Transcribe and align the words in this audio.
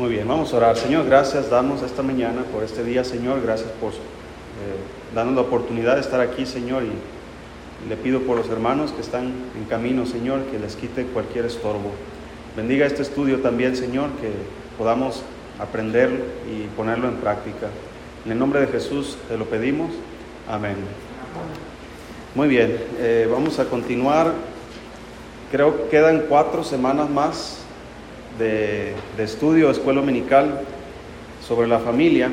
Muy 0.00 0.08
bien, 0.08 0.26
vamos 0.26 0.54
a 0.54 0.56
orar. 0.56 0.78
Señor, 0.78 1.04
gracias 1.04 1.50
damos 1.50 1.82
esta 1.82 2.02
mañana 2.02 2.40
por 2.54 2.62
este 2.62 2.82
día, 2.82 3.04
Señor. 3.04 3.42
Gracias 3.42 3.68
por 3.72 3.90
eh, 3.90 3.94
darnos 5.14 5.34
la 5.34 5.42
oportunidad 5.42 5.96
de 5.96 6.00
estar 6.00 6.22
aquí, 6.22 6.46
Señor. 6.46 6.84
Y 6.84 7.86
le 7.86 7.98
pido 7.98 8.20
por 8.20 8.38
los 8.38 8.48
hermanos 8.48 8.92
que 8.92 9.02
están 9.02 9.26
en 9.54 9.64
camino, 9.68 10.06
Señor, 10.06 10.44
que 10.44 10.58
les 10.58 10.74
quite 10.74 11.04
cualquier 11.04 11.44
estorbo. 11.44 11.90
Bendiga 12.56 12.86
este 12.86 13.02
estudio 13.02 13.40
también, 13.40 13.76
Señor, 13.76 14.08
que 14.22 14.30
podamos 14.78 15.22
aprender 15.58 16.08
y 16.50 16.74
ponerlo 16.78 17.06
en 17.06 17.16
práctica. 17.16 17.66
En 18.24 18.32
el 18.32 18.38
nombre 18.38 18.60
de 18.60 18.68
Jesús 18.68 19.18
te 19.28 19.36
lo 19.36 19.44
pedimos. 19.44 19.90
Amén. 20.48 20.76
Muy 22.34 22.48
bien, 22.48 22.74
eh, 23.00 23.28
vamos 23.30 23.58
a 23.58 23.66
continuar. 23.66 24.32
Creo 25.52 25.76
que 25.76 25.90
quedan 25.90 26.24
cuatro 26.26 26.64
semanas 26.64 27.10
más 27.10 27.59
de, 28.40 28.94
estudio 29.18 29.66
de 29.66 29.72
escuela 29.72 30.00
dominical 30.00 30.62
sobre 31.46 31.68
la 31.68 31.78
familia. 31.78 32.30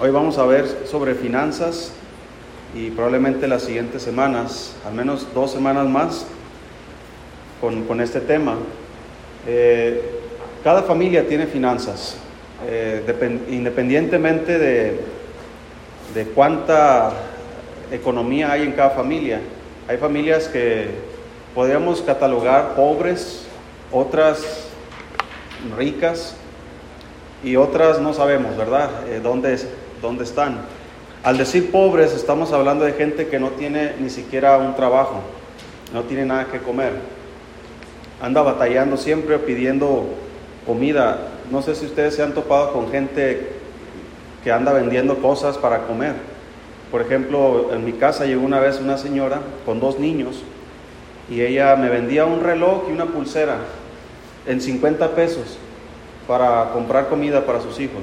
Hoy 0.00 0.10
vamos 0.10 0.38
a 0.38 0.46
ver 0.46 0.66
sobre 0.86 1.14
finanzas 1.14 1.92
y 2.74 2.90
probablemente 2.90 3.46
las 3.46 3.62
siguientes 3.62 4.02
semanas, 4.02 4.74
al 4.86 4.94
menos 4.94 5.26
dos 5.34 5.52
semanas 5.52 5.86
más, 5.86 6.26
con, 7.60 8.00
este 8.00 8.20
tema. 8.20 8.56
Eh, 9.46 10.02
cada 10.64 10.82
familia 10.82 11.28
tiene 11.28 11.46
finanzas, 11.46 12.16
eh, 12.66 13.04
independientemente 13.50 14.58
de, 14.58 14.98
de 16.14 16.24
cuánta 16.34 17.12
economía 17.92 18.50
hay 18.50 18.62
en 18.62 18.72
cada 18.72 18.90
familia. 18.90 19.40
Hay 19.88 19.98
familias 19.98 20.48
que 20.48 20.86
podríamos 21.54 22.00
catalogar 22.00 22.74
pobres, 22.74 23.44
otras 23.92 24.71
ricas 25.76 26.36
y 27.44 27.56
otras 27.56 28.00
no 28.00 28.12
sabemos, 28.14 28.56
¿verdad? 28.56 28.90
Eh, 29.08 29.20
¿dónde, 29.22 29.58
¿Dónde 30.00 30.24
están? 30.24 30.60
Al 31.22 31.38
decir 31.38 31.70
pobres 31.70 32.12
estamos 32.12 32.52
hablando 32.52 32.84
de 32.84 32.92
gente 32.92 33.28
que 33.28 33.38
no 33.38 33.50
tiene 33.50 33.94
ni 34.00 34.10
siquiera 34.10 34.58
un 34.58 34.74
trabajo, 34.74 35.20
no 35.92 36.02
tiene 36.02 36.24
nada 36.24 36.46
que 36.46 36.58
comer. 36.58 36.92
Anda 38.20 38.42
batallando 38.42 38.96
siempre 38.96 39.38
pidiendo 39.38 40.06
comida. 40.66 41.18
No 41.50 41.62
sé 41.62 41.74
si 41.74 41.86
ustedes 41.86 42.14
se 42.14 42.22
han 42.22 42.34
topado 42.34 42.72
con 42.72 42.90
gente 42.90 43.52
que 44.42 44.52
anda 44.52 44.72
vendiendo 44.72 45.18
cosas 45.18 45.58
para 45.58 45.86
comer. 45.86 46.14
Por 46.90 47.00
ejemplo, 47.00 47.70
en 47.72 47.84
mi 47.84 47.92
casa 47.92 48.26
llegó 48.26 48.44
una 48.44 48.60
vez 48.60 48.80
una 48.80 48.98
señora 48.98 49.40
con 49.64 49.80
dos 49.80 49.98
niños 49.98 50.42
y 51.30 51.40
ella 51.40 51.74
me 51.76 51.88
vendía 51.88 52.24
un 52.24 52.42
reloj 52.42 52.84
y 52.88 52.92
una 52.92 53.06
pulsera 53.06 53.58
en 54.46 54.60
50 54.60 55.14
pesos 55.14 55.58
para 56.26 56.70
comprar 56.72 57.08
comida 57.08 57.44
para 57.44 57.60
sus 57.60 57.78
hijos. 57.80 58.02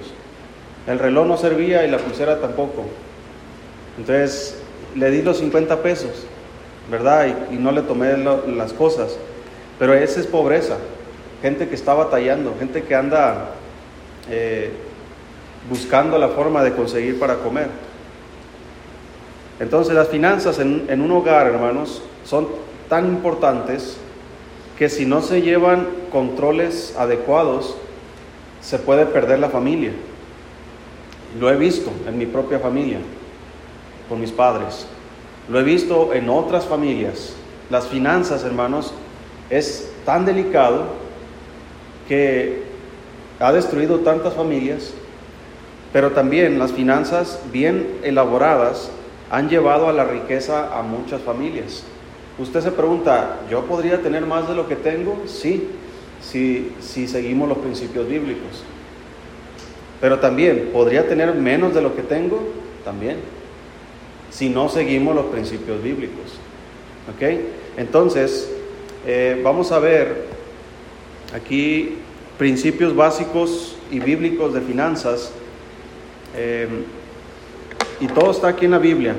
El 0.88 1.00
reloj 1.00 1.28
no 1.28 1.38
servía 1.38 1.86
y 1.86 1.92
la 1.92 1.98
pulsera 1.98 2.40
tampoco. 2.40 2.86
Entonces 3.98 4.58
le 4.96 5.12
di 5.12 5.22
los 5.22 5.38
50 5.38 5.82
pesos, 5.82 6.26
¿verdad? 6.90 7.28
Y, 7.52 7.56
no 7.56 7.72
le 7.72 7.82
tomé 7.82 8.18
las 8.18 8.74
cosas. 8.74 9.18
Pero 9.78 9.94
esa 9.94 10.20
es 10.20 10.28
pobreza. 10.28 10.78
Gente 11.42 11.70
que 11.70 11.76
está 11.76 11.94
batallando, 11.94 12.56
gente 12.60 12.84
que 12.84 12.96
anda 12.96 13.52
eh, 14.30 14.72
buscando 15.70 16.18
la 16.18 16.30
forma 16.30 16.64
de 16.64 16.74
conseguir 16.74 17.20
para 17.20 17.36
comer. 17.36 17.68
Entonces 19.60 19.94
las 19.94 20.08
finanzas 20.08 20.60
en 20.60 21.02
un 21.02 21.12
hogar, 21.12 21.48
hermanos, 21.48 22.02
son 22.26 22.48
tan 22.88 23.06
importantes 23.06 23.98
que 24.80 24.88
si 24.88 25.06
no 25.06 25.22
se 25.22 25.42
llevan 25.42 25.90
controles 26.10 26.96
adecuados, 26.98 27.76
se 28.62 28.80
puede 28.80 29.06
perder 29.06 29.40
la 29.40 29.50
familia. 29.50 29.92
Lo 31.38 31.52
he 31.52 31.58
visto 31.58 31.92
en 32.08 32.18
mi 32.18 32.26
propia 32.26 32.60
familia, 32.60 33.00
con 34.08 34.22
mis 34.22 34.32
padres. 34.32 34.88
Lo 35.50 35.60
he 35.60 35.64
visto 35.64 36.14
en 36.14 36.30
otras 36.30 36.64
familias. 36.64 37.34
Las 37.70 37.88
finanzas, 37.88 38.46
hermanos, 38.46 38.94
es 39.50 39.92
tan 40.06 40.26
delicado 40.26 40.86
que 42.08 42.64
ha 43.42 43.52
destruido 43.52 44.00
tantas 44.00 44.34
familias, 44.34 44.94
pero 45.92 46.12
también 46.12 46.58
las 46.58 46.72
finanzas 46.72 47.42
bien 47.52 48.00
elaboradas 48.02 48.92
han 49.30 49.50
llevado 49.50 49.90
a 49.90 49.94
la 49.94 50.06
riqueza 50.06 50.80
a 50.80 50.84
muchas 50.84 51.22
familias. 51.22 51.84
Usted 52.40 52.62
se 52.62 52.72
pregunta, 52.72 53.42
¿yo 53.50 53.66
podría 53.66 54.02
tener 54.02 54.26
más 54.26 54.48
de 54.48 54.56
lo 54.56 54.68
que 54.68 54.78
tengo? 54.78 55.24
Sí, 55.26 55.68
si, 56.22 56.72
si 56.80 57.06
seguimos 57.06 57.50
los 57.50 57.58
principios 57.58 58.08
bíblicos. 58.08 58.64
Pero 60.00 60.20
también, 60.20 60.70
¿podría 60.72 61.06
tener 61.06 61.34
menos 61.36 61.76
de 61.76 61.82
lo 61.82 61.96
que 61.98 62.02
tengo? 62.02 62.40
También, 62.86 63.18
si 64.32 64.48
no 64.48 64.70
seguimos 64.70 65.14
los 65.16 65.26
principios 65.26 65.84
bíblicos. 65.84 66.40
¿Ok? 67.14 67.42
Entonces, 67.76 68.50
eh, 69.06 69.42
vamos 69.44 69.74
a 69.74 69.80
ver 69.80 70.28
aquí 71.36 71.98
principios 72.38 72.96
básicos 72.96 73.76
y 73.92 74.00
bíblicos 74.00 74.54
de 74.54 74.62
finanzas. 74.62 75.34
Eh, 76.38 76.70
y 78.00 78.08
todo 78.08 78.32
está 78.32 78.48
aquí 78.48 78.64
en 78.64 78.72
la 78.72 78.80
Biblia. 78.80 79.14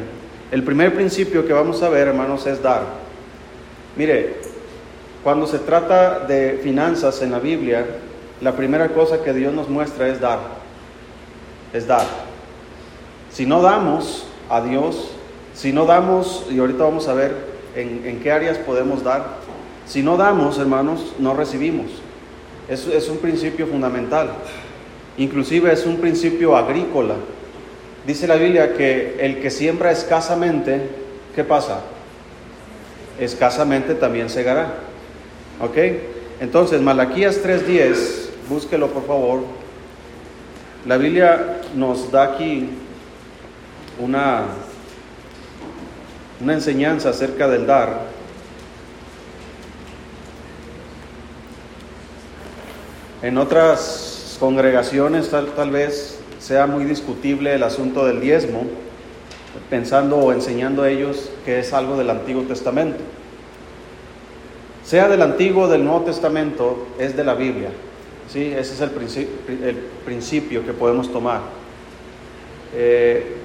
El 0.51 0.63
primer 0.65 0.95
principio 0.95 1.47
que 1.47 1.53
vamos 1.53 1.83
a 1.83 1.91
ver, 1.91 2.09
hermanos, 2.09 2.47
es 2.47 2.63
dar. 2.63 3.00
Mire, 3.97 4.37
cuando 5.23 5.47
se 5.47 5.59
trata 5.59 6.21
de 6.21 6.61
finanzas 6.63 7.21
en 7.23 7.33
la 7.33 7.39
Biblia, 7.39 7.85
la 8.41 8.57
primera 8.57 8.89
cosa 8.89 9.23
que 9.23 9.33
Dios 9.33 9.53
nos 9.53 9.69
muestra 9.69 10.09
es 10.09 10.21
dar. 10.21 10.39
Es 11.73 11.87
dar. 11.87 12.07
Si 13.31 13.45
no 13.47 13.61
damos 13.61 14.27
a 14.49 14.61
Dios, 14.63 15.11
si 15.55 15.73
no 15.73 15.85
damos, 15.85 16.47
y 16.51 16.59
ahorita 16.59 16.85
vamos 16.85 17.07
a 17.09 17.15
ver 17.15 17.35
en, 17.77 18.21
qué 18.23 18.33
áreas 18.33 18.59
podemos 18.59 19.05
dar, 19.05 19.25
si 19.87 20.03
no 20.03 20.17
damos, 20.17 20.59
hermanos, 20.59 21.13
no 21.19 21.35
recibimos. 21.35 21.91
Es, 22.69 22.87
es 22.87 23.09
un 23.09 23.19
principio 23.19 23.67
fundamental. 23.67 24.31
Inclusive 25.19 25.73
es 25.73 25.85
un 25.85 25.97
principio 25.97 26.57
agrícola. 26.57 27.15
Dice 28.07 28.27
la 28.27 28.37
Biblia 28.37 28.75
que 28.75 29.17
el 29.21 29.41
que 29.41 29.51
siembra 29.51 29.91
escasamente, 29.91 30.81
¿qué 31.35 31.45
pasa? 31.45 31.81
Escasamente 33.21 33.95
también 33.95 34.29
segará. 34.31 34.75
¿Ok? 35.61 35.77
Entonces, 36.41 36.81
Malaquías 36.81 37.43
3.10, 37.45 38.49
búsquelo 38.49 38.89
por 38.89 39.07
favor. 39.07 39.43
La 40.87 40.97
Biblia 40.97 41.61
nos 41.75 42.11
da 42.11 42.25
aquí 42.25 42.71
una, 43.99 44.45
una 46.41 46.55
enseñanza 46.55 47.11
acerca 47.11 47.47
del 47.47 47.67
dar. 47.67 48.09
En 53.23 53.37
otras 53.37 54.39
congregaciones 54.41 55.29
tal, 55.29 55.49
tal 55.49 55.71
vez 55.71 56.19
sea 56.39 56.67
muy 56.67 56.85
discutible 56.85 57.55
el 57.55 57.63
asunto 57.63 58.07
del 58.07 58.23
diezmo 58.23 58.65
pensando 59.69 60.17
o 60.17 60.33
enseñando 60.33 60.83
a 60.83 60.91
ellos 60.91 61.31
que 61.45 61.61
es 61.61 61.73
algo 61.73 61.97
del 61.97 62.11
Antiguo 62.11 62.43
Testamento. 62.43 62.99
Sea 64.85 65.09
del 65.09 65.23
Antiguo 65.23 65.65
o 65.65 65.69
del 65.69 65.85
Nuevo 65.85 66.03
Testamento, 66.03 66.87
es 66.99 67.17
de 67.17 67.25
la 67.25 67.35
Biblia. 67.35 67.71
¿sí? 68.29 68.53
Ese 68.57 68.75
es 68.75 68.81
el, 68.81 68.91
el 69.65 69.77
principio 70.05 70.65
que 70.65 70.73
podemos 70.73 71.13
tomar. 71.13 71.41
Eh, 72.75 73.37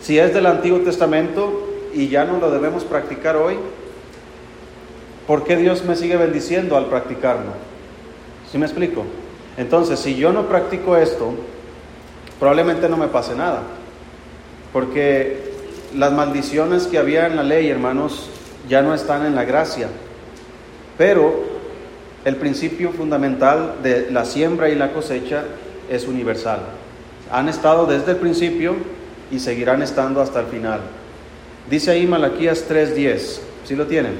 si 0.00 0.18
es 0.18 0.34
del 0.34 0.46
Antiguo 0.46 0.80
Testamento 0.80 1.68
y 1.94 2.08
ya 2.08 2.24
no 2.24 2.38
lo 2.38 2.50
debemos 2.50 2.84
practicar 2.84 3.36
hoy, 3.36 3.56
¿por 5.26 5.44
qué 5.44 5.56
Dios 5.56 5.84
me 5.84 5.96
sigue 5.96 6.16
bendiciendo 6.16 6.76
al 6.76 6.86
practicarlo? 6.86 7.52
¿Sí 8.50 8.58
me 8.58 8.66
explico? 8.66 9.04
Entonces, 9.56 9.98
si 9.98 10.14
yo 10.14 10.32
no 10.32 10.46
practico 10.46 10.96
esto, 10.96 11.34
probablemente 12.38 12.88
no 12.88 12.96
me 12.96 13.08
pase 13.08 13.34
nada. 13.34 13.62
Porque 14.72 15.48
las 15.96 16.12
maldiciones 16.12 16.86
que 16.86 16.98
había 16.98 17.26
en 17.26 17.36
la 17.36 17.42
ley, 17.42 17.68
hermanos, 17.68 18.28
ya 18.68 18.82
no 18.82 18.94
están 18.94 19.24
en 19.26 19.34
la 19.34 19.44
gracia. 19.44 19.88
Pero 20.96 21.44
el 22.24 22.36
principio 22.36 22.92
fundamental 22.92 23.76
de 23.82 24.10
la 24.10 24.24
siembra 24.24 24.68
y 24.68 24.74
la 24.74 24.92
cosecha 24.92 25.44
es 25.90 26.06
universal. 26.06 26.60
Han 27.30 27.48
estado 27.48 27.86
desde 27.86 28.12
el 28.12 28.16
principio 28.18 28.76
y 29.30 29.38
seguirán 29.38 29.82
estando 29.82 30.20
hasta 30.20 30.40
el 30.40 30.46
final. 30.46 30.80
Dice 31.70 31.90
ahí 31.90 32.06
Malaquías 32.06 32.66
3:10, 32.68 33.40
¿sí 33.64 33.76
lo 33.76 33.86
tienen? 33.86 34.14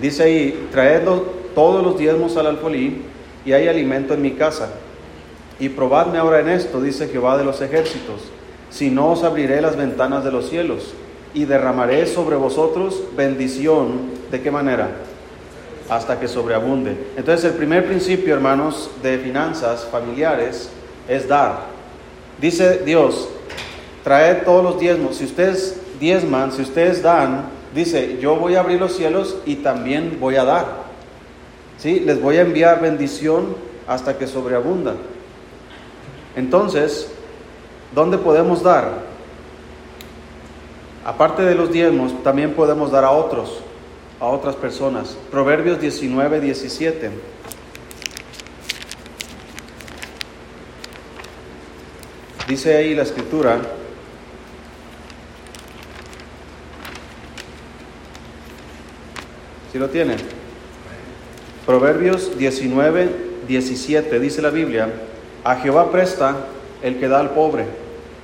Dice 0.00 0.22
ahí, 0.22 0.68
traedlo 0.70 1.38
todos 1.54 1.84
los 1.84 1.98
diezmos 1.98 2.36
al 2.36 2.46
alfolí 2.46 3.02
y 3.44 3.52
hay 3.52 3.66
alimento 3.66 4.14
en 4.14 4.22
mi 4.22 4.32
casa. 4.32 4.70
Y 5.58 5.68
probadme 5.70 6.18
ahora 6.18 6.38
en 6.38 6.48
esto, 6.48 6.80
dice 6.80 7.08
Jehová 7.08 7.36
de 7.36 7.44
los 7.44 7.60
ejércitos 7.60 8.37
si 8.70 8.90
no 8.90 9.12
os 9.12 9.24
abriré 9.24 9.60
las 9.60 9.76
ventanas 9.76 10.24
de 10.24 10.32
los 10.32 10.48
cielos 10.48 10.94
y 11.34 11.44
derramaré 11.44 12.06
sobre 12.06 12.36
vosotros 12.36 13.02
bendición. 13.16 14.18
¿De 14.30 14.40
qué 14.42 14.50
manera? 14.50 14.90
hasta 15.88 16.20
que 16.20 16.28
sobreabunde. 16.28 16.96
Entonces 17.16 17.50
el 17.50 17.56
primer 17.56 17.86
principio, 17.86 18.34
hermanos, 18.34 18.90
de 19.02 19.18
finanzas 19.18 19.86
familiares 19.90 20.70
es 21.08 21.28
dar. 21.28 21.66
Dice 22.40 22.82
Dios, 22.84 23.28
traed 24.04 24.44
todos 24.44 24.62
los 24.62 24.78
diezmos. 24.78 25.16
Si 25.16 25.24
ustedes 25.24 25.80
diezman, 25.98 26.52
si 26.52 26.62
ustedes 26.62 27.02
dan, 27.02 27.46
dice, 27.74 28.18
yo 28.20 28.36
voy 28.36 28.54
a 28.54 28.60
abrir 28.60 28.78
los 28.78 28.96
cielos 28.96 29.36
y 29.46 29.56
también 29.56 30.18
voy 30.20 30.36
a 30.36 30.44
dar. 30.44 30.88
¿Sí? 31.78 32.00
Les 32.00 32.20
voy 32.20 32.36
a 32.36 32.42
enviar 32.42 32.80
bendición 32.80 33.56
hasta 33.86 34.18
que 34.18 34.26
sobreabunda. 34.26 34.94
Entonces, 36.36 37.10
¿dónde 37.94 38.18
podemos 38.18 38.62
dar? 38.62 39.02
Aparte 41.04 41.42
de 41.42 41.54
los 41.54 41.72
diezmos, 41.72 42.22
también 42.22 42.54
podemos 42.54 42.90
dar 42.90 43.04
a 43.04 43.10
otros 43.10 43.62
a 44.20 44.26
otras 44.26 44.56
personas. 44.56 45.16
Proverbios 45.30 45.80
19, 45.80 46.40
17. 46.40 47.10
Dice 52.48 52.76
ahí 52.76 52.94
la 52.94 53.02
escritura, 53.02 53.60
si 59.70 59.78
lo 59.78 59.90
tienen? 59.90 60.16
Proverbios 61.66 62.38
19, 62.38 63.28
17, 63.46 64.18
dice 64.18 64.40
la 64.40 64.48
Biblia, 64.48 64.90
a 65.44 65.56
Jehová 65.56 65.92
presta 65.92 66.36
el 66.82 66.98
que 66.98 67.08
da 67.08 67.20
al 67.20 67.30
pobre, 67.30 67.66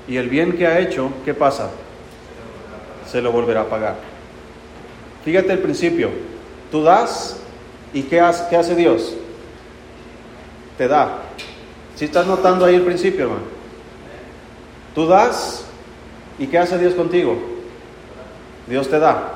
y 0.06 0.17
el 0.17 0.29
bien 0.29 0.56
que 0.56 0.67
ha 0.67 0.79
hecho, 0.81 1.11
¿qué 1.25 1.35
pasa? 1.35 1.71
Se 3.11 3.21
lo 3.23 3.33
volverá 3.33 3.62
a 3.62 3.69
pagar. 3.69 3.97
Fíjate 5.25 5.53
el 5.53 5.61
principio. 5.61 6.11
Tú 6.71 6.83
das 6.83 7.39
y 7.93 8.03
¿qué 8.03 8.21
hace, 8.21 8.45
qué 8.51 8.56
hace 8.56 8.75
Dios? 8.75 9.15
Te 10.77 10.89
da. 10.89 11.19
Si 11.97 12.05
estás 12.05 12.27
notando 12.27 12.65
ahí 12.65 12.75
el 12.75 12.83
principio, 12.83 13.25
hermano. 13.25 13.43
Tú 14.95 15.06
das 15.06 15.65
y 16.39 16.47
¿qué 16.47 16.59
hace 16.59 16.79
Dios 16.79 16.95
contigo? 16.95 17.37
Dios 18.67 18.89
te 18.89 18.99
da. 18.99 19.35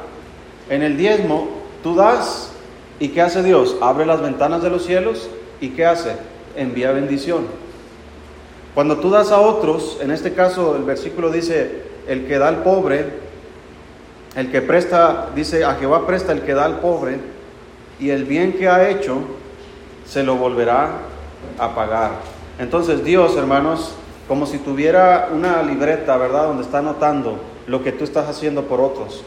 En 0.68 0.82
el 0.82 0.96
diezmo, 0.96 1.48
tú 1.82 1.94
das 1.94 2.50
y 3.00 3.08
¿qué 3.08 3.22
hace 3.22 3.42
Dios? 3.42 3.76
Abre 3.80 4.04
las 4.04 4.20
ventanas 4.20 4.62
de 4.62 4.70
los 4.70 4.84
cielos 4.84 5.30
y 5.60 5.70
¿qué 5.70 5.86
hace? 5.86 6.16
Envía 6.56 6.92
bendición. 6.92 7.46
Cuando 8.78 8.98
tú 8.98 9.10
das 9.10 9.32
a 9.32 9.40
otros, 9.40 9.98
en 10.00 10.12
este 10.12 10.34
caso 10.34 10.76
el 10.76 10.84
versículo 10.84 11.32
dice, 11.32 11.82
el 12.06 12.28
que 12.28 12.38
da 12.38 12.46
al 12.46 12.62
pobre, 12.62 13.06
el 14.36 14.52
que 14.52 14.62
presta, 14.62 15.30
dice, 15.34 15.64
a 15.64 15.74
Jehová 15.74 16.06
presta 16.06 16.30
el 16.30 16.42
que 16.42 16.54
da 16.54 16.64
al 16.64 16.78
pobre, 16.78 17.18
y 17.98 18.10
el 18.10 18.24
bien 18.24 18.52
que 18.52 18.68
ha 18.68 18.88
hecho 18.88 19.16
se 20.06 20.22
lo 20.22 20.36
volverá 20.36 20.90
a 21.58 21.74
pagar. 21.74 22.12
Entonces 22.60 23.02
Dios, 23.02 23.36
hermanos, 23.36 23.96
como 24.28 24.46
si 24.46 24.58
tuviera 24.58 25.28
una 25.34 25.60
libreta, 25.64 26.16
¿verdad? 26.16 26.44
Donde 26.44 26.62
está 26.62 26.78
anotando 26.78 27.40
lo 27.66 27.82
que 27.82 27.90
tú 27.90 28.04
estás 28.04 28.28
haciendo 28.28 28.66
por 28.66 28.80
otros. 28.80 29.24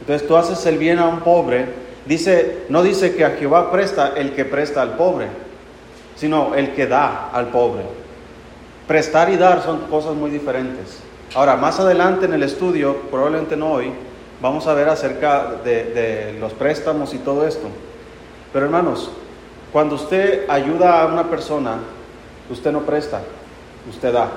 Entonces 0.00 0.26
tú 0.26 0.36
haces 0.36 0.66
el 0.66 0.78
bien 0.78 0.98
a 0.98 1.06
un 1.06 1.20
pobre, 1.20 1.66
dice, 2.04 2.64
no 2.68 2.82
dice 2.82 3.14
que 3.14 3.24
a 3.24 3.36
Jehová 3.36 3.70
presta 3.70 4.14
el 4.16 4.32
que 4.32 4.44
presta 4.44 4.82
al 4.82 4.96
pobre, 4.96 5.28
sino 6.16 6.56
el 6.56 6.74
que 6.74 6.88
da 6.88 7.30
al 7.32 7.46
pobre. 7.46 8.01
Prestar 8.86 9.30
y 9.30 9.36
dar 9.36 9.62
son 9.62 9.80
cosas 9.88 10.14
muy 10.14 10.30
diferentes. 10.30 10.98
Ahora, 11.34 11.56
más 11.56 11.80
adelante 11.80 12.26
en 12.26 12.34
el 12.34 12.42
estudio, 12.42 12.96
probablemente 13.10 13.56
no 13.56 13.72
hoy, 13.72 13.92
Vamos 14.42 14.66
a 14.66 14.74
ver 14.74 14.88
acerca 14.88 15.52
de, 15.64 16.36
los 16.40 16.52
préstamos 16.52 17.14
y 17.14 17.18
todo 17.18 17.46
esto. 17.46 17.68
Pero 18.52 18.64
hermanos, 18.66 19.08
cuando 19.70 19.94
usted 19.94 20.50
ayuda 20.50 21.00
a 21.00 21.06
una 21.06 21.30
persona, 21.30 21.76
usted 22.50 22.72
no 22.72 22.80
presta, 22.80 23.20
usted 23.88 24.12
da. 24.12 24.28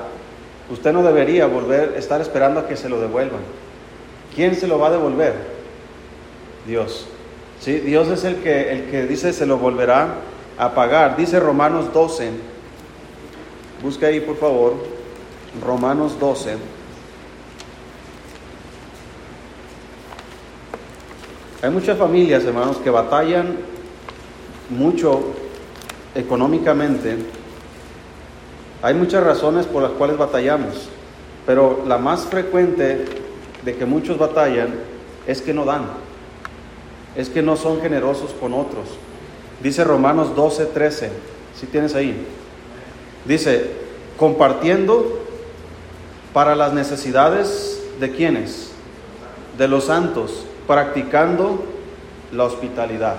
Usted 0.70 0.94
no 0.94 1.02
debería 1.02 1.48
volver, 1.48 1.96
estar 1.98 2.22
esperando 2.22 2.60
a 2.60 2.68
que 2.68 2.78
se 2.78 2.88
lo 2.88 3.02
devuelvan. 3.02 3.42
¿Quién 4.36 4.56
se 4.56 4.68
lo 4.68 4.78
va 4.78 4.90
a 4.90 4.92
devolver? 4.92 5.34
Dios. 6.68 7.08
¿Sí? 7.60 7.80
Dios 7.80 8.08
es 8.10 8.26
el 8.26 8.36
que, 8.44 8.72
el 8.72 8.92
que 8.92 9.08
dice 9.08 9.34
se 9.34 9.48
lo 9.48 9.58
volverá 9.58 10.18
a 10.60 10.76
pagar. 10.76 11.18
Dice 11.18 11.40
Romanos 11.40 11.92
12. 11.92 12.30
Busca 13.82 14.08
ahí, 14.08 14.20
por 14.20 14.38
favor. 14.38 14.74
Romanos 15.64 16.20
12. 16.20 16.58
Hay 21.62 21.70
muchas 21.70 21.98
familias, 21.98 22.44
hermanos, 22.44 22.78
que 22.78 22.90
batallan 22.90 23.58
mucho 24.70 25.34
económicamente. 26.14 27.18
Hay 28.82 28.94
muchas 28.94 29.24
razones 29.24 29.66
por 29.66 29.82
las 29.82 29.92
cuales 29.94 30.18
batallamos, 30.18 30.90
pero 31.46 31.84
la 31.88 31.98
más 31.98 32.26
frecuente 32.26 33.06
de 33.64 33.76
que 33.76 33.86
muchos 33.86 34.18
batallan 34.18 34.76
es 35.26 35.42
que 35.42 35.54
no 35.54 35.66
dan, 35.66 35.86
es 37.16 37.30
que 37.30 37.42
no 37.42 37.58
son 37.58 37.82
generosos 37.82 38.32
con 38.40 38.54
otros. 38.54 38.86
Dice 39.64 39.84
Romanos 39.84 40.36
12, 40.36 40.66
13, 40.68 41.10
si 41.60 41.66
tienes 41.66 41.96
ahí. 41.96 42.28
Dice, 43.26 43.72
compartiendo 44.18 45.20
para 46.34 46.56
las 46.56 46.74
necesidades 46.74 47.82
de 48.00 48.12
quienes, 48.12 48.72
de 49.58 49.68
los 49.68 49.86
santos 49.86 50.46
practicando 50.68 51.64
la 52.32 52.44
hospitalidad. 52.44 53.16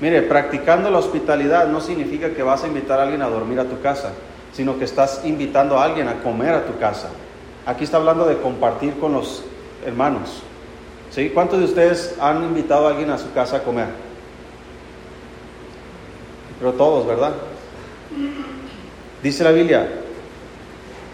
Mire, 0.00 0.22
practicando 0.22 0.90
la 0.90 0.98
hospitalidad 0.98 1.68
no 1.68 1.80
significa 1.80 2.30
que 2.30 2.42
vas 2.42 2.64
a 2.64 2.68
invitar 2.68 2.98
a 3.00 3.02
alguien 3.02 3.22
a 3.22 3.28
dormir 3.28 3.60
a 3.60 3.64
tu 3.64 3.80
casa, 3.80 4.12
sino 4.52 4.78
que 4.78 4.84
estás 4.84 5.22
invitando 5.24 5.78
a 5.78 5.84
alguien 5.84 6.08
a 6.08 6.22
comer 6.22 6.54
a 6.54 6.64
tu 6.64 6.78
casa. 6.78 7.10
Aquí 7.66 7.84
está 7.84 7.98
hablando 7.98 8.24
de 8.24 8.38
compartir 8.38 8.98
con 8.98 9.12
los 9.12 9.44
hermanos. 9.84 10.42
¿Sí? 11.10 11.30
¿Cuántos 11.30 11.58
de 11.58 11.64
ustedes 11.64 12.14
han 12.20 12.44
invitado 12.44 12.86
a 12.86 12.90
alguien 12.90 13.10
a 13.10 13.18
su 13.18 13.32
casa 13.32 13.56
a 13.56 13.62
comer? 13.62 13.88
Pero 16.58 16.72
todos, 16.72 17.06
¿verdad? 17.06 17.32
Dice 19.22 19.44
la 19.44 19.52
Biblia, 19.52 19.88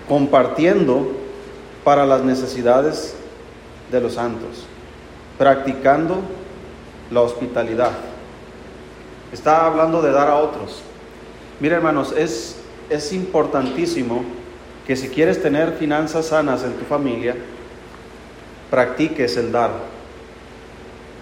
compartiendo 0.08 1.12
para 1.85 2.06
las 2.06 2.23
necesidades 2.23 3.14
de 3.91 4.00
los 4.00 4.14
santos 4.14 4.67
practicando 5.38 6.20
la 7.11 7.20
hospitalidad. 7.20 7.93
Está 9.32 9.67
hablando 9.67 10.03
de 10.03 10.12
dar 10.12 10.29
a 10.29 10.37
otros. 10.37 10.82
Mira 11.61 11.76
hermanos, 11.76 12.14
es, 12.17 12.56
es 12.91 13.12
importantísimo 13.12 14.25
que 14.86 14.96
si 14.96 15.08
quieres 15.08 15.43
tener 15.43 15.72
finanzas 15.72 16.27
sanas 16.27 16.63
en 16.63 16.75
tu 16.75 16.84
familia, 16.84 17.36
practiques 18.70 19.36
el 19.36 19.53
dar. 19.53 19.70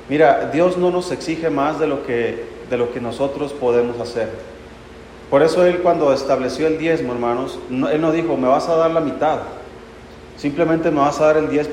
Mira, 0.09 0.51
Dios 0.53 0.77
no 0.77 0.91
nos 0.91 1.11
exige 1.13 1.49
más 1.49 1.79
de 1.79 1.87
lo 1.87 2.07
que, 2.07 2.45
de 2.69 2.77
lo 2.77 2.93
que 2.93 3.01
nosotros 3.01 3.53
podemos 3.53 3.99
hacer. 4.01 4.29
Por 5.35 5.43
eso 5.43 5.67
Él 5.67 5.79
cuando 5.79 6.13
estableció 6.13 6.69
el 6.69 6.79
diezmo, 6.79 7.13
hermanos, 7.13 7.59
Él 7.69 8.01
no 8.01 8.13
dijo, 8.13 8.37
me 8.37 8.47
vas 8.47 8.69
a 8.69 8.77
dar 8.77 8.93
la 8.93 9.01
mitad, 9.01 9.41
simplemente 10.37 10.93
me 10.93 11.01
vas 11.01 11.21
a 11.21 11.27
dar 11.27 11.39
el 11.39 11.51
10% 11.51 11.73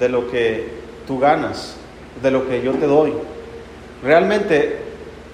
de 0.00 0.08
lo 0.08 0.28
que 0.28 0.66
tú 1.06 1.20
ganas 1.20 1.76
de 2.20 2.32
lo 2.32 2.48
que 2.48 2.60
yo 2.60 2.72
te 2.72 2.88
doy. 2.88 3.12
Realmente, 4.02 4.76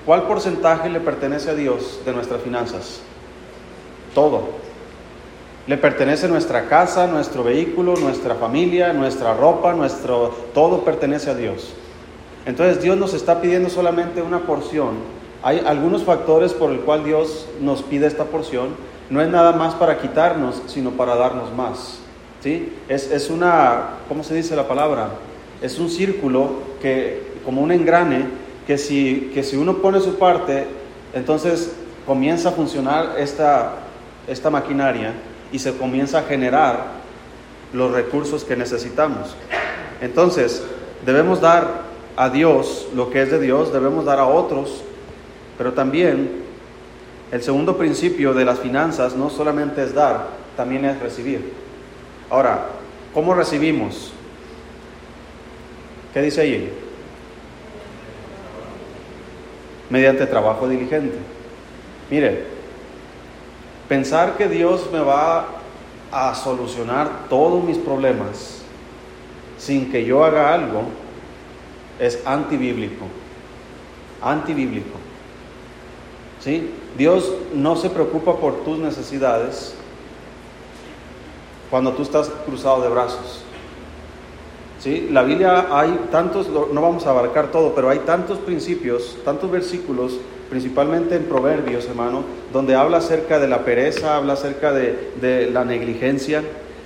¿cuál 0.04 0.25
porcentaje 0.25 0.90
le 0.90 1.00
pertenece 1.00 1.49
a 1.49 1.54
Dios 1.54 2.00
de 2.04 2.12
nuestras 2.12 2.43
finanzas? 2.43 3.00
Todo. 4.14 4.43
Le 5.66 5.78
pertenece 5.78 6.28
nuestra 6.28 6.66
casa, 6.66 7.07
nuestro 7.07 7.43
vehículo, 7.43 7.97
nuestra 7.97 8.35
familia, 8.35 8.93
nuestra 8.93 9.33
ropa, 9.33 9.73
nuestro 9.73 10.28
todo 10.52 10.85
pertenece 10.85 11.31
a 11.31 11.35
Dios. 11.35 11.73
Entonces 12.45 12.83
Dios 12.83 12.99
nos 12.99 13.14
está 13.14 13.40
pidiendo 13.40 13.71
solamente 13.71 14.21
una 14.21 14.40
porción. 14.40 15.24
Hay 15.45 15.63
algunos 15.65 16.03
factores 16.03 16.53
por 16.53 16.73
el 16.73 16.81
cual 16.81 17.05
Dios 17.05 17.47
nos 17.61 17.83
pide 17.83 18.07
esta 18.09 18.25
porción. 18.25 18.71
No 19.11 19.21
es 19.23 19.29
nada 19.29 19.53
más 19.53 19.75
para 19.75 19.99
quitarnos, 19.99 20.63
sino 20.67 20.91
para 20.91 21.15
darnos 21.15 21.55
más. 21.55 22.01
¿Sí? 22.43 22.73
Es, 22.89 23.11
es 23.13 23.31
una, 23.31 23.91
¿cómo 24.09 24.25
se 24.25 24.35
dice 24.35 24.57
la 24.57 24.67
palabra? 24.67 25.11
es 25.65 25.79
un 25.79 25.89
círculo 25.89 26.51
que, 26.83 27.23
como 27.43 27.63
un 27.63 27.73
engrane, 27.73 28.27
que 28.67 28.77
si, 28.77 29.31
que 29.33 29.43
si 29.43 29.57
uno 29.57 29.79
pone 29.79 29.99
su 30.01 30.17
parte, 30.17 30.67
entonces 31.15 31.73
comienza 32.07 32.51
a 32.51 32.53
funcionar 32.53 33.15
esta, 33.19 33.73
esta 34.29 34.51
maquinaria 34.51 35.15
y 35.53 35.59
se 35.59 35.75
comienza 35.77 36.19
a 36.19 36.23
generar 36.25 36.85
los 37.73 37.93
recursos 37.93 38.45
que 38.45 38.57
necesitamos. 38.57 39.35
Entonces, 40.03 40.63
debemos 41.07 41.41
dar 41.41 41.83
a 42.15 42.29
Dios 42.29 42.89
lo 42.95 43.09
que 43.09 43.23
es 43.23 43.31
de 43.31 43.41
Dios, 43.41 43.73
debemos 43.73 44.05
dar 44.05 44.19
a 44.19 44.27
otros, 44.27 44.83
pero 45.56 45.73
también 45.73 46.42
el 47.32 47.42
segundo 47.42 47.76
principio 47.76 48.34
de 48.34 48.44
las 48.44 48.58
finanzas 48.58 49.14
no 49.14 49.30
solamente 49.30 49.82
es 49.82 49.94
dar, 49.94 50.28
también 50.56 50.84
es 50.84 51.00
recibir. 51.00 51.52
Ahora, 52.30 52.66
¿cómo 53.12 53.34
recibimos? 53.34 54.12
¿Qué 56.12 56.23
dice 56.23 56.40
ahí? 56.42 56.84
mediante 59.90 60.26
trabajo 60.26 60.68
diligente. 60.68 61.16
Mire, 62.11 62.44
pensar 63.88 64.37
que 64.37 64.49
Dios 64.49 64.88
me 64.92 65.00
va 65.00 65.46
a 66.11 66.34
solucionar 66.34 67.28
todos 67.28 67.62
mis 67.62 67.78
problemas 67.78 68.62
sin 69.58 69.90
que 69.90 70.04
yo 70.04 70.25
haga 70.25 70.52
algo 70.52 70.82
es 71.99 72.20
antibíblico. 72.26 73.06
Antibíblico. 74.20 75.03
¿Sí? 76.45 76.71
Dios 76.99 77.33
no 77.55 77.75
se 77.75 77.89
preocupa 77.89 78.37
por 78.37 78.65
tus 78.65 78.79
necesidades 78.79 79.73
cuando 81.71 81.93
tú 81.93 82.03
estás 82.03 82.29
cruzado 82.45 82.83
de 82.83 82.91
brazos. 82.91 83.43
¿Sí? 84.79 85.09
La 85.11 85.23
Biblia 85.23 85.69
hay 85.71 85.99
tantos, 86.13 86.51
no 86.51 86.83
vamos 86.83 87.07
a 87.07 87.11
abarcar 87.11 87.51
todo, 87.51 87.75
pero 87.75 87.89
hay 87.89 88.01
tantos 88.01 88.37
principios, 88.41 89.17
tantos 89.25 89.51
versículos, 89.51 90.19
principalmente 90.51 91.17
en 91.17 91.25
Proverbios, 91.25 91.87
hermano, 91.87 92.25
donde 92.53 92.75
habla 92.75 92.99
acerca 92.99 93.39
de 93.39 93.49
la 93.49 93.65
pereza, 93.65 94.17
habla 94.17 94.35
acerca 94.35 94.75
de, 94.75 95.13
de 95.23 95.51
la 95.51 95.65
negligencia, 95.65 96.43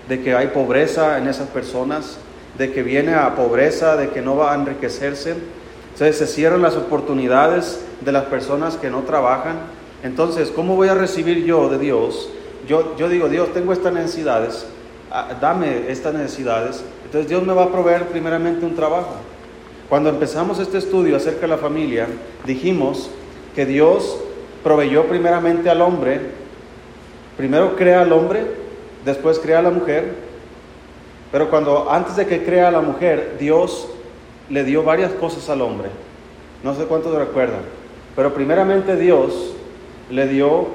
de 0.09 0.23
que 0.23 0.37
hay 0.37 0.47
pobreza 0.49 1.19
en 1.19 1.27
esas 1.27 1.49
personas, 1.49 2.19
de 2.57 2.73
que 2.73 2.85
viene 2.85 3.15
a 3.15 3.35
pobreza, 3.35 3.97
de 3.97 4.11
que 4.11 4.23
no 4.23 4.37
va 4.37 4.53
a 4.53 4.55
enriquecerse. 4.55 5.35
Entonces 5.95 6.17
se 6.17 6.29
cierran 6.29 6.63
las 6.63 6.77
oportunidades 6.77 7.81
de 8.01 8.13
las 8.13 8.25
personas 8.25 8.77
que 8.77 8.91
no 8.91 9.03
trabajan. 9.03 9.57
Entonces, 10.03 10.51
¿cómo 10.51 10.77
voy 10.77 10.89
a 10.89 10.95
recibir 10.95 11.45
yo 11.45 11.69
de 11.69 11.79
Dios? 11.79 12.31
Yo, 12.67 12.97
yo 12.97 13.09
digo, 13.09 13.29
Dios, 13.29 13.53
tengo 13.53 13.73
estas 13.73 13.93
necesidades, 13.93 14.67
ah, 15.11 15.29
dame 15.41 15.91
estas 15.91 16.15
necesidades. 16.15 16.85
Entonces 17.05 17.29
Dios 17.29 17.43
me 17.45 17.55
va 17.55 17.65
a 17.65 17.73
proveer 17.73 18.07
primeramente 18.09 18.65
un 18.67 18.77
trabajo. 18.77 19.15
Cuando 19.89 20.11
empezamos 20.11 20.59
este 20.59 20.79
estudio 20.79 21.17
acerca 21.17 21.43
de 21.43 21.49
la 21.49 21.57
familia, 21.57 22.07
dijimos 22.45 23.09
que 23.55 23.65
Dios 23.65 24.19
proveyó 24.63 25.07
primeramente 25.07 25.71
al 25.71 25.81
hombre, 25.81 26.21
primero 27.39 27.75
crea 27.77 28.03
al 28.03 28.13
hombre, 28.13 28.47
después 29.05 29.39
crea 29.39 29.61
a 29.61 29.63
la 29.63 29.71
mujer, 29.71 30.13
pero 31.33 31.49
cuando 31.49 31.91
antes 31.91 32.17
de 32.17 32.27
que 32.27 32.45
crea 32.45 32.69
a 32.69 32.71
la 32.71 32.81
mujer, 32.81 33.37
Dios 33.39 33.89
le 34.51 34.65
dio 34.65 34.83
varias 34.83 35.13
cosas 35.13 35.49
al 35.49 35.63
hombre. 35.63 35.89
No 36.63 36.75
sé 36.75 36.85
cuántos 36.85 37.15
recuerdan. 37.15 37.78
Pero 38.19 38.35
primeramente 38.35 38.97
Dios 38.97 39.53
le 40.11 40.27
dio 40.27 40.67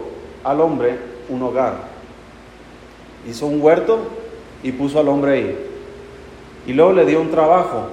al 0.45 0.61
hombre 0.61 0.95
un 1.27 1.41
hogar. 1.41 1.73
Hizo 3.29 3.47
un 3.47 3.61
huerto 3.61 3.99
y 4.63 4.71
puso 4.71 4.97
al 4.97 5.09
hombre 5.09 5.33
ahí. 5.33 5.57
Y 6.65 6.71
luego 6.71 6.93
le 6.93 7.05
dio 7.05 7.19
un 7.19 7.31
trabajo. 7.31 7.87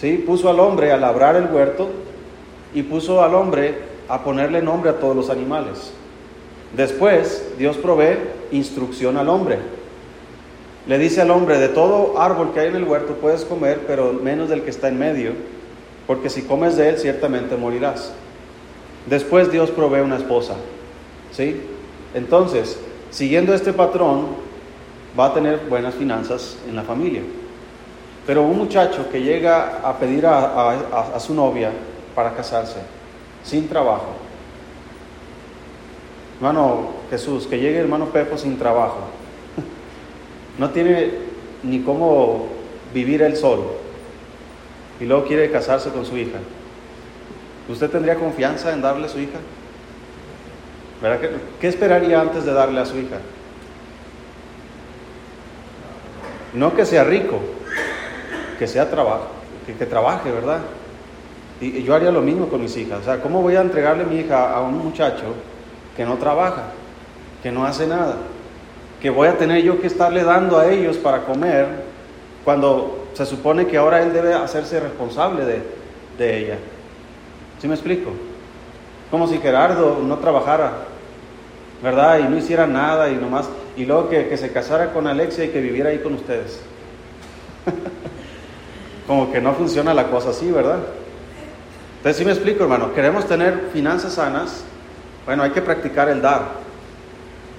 ¿Sí? 0.00 0.22
Puso 0.24 0.48
al 0.48 0.60
hombre 0.60 0.92
a 0.92 0.98
labrar 0.98 1.34
el 1.34 1.52
huerto 1.52 1.88
y 2.72 2.84
puso 2.84 3.24
al 3.24 3.34
hombre 3.34 3.80
a 4.08 4.22
ponerle 4.22 4.62
nombre 4.62 4.90
a 4.90 5.00
todos 5.00 5.16
los 5.16 5.28
animales. 5.28 5.92
Después 6.76 7.54
Dios 7.58 7.76
provee 7.76 8.18
instrucción 8.52 9.16
al 9.16 9.28
hombre. 9.28 9.58
Le 10.86 10.96
dice 10.96 11.22
al 11.22 11.32
hombre, 11.32 11.58
de 11.58 11.70
todo 11.70 12.20
árbol 12.20 12.52
que 12.54 12.60
hay 12.60 12.68
en 12.68 12.76
el 12.76 12.84
huerto 12.84 13.14
puedes 13.14 13.44
comer, 13.44 13.80
pero 13.84 14.12
menos 14.12 14.48
del 14.48 14.62
que 14.62 14.70
está 14.70 14.86
en 14.86 15.00
medio, 15.00 15.32
porque 16.06 16.30
si 16.30 16.42
comes 16.42 16.76
de 16.76 16.90
él 16.90 16.98
ciertamente 16.98 17.56
morirás. 17.56 18.12
Después 19.06 19.50
Dios 19.50 19.70
provee 19.70 20.00
una 20.00 20.16
esposa. 20.16 20.54
¿Sí? 21.32 21.60
Entonces, 22.14 22.78
siguiendo 23.10 23.54
este 23.54 23.72
patrón, 23.72 24.26
va 25.18 25.26
a 25.26 25.34
tener 25.34 25.60
buenas 25.68 25.94
finanzas 25.94 26.56
en 26.68 26.76
la 26.76 26.82
familia. 26.82 27.22
Pero 28.26 28.42
un 28.42 28.56
muchacho 28.56 29.08
que 29.10 29.22
llega 29.22 29.80
a 29.82 29.98
pedir 29.98 30.26
a, 30.26 31.18
su 31.18 31.34
novia 31.34 31.70
para 32.14 32.34
casarse, 32.34 32.78
sin 33.42 33.68
trabajo, 33.68 34.08
hermano 36.36 36.90
Jesús, 37.10 37.46
que 37.46 37.58
llegue 37.58 37.78
hermano 37.78 38.06
Pepo 38.06 38.36
sin 38.36 38.58
trabajo, 38.58 38.98
no 40.58 40.70
tiene 40.70 41.10
ni 41.64 41.80
cómo 41.80 42.46
vivir 42.94 43.22
él 43.22 43.36
solo 43.36 43.81
y 45.02 45.04
luego 45.04 45.24
quiere 45.24 45.50
casarse 45.50 45.90
con 45.90 46.06
su 46.06 46.16
hija, 46.16 46.38
¿usted 47.68 47.90
tendría 47.90 48.14
confianza 48.14 48.72
en 48.72 48.80
darle 48.80 49.06
a 49.06 49.08
su 49.08 49.18
hija? 49.18 49.38
¿Qué 51.60 51.66
esperaría 51.66 52.20
antes 52.20 52.44
de 52.44 52.52
darle 52.52 52.78
a 52.78 52.86
su 52.86 52.96
hija? 52.96 53.16
No 56.54 56.74
que 56.76 56.86
sea 56.86 57.02
rico, 57.02 57.40
que 58.60 58.68
sea 58.68 58.88
trabajo, 58.88 59.26
que, 59.66 59.86
trabaje, 59.86 60.30
¿verdad? 60.30 60.60
Y, 61.60 61.78
y, 61.78 61.82
yo 61.82 61.94
haría 61.94 62.12
lo 62.12 62.20
mismo 62.20 62.48
con 62.48 62.62
mis 62.62 62.76
hijas. 62.76 63.00
O 63.00 63.04
sea, 63.04 63.20
¿cómo 63.20 63.42
voy 63.42 63.56
a 63.56 63.62
entregarle 63.62 64.04
mi 64.04 64.20
hija 64.20 64.52
a 64.52 64.60
un 64.60 64.78
muchacho 64.78 65.34
que 65.96 66.04
no 66.04 66.18
trabaja, 66.18 66.66
que 67.42 67.50
no 67.50 67.64
hace 67.64 67.88
nada? 67.88 68.16
que 69.02 69.10
voy 69.10 69.26
a 69.26 69.36
tener 69.36 69.64
yo 69.64 69.80
que 69.80 69.88
estarle 69.88 70.22
dando 70.22 70.56
a 70.58 70.70
ellos 70.70 70.96
para 70.96 71.24
comer 71.24 71.66
cuando 72.44 73.01
se 73.14 73.26
supone 73.26 73.66
que 73.66 73.76
ahora 73.76 74.02
él 74.02 74.12
debe 74.12 74.34
hacerse 74.34 74.80
responsable 74.80 75.44
de, 75.44 76.38
ella. 76.38 76.56
¿Sí 77.60 77.66
me 77.66 77.74
explico? 77.74 78.12
Como 79.10 79.26
si 79.26 79.38
Gerardo 79.38 80.00
no 80.02 80.18
trabajara, 80.18 80.72
¿verdad? 81.82 82.20
Y 82.20 82.24
no 82.24 82.36
hiciera 82.36 82.66
nada 82.66 83.10
y 83.10 83.16
nomás, 83.16 83.48
y 83.76 83.84
luego 83.84 84.08
que, 84.08 84.28
que 84.28 84.36
se 84.36 84.52
casara 84.52 84.92
con 84.92 85.06
Alexia 85.06 85.44
y 85.44 85.48
que 85.48 85.60
viviera 85.60 85.90
ahí 85.90 85.98
con 85.98 86.14
ustedes. 86.14 86.60
Como 89.06 89.32
que 89.32 89.40
no 89.40 89.52
funciona 89.54 89.92
la 89.92 90.08
cosa 90.08 90.30
así, 90.30 90.50
¿verdad? 90.50 90.78
Entonces, 91.96 92.16
sí 92.16 92.24
me 92.24 92.32
explico, 92.32 92.62
hermano, 92.62 92.94
queremos 92.94 93.26
tener 93.26 93.70
finanzas 93.72 94.14
sanas, 94.14 94.64
bueno, 95.26 95.42
hay 95.42 95.50
que 95.50 95.62
practicar 95.62 96.08
el 96.08 96.22
dar, 96.22 96.42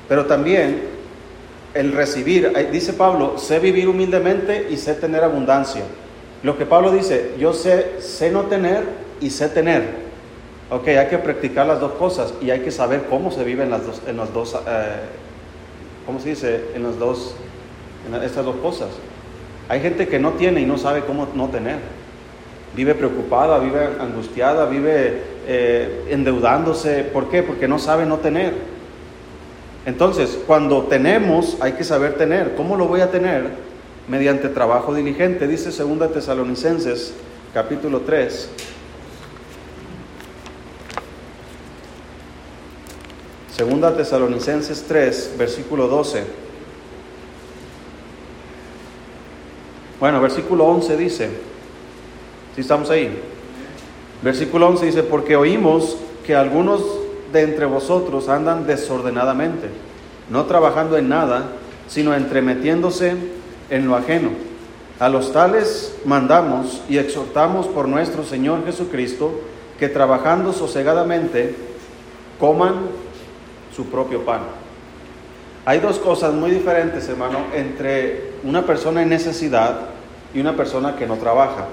pero 0.08 0.26
también 0.26 0.93
el 1.74 1.92
recibir. 1.92 2.52
Dice 2.72 2.94
Pablo, 2.94 3.38
sé 3.38 3.60
vivir 3.60 3.88
humildemente 3.88 4.68
y 4.70 4.78
sé 4.78 4.94
tener 4.96 5.24
abundancia. 5.24 5.84
Lo 6.44 6.58
que 6.58 6.66
Pablo 6.66 6.92
dice, 6.92 7.36
yo 7.40 7.54
sé, 7.54 8.02
sé 8.02 8.32
no 8.32 8.44
tener 8.44 8.84
y 9.22 9.30
sé 9.30 9.50
tener. 9.50 10.04
Ok, 10.70 10.88
hay 10.90 11.08
que 11.08 11.18
practicar 11.18 11.68
las 11.68 11.80
dos 11.80 11.94
cosas 11.94 12.34
y 12.42 12.50
hay 12.50 12.62
que 12.62 12.72
saber 12.72 13.04
cómo 13.10 13.32
se 13.32 13.44
vive 13.44 13.64
en 13.64 13.72
las 13.72 13.86
dos, 13.86 14.02
en 14.08 14.18
los 14.18 14.34
dos 14.34 14.56
eh, 14.68 14.96
¿cómo 16.06 16.20
se 16.20 16.30
dice? 16.30 16.66
En 16.76 16.84
las 16.84 16.98
dos, 16.98 17.36
en 18.08 18.22
estas 18.24 18.46
dos 18.46 18.56
cosas. 18.58 18.90
Hay 19.70 19.82
gente 19.82 20.08
que 20.08 20.20
no 20.20 20.32
tiene 20.32 20.62
y 20.62 20.66
no 20.66 20.78
sabe 20.78 21.02
cómo 21.02 21.28
no 21.34 21.50
tener. 21.50 21.78
Vive 22.76 22.96
preocupada, 22.96 23.60
vive 23.60 23.88
angustiada, 24.00 24.66
vive 24.66 25.22
eh, 25.48 26.08
endeudándose. 26.10 27.04
¿Por 27.04 27.30
qué? 27.30 27.44
Porque 27.44 27.68
no 27.68 27.80
sabe 27.80 28.06
no 28.06 28.18
tener. 28.18 28.54
Entonces, 29.86 30.40
cuando 30.48 30.84
tenemos, 30.84 31.58
hay 31.60 31.74
que 31.74 31.84
saber 31.84 32.18
tener. 32.18 32.56
¿Cómo 32.56 32.78
lo 32.78 32.88
voy 32.88 33.02
a 33.02 33.12
tener? 33.12 33.52
Mediante 34.08 34.50
trabajo 34.50 34.94
diligente. 34.94 35.48
Dice 35.48 35.72
2 35.72 36.14
Tesalonicenses, 36.14 37.14
capítulo 37.54 38.02
3. 38.02 38.50
Segunda 43.56 43.96
Tesalonicenses 43.96 44.84
3, 44.88 45.36
versículo 45.38 45.88
12. 45.88 46.24
Bueno, 50.00 50.20
versículo 50.20 50.66
11 50.66 50.98
dice, 50.98 51.30
si 52.56 52.62
estamos 52.62 52.90
ahí, 52.90 53.22
versículo 54.22 54.68
11 54.68 54.86
dice, 54.88 55.04
porque 55.04 55.36
oímos 55.36 55.98
que 56.26 56.36
algunos 56.36 57.03
de 57.34 57.42
entre 57.42 57.66
vosotros 57.66 58.30
andan 58.30 58.66
desordenadamente, 58.66 59.68
no 60.30 60.46
trabajando 60.46 60.98
en 60.98 61.10
nada, 61.10 61.50
sino 61.88 62.16
entremetiéndose 62.16 63.16
en 63.70 63.88
lo 63.88 63.96
ajeno. 63.96 64.30
A 65.00 65.10
los 65.10 65.34
tales 65.34 65.98
mandamos 66.06 66.82
y 66.88 66.98
exhortamos 66.98 67.68
por 67.68 67.90
nuestro 67.90 68.24
Señor 68.24 68.64
Jesucristo 68.66 69.42
que 69.80 69.90
trabajando 69.90 70.54
sosegadamente 70.54 71.56
coman 72.40 72.76
su 73.76 73.88
propio 73.88 74.24
pan. 74.24 74.42
Hay 75.66 75.80
dos 75.80 75.98
cosas 75.98 76.34
muy 76.34 76.52
diferentes, 76.52 77.08
hermano, 77.10 77.40
entre 77.56 78.34
una 78.44 78.66
persona 78.66 79.02
en 79.02 79.10
necesidad 79.10 79.80
y 80.34 80.40
una 80.40 80.56
persona 80.56 80.96
que 80.96 81.08
no 81.08 81.16
trabaja. 81.16 81.68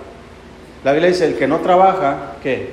La 0.83 0.93
Biblia 0.93 1.11
dice, 1.11 1.27
el 1.27 1.37
que 1.37 1.47
no 1.47 1.59
trabaja, 1.59 2.37
¿qué? 2.43 2.71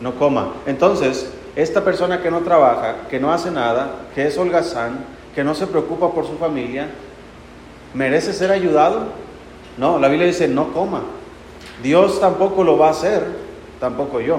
No 0.00 0.14
coma. 0.14 0.52
Entonces, 0.66 1.30
esta 1.56 1.84
persona 1.84 2.20
que 2.20 2.30
no 2.30 2.40
trabaja, 2.40 3.08
que 3.08 3.20
no 3.20 3.32
hace 3.32 3.50
nada, 3.50 3.90
que 4.14 4.26
es 4.26 4.36
holgazán, 4.36 5.04
que 5.34 5.44
no 5.44 5.54
se 5.54 5.66
preocupa 5.66 6.12
por 6.12 6.26
su 6.26 6.36
familia, 6.36 6.88
¿merece 7.94 8.32
ser 8.32 8.50
ayudado? 8.50 9.04
No, 9.78 9.98
la 9.98 10.08
Biblia 10.08 10.26
dice, 10.26 10.48
no 10.48 10.72
coma. 10.72 11.02
Dios 11.82 12.20
tampoco 12.20 12.64
lo 12.64 12.76
va 12.76 12.88
a 12.88 12.90
hacer, 12.90 13.24
tampoco 13.78 14.20
yo. 14.20 14.38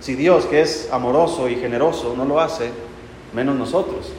Si 0.00 0.14
Dios, 0.14 0.46
que 0.46 0.60
es 0.60 0.88
amoroso 0.92 1.48
y 1.48 1.56
generoso, 1.56 2.14
no 2.16 2.24
lo 2.24 2.40
hace, 2.40 2.70
menos 3.32 3.56
nosotros. 3.56 4.12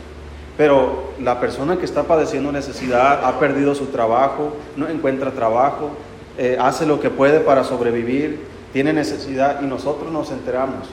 Pero 0.57 1.11
la 1.21 1.39
persona 1.39 1.77
que 1.77 1.85
está 1.85 2.03
padeciendo 2.03 2.51
necesidad, 2.51 3.23
ha 3.23 3.39
perdido 3.39 3.75
su 3.75 3.87
trabajo, 3.87 4.53
no 4.75 4.87
encuentra 4.87 5.31
trabajo, 5.31 5.91
eh, 6.37 6.57
hace 6.59 6.85
lo 6.85 6.99
que 6.99 7.09
puede 7.09 7.39
para 7.39 7.63
sobrevivir, 7.63 8.45
tiene 8.71 8.93
necesidad 8.93 9.61
y 9.61 9.65
nosotros 9.65 10.11
nos 10.11 10.31
enteramos 10.31 10.87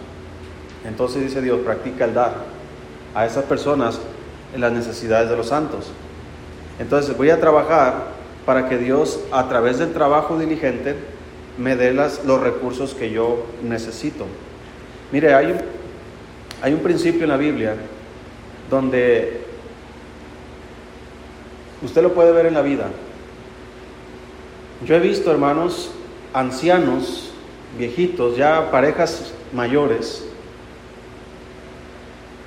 Entonces 0.87 1.23
dice 1.23 1.43
Dios, 1.43 1.61
practica 1.65 2.05
el 2.05 2.15
dar 2.15 2.35
a 3.15 3.27
esas 3.27 3.45
personas 3.45 3.99
en 4.55 4.61
las 4.61 4.73
necesidades 4.73 5.29
de 5.29 5.37
los 5.37 5.49
santos. 5.49 5.91
Entonces 6.79 7.17
voy 7.17 7.31
a 7.31 7.41
trabajar 7.41 8.17
para 8.45 8.69
que 8.69 8.79
Dios 8.79 9.21
a 9.33 9.49
través 9.49 9.79
del 9.79 9.93
trabajo 9.93 10.39
diligente 10.39 10.95
me 11.59 11.75
dé 11.75 11.93
las, 11.93 12.25
los 12.25 12.41
recursos 12.41 12.95
que 12.95 13.11
yo 13.11 13.47
necesito. 13.63 14.27
Mire, 15.11 15.35
hay 15.35 15.47
un, 15.47 15.59
hay 16.63 16.73
un 16.75 16.81
principio 16.81 17.25
en 17.25 17.31
la 17.31 17.37
Biblia 17.37 17.75
donde 18.71 19.41
usted 21.83 22.03
lo 22.03 22.13
puede 22.13 22.33
ver 22.33 22.47
en 22.47 22.55
la 22.55 22.63
vida. 22.63 22.89
Yo 24.85 24.95
he 24.95 25.01
visto, 25.01 25.31
hermanos, 25.31 25.91
ancianos, 26.35 27.31
viejitos, 27.79 28.37
ya 28.37 28.71
parejas 28.71 29.33
mayores, 29.53 30.25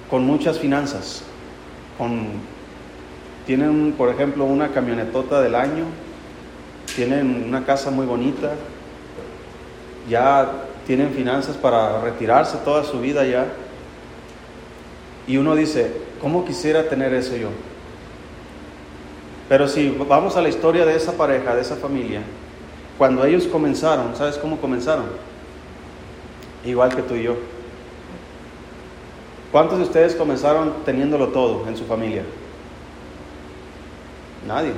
con 0.09 0.25
muchas 0.25 0.57
finanzas, 0.57 1.23
con, 1.97 2.27
tienen, 3.45 3.93
por 3.97 4.09
ejemplo, 4.09 4.45
una 4.45 4.69
camionetota 4.69 5.41
del 5.41 5.55
año, 5.55 5.85
tienen 6.95 7.45
una 7.47 7.65
casa 7.65 7.91
muy 7.91 8.05
bonita, 8.05 8.53
ya 10.09 10.51
tienen 10.87 11.11
finanzas 11.11 11.55
para 11.55 12.01
retirarse 12.01 12.57
toda 12.65 12.83
su 12.83 12.99
vida 12.99 13.25
ya. 13.25 13.45
Y 15.27 15.37
uno 15.37 15.55
dice, 15.55 15.91
¿cómo 16.19 16.45
quisiera 16.45 16.89
tener 16.89 17.13
eso 17.13 17.35
yo? 17.35 17.49
Pero 19.47 19.67
si 19.67 19.89
vamos 19.89 20.35
a 20.35 20.41
la 20.41 20.49
historia 20.49 20.85
de 20.85 20.95
esa 20.95 21.13
pareja, 21.13 21.55
de 21.55 21.61
esa 21.61 21.75
familia, 21.75 22.21
cuando 22.97 23.23
ellos 23.25 23.45
comenzaron, 23.45 24.15
¿sabes 24.15 24.37
cómo 24.37 24.57
comenzaron? 24.57 25.05
Igual 26.65 26.95
que 26.95 27.01
tú 27.01 27.15
y 27.15 27.23
yo. 27.23 27.35
¿Cuántos 29.51 29.79
de 29.79 29.83
ustedes 29.85 30.15
comenzaron 30.15 30.73
teniéndolo 30.85 31.29
todo 31.29 31.67
en 31.67 31.75
su 31.75 31.85
familia? 31.85 32.23
Nadie. 34.47 34.73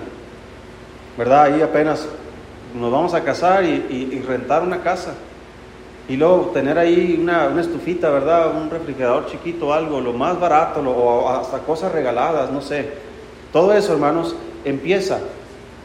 ¿Verdad? 1.18 1.44
Ahí 1.44 1.62
apenas 1.62 2.08
nos 2.74 2.92
vamos 2.92 3.14
a 3.14 3.24
casar 3.24 3.66
y, 3.66 4.24
rentar 4.26 4.64
una 4.64 4.82
casa. 4.82 5.14
Y 6.08 6.16
luego 6.16 6.52
tener 6.54 6.78
ahí 6.80 7.20
una, 7.22 7.60
estufita, 7.60 8.10
¿verdad? 8.10 8.56
Un 8.56 8.70
refrigerador 8.70 9.28
chiquito, 9.28 9.74
algo, 9.74 10.00
lo 10.00 10.14
más 10.14 10.40
barato, 10.40 10.80
o 10.82 11.30
hasta 11.30 11.60
cosas 11.60 11.92
regaladas, 11.92 12.50
no 12.50 12.62
sé. 12.62 12.90
Todo 13.52 13.74
eso, 13.74 13.94
hermanos, 13.94 14.36
empieza. 14.64 15.20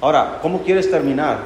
Ahora, 0.01 0.39
¿cómo 0.43 0.63
quieres 0.63 0.91
terminar? 0.91 1.39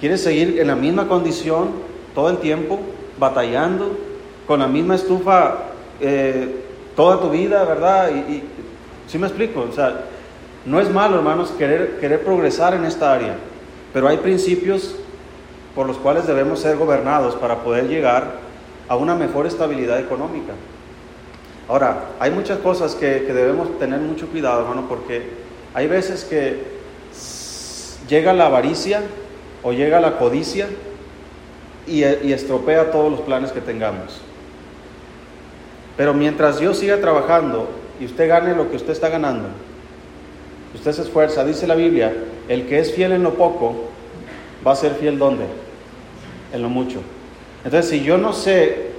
¿Quieres 0.00 0.22
seguir 0.22 0.58
en 0.58 0.66
la 0.66 0.74
misma 0.74 1.06
condición 1.06 1.70
todo 2.14 2.30
el 2.30 2.38
tiempo, 2.38 2.80
batallando, 3.18 3.96
con 4.46 4.60
la 4.60 4.66
misma 4.66 4.94
estufa 4.94 5.71
eh, 6.02 6.48
toda 6.94 7.20
tu 7.20 7.30
vida, 7.30 7.64
¿verdad? 7.64 8.10
Y, 8.10 8.32
y 8.32 8.42
¿Sí 9.12 9.18
me 9.18 9.26
explico? 9.26 9.66
O 9.70 9.72
sea, 9.72 10.06
no 10.64 10.80
es 10.80 10.88
malo, 10.88 11.16
hermanos, 11.16 11.50
querer, 11.58 11.98
querer 12.00 12.24
progresar 12.24 12.72
en 12.72 12.86
esta 12.86 13.12
área. 13.12 13.36
Pero 13.92 14.08
hay 14.08 14.16
principios 14.16 14.94
por 15.74 15.86
los 15.86 15.98
cuales 15.98 16.26
debemos 16.26 16.60
ser 16.60 16.78
gobernados 16.78 17.34
para 17.34 17.62
poder 17.62 17.88
llegar 17.88 18.36
a 18.88 18.96
una 18.96 19.14
mejor 19.14 19.46
estabilidad 19.46 20.00
económica. 20.00 20.54
Ahora, 21.68 22.06
hay 22.20 22.30
muchas 22.30 22.58
cosas 22.60 22.94
que, 22.94 23.20
debemos 23.20 23.78
tener 23.78 24.00
mucho 24.00 24.26
cuidado, 24.28 24.62
hermano, 24.62 24.86
porque 24.88 25.22
hay 25.74 25.86
veces 25.88 26.24
que 26.24 26.62
llega 28.08 28.32
la 28.32 28.46
avaricia 28.46 29.02
o 29.62 29.72
llega 29.72 30.00
la 30.00 30.16
codicia 30.16 30.68
y, 31.86 31.98
y 31.98 32.32
estropea 32.32 32.90
todos 32.90 33.10
los 33.10 33.20
planes 33.20 33.52
que 33.52 33.60
tengamos. 33.60 34.22
Pero 35.96 36.14
mientras 36.14 36.58
Dios 36.58 36.78
siga 36.78 37.00
trabajando 37.00 37.68
y 38.00 38.06
usted 38.06 38.28
gane 38.28 38.54
lo 38.54 38.70
que 38.70 38.76
usted 38.76 38.92
está 38.92 39.08
ganando, 39.08 39.48
usted 40.74 40.92
se 40.92 41.02
esfuerza, 41.02 41.44
dice 41.44 41.66
la 41.66 41.74
Biblia, 41.74 42.12
el 42.48 42.66
que 42.66 42.78
es 42.78 42.94
fiel 42.94 43.12
en 43.12 43.22
lo 43.22 43.34
poco, 43.34 43.74
va 44.66 44.72
a 44.72 44.76
ser 44.76 44.94
fiel 44.94 45.18
donde? 45.18 45.44
En 46.52 46.62
lo 46.62 46.68
mucho. 46.68 47.00
Entonces, 47.64 47.90
si 47.90 48.02
yo 48.02 48.18
no 48.18 48.32
sé 48.32 48.90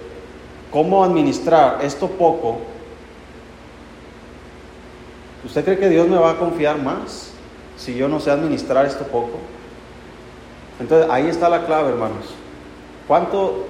cómo 0.71 1.03
administrar 1.03 1.79
esto 1.83 2.07
poco, 2.07 2.59
¿usted 5.45 5.65
cree 5.65 5.77
que 5.77 5.89
Dios 5.89 6.07
me 6.07 6.17
va 6.17 6.31
a 6.31 6.37
confiar 6.37 6.81
más 6.81 7.31
si 7.75 7.95
yo 7.95 8.07
no 8.07 8.19
sé 8.19 8.31
administrar 8.31 8.85
esto 8.85 9.05
poco? 9.05 9.39
Entonces, 10.79 11.09
ahí 11.11 11.27
está 11.27 11.49
la 11.49 11.65
clave, 11.65 11.89
hermanos. 11.89 12.25
¿Cuánto 13.07 13.65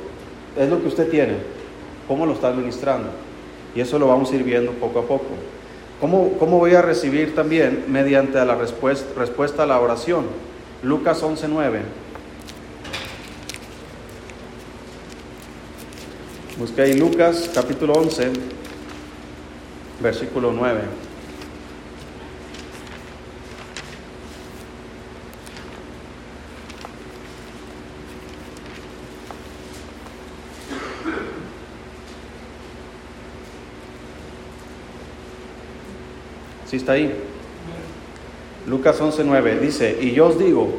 es 0.57 0.69
lo 0.69 0.81
que 0.81 0.87
usted 0.87 1.09
tiene? 1.09 1.37
¿Cómo 2.07 2.25
lo 2.25 2.33
está 2.33 2.49
administrando? 2.49 3.09
Y 3.75 3.81
eso 3.81 3.97
lo 3.97 4.07
vamos 4.07 4.31
a 4.31 4.35
ir 4.35 4.43
viendo 4.43 4.71
poco 4.73 4.99
a 4.99 5.03
poco. 5.03 5.29
¿Cómo, 5.99 6.59
voy 6.59 6.75
a 6.75 6.81
recibir 6.81 7.33
también? 7.33 7.85
Mediante 7.87 8.43
la 8.43 8.55
respuesta, 8.55 9.07
respuesta 9.17 9.63
a 9.63 9.65
la 9.65 9.79
oración. 9.79 10.25
Lucas 10.81 11.23
11.9. 11.23 11.79
Busque 16.57 16.81
ahí 16.81 16.93
Lucas 16.93 17.49
capítulo 17.53 17.93
11, 17.93 18.31
versículo 20.01 20.51
9. 20.51 20.81
Está 36.77 36.93
ahí? 36.93 37.13
Lucas 38.67 38.99
11:9 38.99 39.59
dice, 39.59 39.97
y 39.99 40.11
yo 40.11 40.27
os 40.27 40.39
digo, 40.39 40.69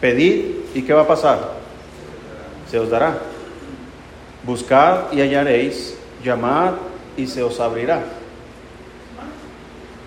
pedid 0.00 0.44
y 0.74 0.82
¿qué 0.82 0.92
va 0.92 1.02
a 1.02 1.06
pasar? 1.06 1.52
Se 2.70 2.78
os 2.78 2.90
dará. 2.90 3.18
Buscad 4.44 5.12
y 5.12 5.20
hallaréis, 5.20 5.96
llamad 6.24 6.74
y 7.16 7.26
se 7.26 7.42
os 7.42 7.58
abrirá. 7.60 8.04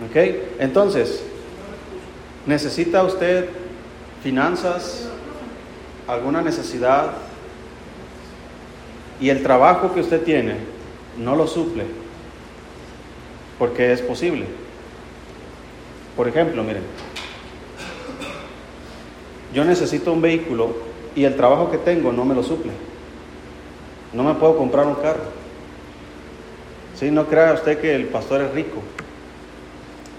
¿Ok? 0.09 0.15
Entonces, 0.59 1.23
¿necesita 2.47 3.03
usted 3.03 3.49
finanzas, 4.23 5.09
alguna 6.07 6.41
necesidad? 6.41 7.11
Y 9.19 9.29
el 9.29 9.43
trabajo 9.43 9.93
que 9.93 9.99
usted 9.99 10.23
tiene 10.23 10.55
no 11.17 11.35
lo 11.35 11.47
suple, 11.47 11.83
porque 13.59 13.91
es 13.91 14.01
posible. 14.01 14.62
Por 16.15 16.27
ejemplo, 16.27 16.63
miren, 16.63 16.83
yo 19.53 19.63
necesito 19.65 20.13
un 20.13 20.21
vehículo 20.21 20.75
y 21.15 21.25
el 21.25 21.35
trabajo 21.35 21.71
que 21.71 21.77
tengo 21.77 22.11
no 22.11 22.25
me 22.25 22.35
lo 22.35 22.43
suple. 22.43 22.71
No 24.13 24.23
me 24.23 24.35
puedo 24.35 24.57
comprar 24.57 24.85
un 24.85 24.95
carro. 24.95 25.23
Si 26.95 27.09
no 27.09 27.25
crea 27.25 27.53
usted 27.53 27.79
que 27.79 27.95
el 27.95 28.05
pastor 28.07 28.41
es 28.41 28.53
rico 28.53 28.81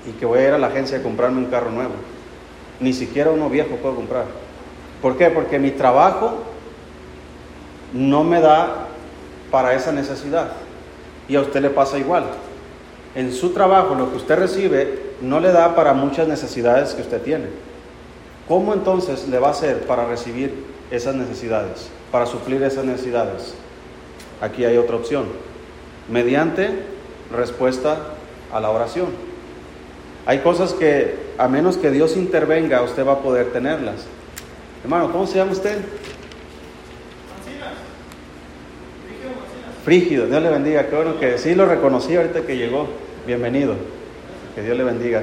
y 0.07 0.13
que 0.13 0.27
voy 0.27 0.41
a 0.41 0.49
ir 0.49 0.53
a 0.55 0.59
la 0.59 0.67
agencia 0.67 0.99
a 0.99 1.03
comprarme 1.03 1.39
un 1.39 1.47
carro 1.47 1.71
nuevo. 1.71 1.95
Ni 2.81 2.93
siquiera 2.93 3.31
uno 3.31 3.49
viejo 3.49 3.77
puedo 3.77 3.95
comprar. 3.95 4.27
¿Por 5.01 5.17
qué? 5.17 5.31
Porque 5.31 5.59
mi 5.59 5.71
trabajo 5.71 6.43
no 7.93 8.25
me 8.25 8.41
da 8.41 8.89
para 9.51 9.75
esa 9.75 9.93
necesidad. 9.93 10.53
Y 11.29 11.37
a 11.37 11.41
usted 11.41 11.63
le 11.63 11.71
pasa 11.71 11.99
igual. 11.99 12.25
En 13.15 13.33
su 13.33 13.51
trabajo 13.51 13.95
lo 13.95 14.11
que 14.11 14.17
usted 14.17 14.37
recibe 14.37 15.04
no 15.21 15.41
le 15.41 15.53
da 15.53 15.75
para 15.75 15.93
muchas 15.93 16.29
necesidades 16.29 16.95
que 16.95 17.03
usted 17.03 17.23
tiene. 17.23 17.47
¿Cómo 18.49 18.75
entonces 18.75 19.27
le 19.29 19.39
va 19.39 19.49
a 19.49 19.51
hacer 19.53 19.87
para 19.87 20.07
recibir 20.07 20.65
esas 20.91 21.15
necesidades, 21.15 21.89
para 22.13 22.27
suplir 22.27 22.63
esas 22.63 22.85
necesidades? 22.85 23.55
Aquí 24.41 24.65
hay 24.65 24.77
otra 24.77 24.97
opción. 24.97 25.25
Mediante 26.11 26.71
respuesta 27.35 27.99
a 28.53 28.61
la 28.61 28.71
oración. 28.71 29.09
Hay 30.27 30.41
cosas 30.41 30.73
que 30.73 31.17
a 31.39 31.49
menos 31.49 31.77
que 31.77 31.91
Dios 31.91 32.17
intervenga, 32.17 32.83
usted 32.83 33.07
va 33.07 33.15
a 33.15 33.19
poder 33.19 33.53
tenerlas. 33.53 34.07
Hermano, 34.83 35.11
¿cómo 35.11 35.27
se 35.27 35.37
llama 35.37 35.53
usted? 35.53 35.79
Frígido, 39.85 40.27
Dios 40.27 40.43
le 40.43 40.51
bendiga. 40.51 40.87
Qué 40.89 40.97
bueno 40.97 41.19
que 41.19 41.37
sí 41.37 41.55
lo 41.55 41.67
reconocí 41.67 42.17
ahorita 42.17 42.43
que 42.43 42.57
llegó. 42.57 42.89
Bienvenido. 43.27 43.75
Que 44.55 44.63
Dios 44.63 44.77
le 44.77 44.85
bendiga. 44.85 45.23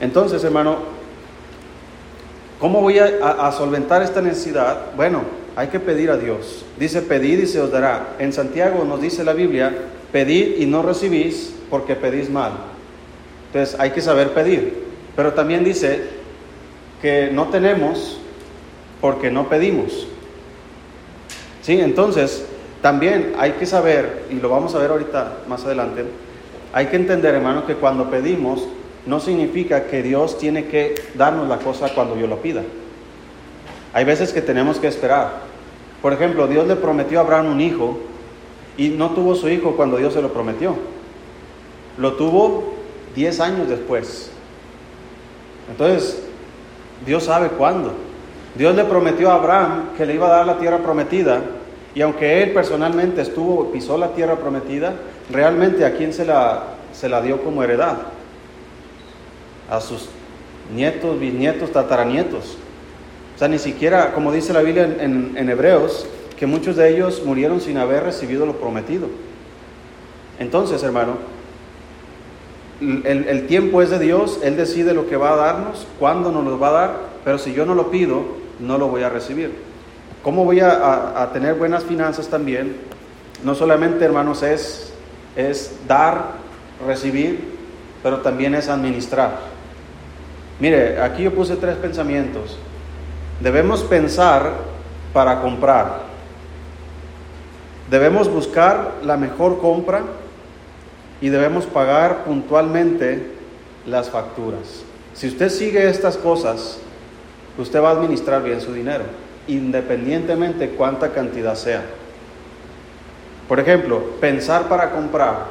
Entonces, 0.00 0.42
hermano, 0.44 0.78
¿cómo 2.60 2.80
voy 2.80 2.98
a, 2.98 3.52
solventar 3.52 4.02
esta 4.02 4.22
necesidad? 4.22 4.94
Bueno, 4.96 5.22
hay 5.56 5.68
que 5.68 5.80
pedir 5.80 6.10
a 6.10 6.16
Dios. 6.16 6.64
Dice, 6.78 7.02
pedid 7.02 7.40
y 7.40 7.46
se 7.46 7.60
os 7.60 7.72
dará. 7.72 8.14
En 8.18 8.32
Santiago 8.32 8.84
nos 8.84 9.00
dice 9.00 9.24
la 9.24 9.32
Biblia, 9.32 9.74
pedid 10.12 10.58
y 10.58 10.66
no 10.66 10.82
recibís 10.82 11.54
porque 11.70 11.96
pedís 11.96 12.30
mal. 12.30 12.52
Entonces 13.48 13.78
hay 13.80 13.90
que 13.90 14.00
saber 14.00 14.32
pedir. 14.32 14.84
Pero 15.16 15.32
también 15.32 15.64
dice 15.64 16.04
que 17.02 17.30
no 17.32 17.48
tenemos 17.48 18.20
porque 19.00 19.30
no 19.30 19.48
pedimos. 19.48 20.06
¿Sí? 21.62 21.80
Entonces, 21.80 22.44
también 22.82 23.34
hay 23.38 23.52
que 23.52 23.66
saber, 23.66 24.24
y 24.30 24.34
lo 24.34 24.48
vamos 24.48 24.74
a 24.74 24.78
ver 24.78 24.90
ahorita 24.90 25.38
más 25.48 25.64
adelante, 25.64 26.04
hay 26.72 26.86
que 26.86 26.96
entender, 26.96 27.34
hermano, 27.34 27.66
que 27.66 27.74
cuando 27.74 28.10
pedimos 28.10 28.66
no 29.06 29.20
significa 29.20 29.84
que 29.84 30.02
Dios 30.02 30.38
tiene 30.38 30.66
que 30.66 30.94
darnos 31.14 31.48
la 31.48 31.58
cosa 31.58 31.88
cuando 31.94 32.16
yo 32.16 32.26
lo 32.26 32.42
pida. 32.42 32.62
Hay 33.94 34.04
veces 34.04 34.32
que 34.32 34.42
tenemos 34.42 34.78
que 34.78 34.86
esperar. 34.86 35.40
Por 36.02 36.12
ejemplo, 36.12 36.46
Dios 36.46 36.66
le 36.66 36.76
prometió 36.76 37.18
a 37.18 37.22
Abraham 37.22 37.52
un 37.52 37.60
hijo 37.60 37.98
y 38.76 38.90
no 38.90 39.10
tuvo 39.10 39.34
su 39.34 39.48
hijo 39.48 39.76
cuando 39.76 39.96
Dios 39.96 40.12
se 40.12 40.22
lo 40.22 40.32
prometió. 40.32 40.76
Lo 41.96 42.12
tuvo 42.14 42.74
10 43.14 43.40
años 43.40 43.68
después. 43.68 44.30
Entonces, 45.70 46.22
Dios 47.04 47.24
sabe 47.24 47.48
cuándo. 47.48 47.92
Dios 48.54 48.74
le 48.76 48.84
prometió 48.84 49.30
a 49.30 49.34
Abraham 49.34 49.90
que 49.96 50.06
le 50.06 50.14
iba 50.14 50.26
a 50.26 50.36
dar 50.36 50.46
la 50.46 50.58
tierra 50.58 50.78
prometida 50.78 51.42
y 51.94 52.02
aunque 52.02 52.42
él 52.42 52.52
personalmente 52.52 53.22
estuvo, 53.22 53.72
pisó 53.72 53.98
la 53.98 54.12
tierra 54.12 54.36
prometida, 54.36 54.94
realmente 55.30 55.84
a 55.84 55.94
quién 55.94 56.12
se 56.12 56.24
la, 56.24 56.64
se 56.92 57.08
la 57.08 57.20
dio 57.20 57.42
como 57.42 57.62
heredad? 57.62 57.98
A 59.70 59.80
sus 59.80 60.08
nietos, 60.74 61.18
bisnietos, 61.18 61.72
tataranietos. 61.72 62.56
O 63.34 63.38
sea, 63.38 63.48
ni 63.48 63.58
siquiera, 63.58 64.12
como 64.12 64.32
dice 64.32 64.52
la 64.52 64.62
Biblia 64.62 64.84
en, 64.84 65.34
en 65.36 65.48
Hebreos, 65.48 66.06
que 66.36 66.46
muchos 66.46 66.76
de 66.76 66.88
ellos 66.90 67.22
murieron 67.24 67.60
sin 67.60 67.78
haber 67.78 68.04
recibido 68.04 68.46
lo 68.46 68.54
prometido. 68.54 69.08
Entonces, 70.38 70.82
hermano, 70.82 71.16
el, 72.80 73.26
el, 73.28 73.46
tiempo 73.48 73.82
es 73.82 73.90
de 73.90 73.98
Dios, 73.98 74.38
Él 74.42 74.56
decide 74.56 74.94
lo 74.94 75.08
que 75.08 75.16
va 75.16 75.32
a 75.32 75.36
darnos, 75.36 75.86
cuándo 75.98 76.30
nos 76.30 76.44
lo 76.44 76.58
va 76.58 76.68
a 76.68 76.72
dar, 76.72 76.96
pero 77.24 77.38
si 77.38 77.52
yo 77.52 77.66
no 77.66 77.74
lo 77.74 77.90
pido, 77.90 78.22
no 78.60 78.78
lo 78.78 78.86
voy 78.86 79.02
a 79.02 79.08
recibir. 79.08 79.52
¿Cómo 80.22 80.44
voy 80.44 80.60
a, 80.60 81.30
tener 81.32 81.54
buenas 81.54 81.84
finanzas 81.84 82.28
también? 82.28 82.76
No 83.44 83.54
solamente, 83.54 84.04
hermanos, 84.04 84.42
es, 84.42 84.92
es 85.38 85.72
dar, 85.86 86.32
recibir, 86.86 87.56
pero 88.02 88.18
también 88.18 88.54
es 88.54 88.68
administrar. 88.68 89.38
Mire, 90.60 91.00
aquí 91.00 91.22
yo 91.22 91.32
puse 91.32 91.56
tres 91.56 91.76
pensamientos. 91.76 92.58
Debemos 93.40 93.84
pensar 93.84 94.52
para 95.14 95.40
comprar. 95.40 96.02
Debemos 97.88 98.28
buscar 98.28 98.96
la 99.02 99.16
mejor 99.16 99.60
compra 99.60 100.02
y 101.20 101.28
debemos 101.28 101.64
pagar 101.64 102.24
puntualmente 102.24 103.32
las 103.86 104.10
facturas. 104.10 104.82
Si 105.14 105.28
usted 105.28 105.48
sigue 105.48 105.88
estas 105.88 106.16
cosas, 106.16 106.80
usted 107.56 107.80
va 107.80 107.90
a 107.90 107.92
administrar 107.92 108.42
bien 108.42 108.60
su 108.60 108.74
dinero 108.74 109.04
independientemente 109.48 110.70
cuánta 110.70 111.10
cantidad 111.10 111.54
sea. 111.54 111.82
Por 113.48 113.58
ejemplo, 113.58 114.02
pensar 114.20 114.68
para 114.68 114.90
comprar. 114.90 115.46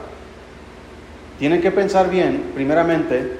Tiene 1.39 1.59
que 1.59 1.71
pensar 1.71 2.09
bien, 2.09 2.51
primeramente, 2.53 3.37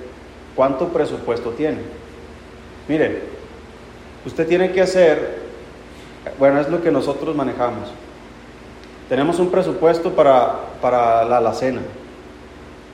cuánto 0.55 0.87
presupuesto 0.89 1.51
tiene. 1.51 1.77
Mire, 2.87 3.21
usted 4.25 4.47
tiene 4.47 4.71
que 4.71 4.81
hacer, 4.81 5.39
bueno, 6.39 6.59
es 6.59 6.69
lo 6.69 6.81
que 6.81 6.91
nosotros 6.91 7.35
manejamos. 7.35 7.89
Tenemos 9.07 9.39
un 9.39 9.51
presupuesto 9.51 10.11
para, 10.11 10.55
para 10.81 11.23
la 11.23 11.37
alacena. 11.37 11.81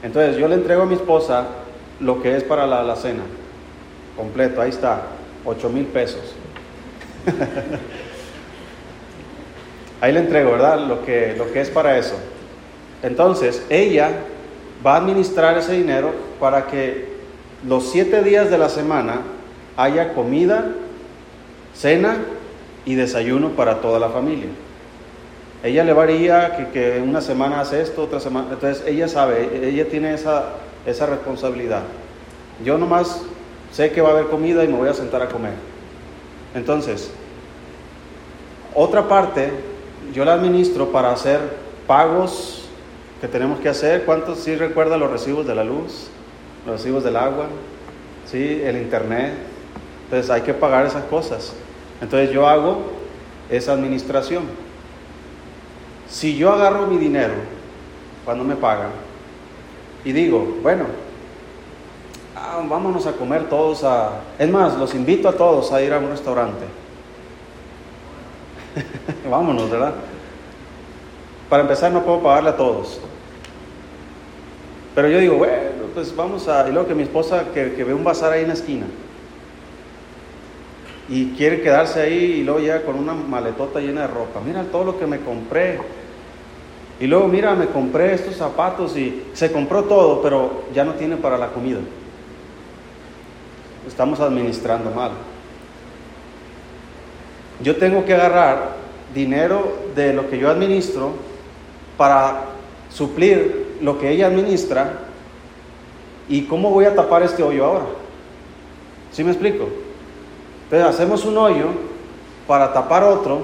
Entonces 0.03 0.35
yo 0.37 0.47
le 0.49 0.55
entrego 0.55 0.83
a 0.83 0.85
mi 0.85 0.95
esposa 0.95 1.47
lo 1.99 2.21
que 2.21 2.35
es 2.35 2.43
para 2.43 2.67
la 2.67 2.81
alacena, 2.81 3.23
completo, 4.17 4.61
ahí 4.61 4.69
está, 4.69 5.03
8 5.45 5.69
mil 5.69 5.85
pesos. 5.85 6.35
Ahí 10.03 10.11
le 10.11 10.19
entrego, 10.19 10.51
¿verdad? 10.51 10.85
Lo 10.85 11.05
que, 11.05 11.33
lo 11.37 11.49
que 11.53 11.61
es 11.61 11.69
para 11.69 11.97
eso. 11.97 12.15
Entonces, 13.03 13.65
ella 13.69 14.09
va 14.85 14.95
a 14.95 14.97
administrar 14.97 15.57
ese 15.57 15.71
dinero 15.77 16.11
para 16.41 16.67
que 16.67 17.07
los 17.65 17.89
siete 17.89 18.21
días 18.21 18.51
de 18.51 18.57
la 18.57 18.67
semana 18.67 19.21
haya 19.77 20.13
comida, 20.13 20.73
cena 21.73 22.17
y 22.83 22.95
desayuno 22.95 23.51
para 23.51 23.79
toda 23.79 23.97
la 23.97 24.09
familia. 24.09 24.49
Ella 25.63 25.85
le 25.85 25.93
varía 25.93 26.57
que, 26.57 26.67
que 26.71 26.99
una 27.01 27.21
semana 27.21 27.61
hace 27.61 27.81
esto, 27.81 28.03
otra 28.03 28.19
semana. 28.19 28.49
Entonces, 28.51 28.85
ella 28.85 29.07
sabe, 29.07 29.69
ella 29.69 29.87
tiene 29.87 30.13
esa, 30.13 30.49
esa 30.85 31.05
responsabilidad. 31.05 31.83
Yo 32.61 32.77
nomás 32.77 33.21
sé 33.71 33.93
que 33.93 34.01
va 34.01 34.09
a 34.09 34.11
haber 34.11 34.25
comida 34.25 34.65
y 34.65 34.67
me 34.67 34.75
voy 34.75 34.89
a 34.89 34.93
sentar 34.93 35.21
a 35.21 35.29
comer. 35.29 35.53
Entonces, 36.55 37.09
otra 38.75 39.07
parte 39.07 39.71
yo 40.13 40.25
la 40.25 40.33
administro 40.33 40.91
para 40.91 41.11
hacer 41.11 41.39
pagos 41.87 42.65
que 43.21 43.27
tenemos 43.27 43.59
que 43.59 43.69
hacer. 43.69 44.05
¿Cuántos 44.05 44.39
sí 44.39 44.55
recuerdan 44.55 44.99
los 44.99 45.11
recibos 45.11 45.47
de 45.47 45.55
la 45.55 45.63
luz, 45.63 46.07
los 46.65 46.77
recibos 46.77 47.03
del 47.03 47.15
agua, 47.15 47.45
sí, 48.25 48.61
el 48.63 48.77
internet? 48.77 49.33
Entonces 50.05 50.29
hay 50.29 50.41
que 50.41 50.53
pagar 50.53 50.85
esas 50.85 51.03
cosas. 51.05 51.53
Entonces 52.01 52.31
yo 52.31 52.47
hago 52.47 52.81
esa 53.49 53.73
administración. 53.73 54.43
Si 56.09 56.35
yo 56.37 56.51
agarro 56.51 56.87
mi 56.87 56.97
dinero 56.97 57.33
cuando 58.25 58.43
me 58.43 58.55
pagan 58.55 58.91
y 60.05 60.11
digo, 60.11 60.57
bueno, 60.61 60.85
ah, 62.35 62.61
vámonos 62.67 63.07
a 63.07 63.13
comer 63.13 63.47
todos 63.49 63.83
a... 63.83 64.21
Es 64.37 64.49
más, 64.49 64.77
los 64.77 64.93
invito 64.93 65.29
a 65.29 65.33
todos 65.33 65.71
a 65.71 65.81
ir 65.81 65.93
a 65.93 65.99
un 65.99 66.09
restaurante. 66.09 66.82
vámonos, 69.29 69.69
¿verdad? 69.69 69.93
Para 71.49 71.63
empezar 71.63 71.91
no 71.91 72.03
puedo 72.03 72.21
pagarle 72.21 72.49
a 72.49 72.57
todos. 72.57 72.99
Pero 74.95 75.09
yo 75.09 75.19
digo, 75.19 75.37
bueno, 75.37 75.53
pues 75.93 76.15
vamos 76.15 76.47
a... 76.47 76.67
Y 76.67 76.71
luego 76.71 76.87
que 76.87 76.95
mi 76.95 77.03
esposa 77.03 77.45
que, 77.53 77.83
ve 77.83 77.93
un 77.93 78.03
bazar 78.03 78.33
ahí 78.33 78.41
en 78.41 78.49
la 78.49 78.53
esquina. 78.53 78.85
Y 81.09 81.31
quiere 81.31 81.61
quedarse 81.61 82.01
ahí 82.01 82.39
y 82.39 82.43
luego 82.43 82.59
llega 82.59 82.83
con 82.83 82.95
una 82.95 83.13
maletota 83.13 83.79
llena 83.79 84.01
de 84.01 84.07
ropa. 84.07 84.39
Mira 84.45 84.63
todo 84.63 84.85
lo 84.85 84.99
que 84.99 85.05
me 85.05 85.19
compré. 85.19 85.79
Y 86.99 87.07
luego, 87.07 87.27
mira, 87.27 87.53
me 87.55 87.67
compré 87.67 88.13
estos 88.13 88.35
zapatos 88.35 88.95
y 88.95 89.23
se 89.33 89.51
compró 89.51 89.83
todo, 89.83 90.21
pero 90.21 90.63
ya 90.73 90.83
no 90.83 90.93
tiene 90.93 91.17
para 91.17 91.37
la 91.37 91.47
comida 91.47 91.79
estamos 93.87 94.19
administrando 94.19 94.91
mal. 94.91 95.11
Yo 97.61 97.75
tengo 97.77 98.05
que 98.05 98.13
agarrar 98.13 98.75
dinero 99.13 99.77
de 99.95 100.13
lo 100.13 100.29
que 100.29 100.37
yo 100.37 100.49
administro 100.49 101.11
para 101.97 102.45
suplir 102.89 103.77
lo 103.81 103.99
que 103.99 104.09
ella 104.09 104.27
administra 104.27 104.93
y 106.27 106.43
cómo 106.43 106.71
voy 106.71 106.85
a 106.85 106.95
tapar 106.95 107.23
este 107.23 107.43
hoyo 107.43 107.65
ahora. 107.65 107.85
¿Sí 109.11 109.23
me 109.23 109.31
explico? 109.31 109.67
Entonces 110.63 110.87
hacemos 110.87 111.25
un 111.25 111.37
hoyo 111.37 111.67
para 112.47 112.73
tapar 112.73 113.03
otro 113.03 113.41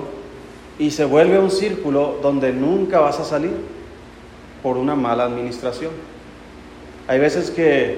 y 0.80 0.92
se 0.92 1.06
vuelve 1.06 1.38
un 1.38 1.52
círculo 1.52 2.18
donde 2.22 2.52
nunca 2.54 3.00
vas 3.00 3.20
a 3.20 3.26
salir 3.26 3.52
por 4.64 4.78
una 4.78 4.96
mala 4.96 5.26
administración. 5.26 5.92
Hay 7.08 7.20
veces 7.20 7.52
que 7.52 7.92
eh, 7.92 7.98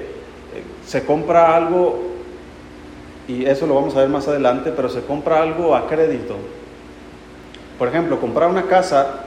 se 0.86 1.06
compra 1.06 1.56
algo 1.56 2.11
y 3.28 3.46
eso 3.46 3.68
lo 3.68 3.76
vamos 3.76 3.96
a 3.96 4.00
ver 4.00 4.10
más 4.10 4.28
adelante, 4.28 4.72
pero 4.76 4.90
se 4.90 5.02
compra 5.02 5.42
algo 5.42 5.76
a 5.76 5.88
crédito. 5.88 6.36
Por 7.78 7.88
ejemplo, 7.88 8.20
comprar 8.20 8.50
una 8.50 8.64
casa 8.64 9.26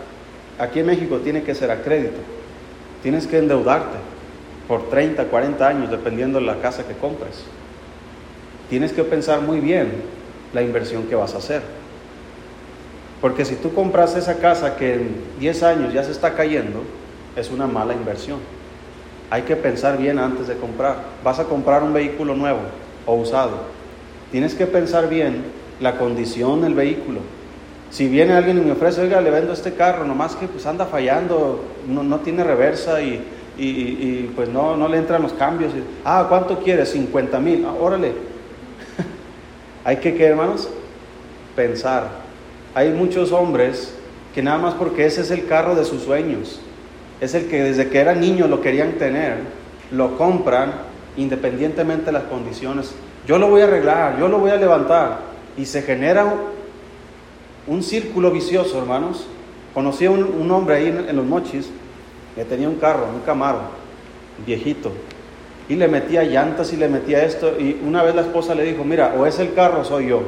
aquí 0.59 0.81
en 0.81 0.87
México 0.87 1.19
tiene 1.19 1.43
que 1.43 1.55
ser 1.55 1.71
a 1.71 1.83
crédito. 1.83 2.19
Tienes 3.03 3.27
que 3.27 3.39
endeudarte 3.39 3.97
por 4.69 4.89
30, 4.89 5.25
40 5.25 5.67
años, 5.67 5.91
dependiendo 5.91 6.39
de 6.39 6.47
la 6.47 6.57
casa 6.57 6.87
que 6.87 6.95
compres. 6.95 7.45
Tienes 8.69 8.93
que 8.93 9.05
pensar 9.05 9.41
muy 9.41 9.61
bien 9.61 9.93
la 10.53 10.63
inversión 10.63 11.05
que 11.05 11.15
vas 11.15 11.35
a 11.35 11.39
hacer. 11.39 11.63
Porque 13.21 13.45
si 13.45 13.57
tú 13.57 13.73
compras 13.75 14.17
esa 14.17 14.39
casa 14.39 14.77
que 14.77 14.95
en 14.95 15.17
10 15.39 15.63
años 15.63 15.95
ya 15.95 16.03
se 16.03 16.13
está 16.13 16.35
cayendo, 16.35 16.83
es 17.37 17.51
una 17.51 17.67
mala 17.67 17.95
inversión. 17.95 18.39
Hay 19.31 19.43
que 19.43 19.57
pensar 19.57 19.99
bien 19.99 20.19
antes 20.19 20.47
de 20.47 20.57
comprar. 20.57 20.97
Vas 21.23 21.39
a 21.39 21.45
comprar 21.45 21.83
un 21.83 21.93
vehículo 21.93 22.35
nuevo 22.35 22.61
o 23.07 23.15
usado 23.15 23.84
tienes 24.31 24.55
que 24.55 24.67
pensar 24.67 25.09
bien 25.09 25.45
la 25.81 25.99
condición 25.99 26.63
del 26.63 26.75
vehículo. 26.75 27.21
Si 27.91 28.09
viene 28.09 28.33
alguien 28.33 28.59
y 28.59 28.61
me 28.63 28.73
ofrece, 28.73 29.03
oiga, 29.03 29.21
le 29.21 29.31
vendo 29.31 29.53
este 29.53 29.75
carro, 29.75 30.05
nomás 30.05 30.35
que 30.35 30.49
pues 30.49 30.67
anda 30.67 30.87
fallando, 30.87 31.63
no, 31.87 32.19
tiene 32.21 32.43
reversa 32.43 33.01
y, 33.01 34.33
pues 34.35 34.49
no, 34.49 34.77
no 34.77 34.89
le 34.89 34.99
entran 34.99 35.23
los 35.23 35.33
cambios. 35.33 35.73
Ah, 36.05 36.27
¿cuánto 36.29 36.59
quieres? 36.59 36.91
50 36.91 37.39
mil. 37.39 37.65
Ah, 37.65 37.75
órale. 37.81 38.13
Hay 39.85 39.99
que, 39.99 40.15
¿qué, 40.15 40.25
hermanos? 40.25 40.69
Pensar. 41.55 42.09
Hay 42.75 42.91
muchos 42.91 43.31
hombres 43.31 43.95
que 44.35 44.43
nada 44.43 44.59
más 44.59 44.75
porque 44.75 45.07
ese 45.07 45.21
es 45.21 45.31
el 45.31 45.47
carro 45.47 45.77
de 45.77 45.85
sus 45.85 46.03
sueños, 46.03 46.61
es 47.21 47.35
el 47.35 47.47
que 47.47 47.63
desde 47.63 47.89
que 47.89 48.01
era 48.01 48.15
niño 48.15 48.49
lo 48.49 48.61
querían 48.61 48.95
tener, 48.95 49.37
lo 49.93 50.19
compran 50.19 50.73
independientemente 51.17 52.07
de 52.07 52.13
las 52.13 52.25
condiciones 52.25 52.93
yo 53.27 53.39
lo 53.39 53.49
voy 53.49 53.63
a 53.63 53.65
arreglar, 53.65 54.19
yo 54.19 54.29
lo 54.29 54.39
voy 54.39 54.51
a 54.51 54.57
levantar. 54.57 55.19
Y 55.57 55.65
se 55.67 55.83
genera 55.83 56.27
un, 57.67 57.83
círculo 57.83 58.31
vicioso, 58.31 58.79
hermanos, 58.79 59.27
Conocí 59.73 60.07
a 60.07 60.11
un, 60.13 60.49
hombre 60.53 60.77
ahí 60.77 60.87
en, 60.87 61.17
los 61.17 61.25
mochis 61.25 61.69
que 62.37 62.45
tenía 62.45 62.69
un 62.69 62.77
carro, 62.77 63.09
un 63.13 63.23
camaro, 63.23 63.59
viejito, 64.47 64.93
y 65.69 65.75
le 65.75 65.89
metía 65.89 66.23
llantas 66.23 66.73
y 66.73 66.77
le 66.77 66.89
metía 66.89 67.25
esto, 67.25 67.59
y 67.59 67.81
una 67.85 68.05
vez 68.05 68.15
la 68.15 68.21
esposa 68.21 68.55
le 68.55 68.63
dijo, 68.63 68.85
mira, 68.85 69.15
o 69.19 69.27
es 69.27 69.41
el 69.41 69.53
carro 69.53 69.81
o 69.81 69.85
soy 69.85 70.09
yo. 70.11 70.23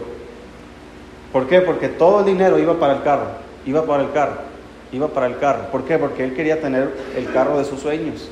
¿Por 1.33 1.47
qué? 1.47 1.61
Porque 1.61 1.89
todo 1.89 2.21
el 2.21 2.27
dinero 2.27 2.59
iba 2.59 2.75
para 2.81 2.95
el 2.95 3.03
carro, 3.05 3.27
iba 3.67 3.87
para 3.87 4.03
el 4.03 4.11
carro, 4.11 4.39
iba 4.91 5.07
para 5.07 5.27
el 5.27 5.39
carro. 5.39 5.71
¿Por 5.71 5.85
qué? 5.85 5.97
Porque 5.97 6.25
él 6.25 6.35
quería 6.35 6.61
tener 6.61 6.93
el 7.17 7.31
carro 7.33 7.59
de 7.59 7.65
sus 7.65 7.79
sueños. 7.79 8.29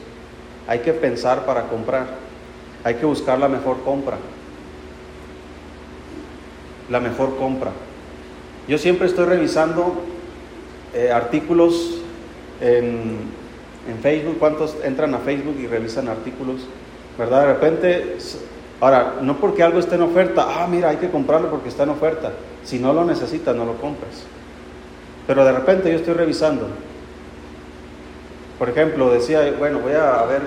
Hay 0.67 0.81
que 0.81 0.93
pensar 0.93 1.45
para 1.45 1.69
comprar, 1.69 2.07
hay 2.83 2.95
que 2.97 3.07
buscar 3.07 3.39
la 3.39 3.49
mejor 3.49 3.83
compra. 3.85 4.17
La 6.91 7.01
mejor 7.01 7.37
compra. 7.37 7.71
Yo 8.69 8.79
siempre 8.79 9.07
estoy 9.07 9.27
revisando 9.27 9.95
eh, 10.95 11.11
artículos 11.11 11.99
en, 12.61 13.19
en, 13.89 13.99
Facebook, 14.03 14.39
¿cuántos 14.39 14.77
entran 14.83 15.15
a 15.15 15.19
Facebook 15.19 15.57
y 15.61 15.67
revisan 15.67 16.09
artículos? 16.09 16.63
¿Verdad? 17.19 17.41
De 17.41 17.53
repente, 17.53 18.17
ahora, 18.81 19.17
no 19.21 19.37
porque 19.37 19.63
algo 19.63 19.79
esté 19.79 19.97
en 19.97 20.03
oferta, 20.03 20.47
ah, 20.49 20.67
mira, 20.71 20.91
hay 20.91 20.97
que 20.97 21.11
comprarlo 21.11 21.51
porque 21.51 21.69
está 21.69 21.83
en 21.83 21.91
oferta. 21.91 22.33
Si 22.65 22.79
no 22.79 22.93
lo 22.93 23.05
necesitas, 23.05 23.55
no 23.55 23.65
lo 23.65 23.77
compras. 23.77 24.25
Pero 25.27 25.45
de 25.45 25.53
repente 25.53 25.91
yo 25.91 25.97
estoy 25.97 26.15
revisando. 26.15 26.69
Por 28.59 28.69
ejemplo, 28.69 29.11
decía, 29.11 29.55
bueno, 29.59 29.81
voy 29.81 29.93
a 29.93 30.23
ver 30.25 30.43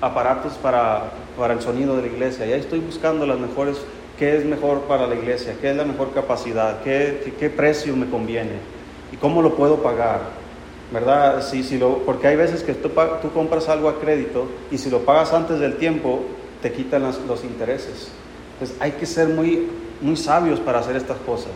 aparatos 0.00 0.54
para, 0.54 1.10
para 1.38 1.54
el 1.54 1.60
sonido 1.60 1.96
de 1.96 2.02
la 2.02 2.08
iglesia. 2.08 2.46
Y 2.46 2.52
ahí 2.52 2.60
estoy 2.60 2.80
buscando 2.80 3.26
las 3.26 3.38
mejores 3.38 3.78
qué 4.22 4.36
es 4.36 4.44
mejor 4.44 4.82
para 4.82 5.08
la 5.08 5.16
iglesia, 5.16 5.56
qué 5.60 5.72
es 5.72 5.76
la 5.76 5.84
mejor 5.84 6.12
capacidad, 6.12 6.80
qué, 6.84 7.34
qué, 7.40 7.50
precio 7.50 7.96
me 7.96 8.08
conviene 8.08 8.52
y 9.10 9.16
cómo 9.16 9.42
lo 9.42 9.56
puedo 9.56 9.82
pagar. 9.82 10.20
¿Verdad? 10.92 11.42
Si, 11.42 11.64
si 11.64 11.76
lo, 11.76 11.98
porque 12.04 12.28
hay 12.28 12.36
veces 12.36 12.62
que 12.62 12.72
tú, 12.72 12.88
tú, 13.20 13.32
compras 13.32 13.68
algo 13.68 13.88
a 13.88 13.98
crédito 13.98 14.46
y 14.70 14.78
si 14.78 14.90
lo 14.90 15.00
pagas 15.00 15.32
antes 15.32 15.58
del 15.58 15.76
tiempo, 15.76 16.20
te 16.62 16.70
quitan 16.70 17.02
los 17.02 17.42
intereses. 17.42 18.12
Entonces 18.52 18.76
hay 18.78 18.92
que 18.92 19.06
ser 19.06 19.26
muy, 19.26 19.68
muy 20.00 20.16
sabios 20.16 20.60
para 20.60 20.78
hacer 20.78 20.94
estas 20.94 21.16
cosas. 21.26 21.54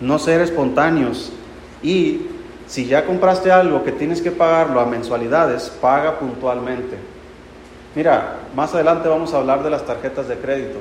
No 0.00 0.18
ser 0.18 0.40
espontáneos. 0.40 1.30
Y 1.84 2.22
si 2.66 2.86
ya 2.86 3.06
compraste 3.06 3.52
algo 3.52 3.84
que 3.84 3.92
tienes 3.92 4.20
que 4.20 4.32
pagarlo 4.32 4.80
a 4.80 4.86
mensualidades, 4.86 5.70
paga 5.80 6.18
puntualmente. 6.18 6.96
Mira, 7.94 8.38
más 8.56 8.74
adelante 8.74 9.08
vamos 9.08 9.32
a 9.32 9.36
hablar 9.36 9.62
de 9.62 9.70
las 9.70 9.86
tarjetas 9.86 10.26
de 10.26 10.36
crédito. 10.36 10.80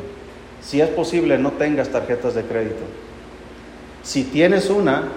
Si 0.65 0.81
es 0.81 0.89
posible, 0.89 1.37
no 1.37 1.51
tengas 1.51 1.89
tarjetas 1.89 2.35
de 2.35 2.43
crédito. 2.43 2.83
Si 4.01 4.23
tienes 4.23 4.69
una, 4.69 5.09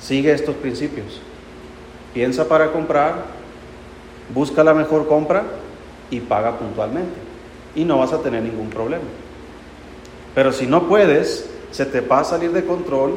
sigue 0.00 0.32
estos 0.32 0.56
principios. 0.56 1.20
Piensa 2.14 2.48
para 2.48 2.72
comprar, 2.72 3.24
busca 4.34 4.64
la 4.64 4.74
mejor 4.74 5.08
compra 5.08 5.44
y 6.10 6.20
paga 6.20 6.58
puntualmente. 6.58 7.14
Y 7.74 7.84
no 7.84 7.98
vas 7.98 8.12
a 8.12 8.22
tener 8.22 8.42
ningún 8.42 8.70
problema. 8.70 9.04
Pero 10.34 10.52
si 10.52 10.66
no 10.66 10.88
puedes, 10.88 11.48
se 11.70 11.86
te 11.86 12.00
va 12.00 12.20
a 12.20 12.24
salir 12.24 12.52
de 12.52 12.64
control 12.64 13.14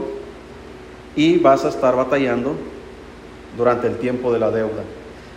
y 1.15 1.37
vas 1.37 1.65
a 1.65 1.69
estar 1.69 1.95
batallando 1.95 2.55
durante 3.57 3.87
el 3.87 3.97
tiempo 3.97 4.31
de 4.33 4.39
la 4.39 4.51
deuda. 4.51 4.83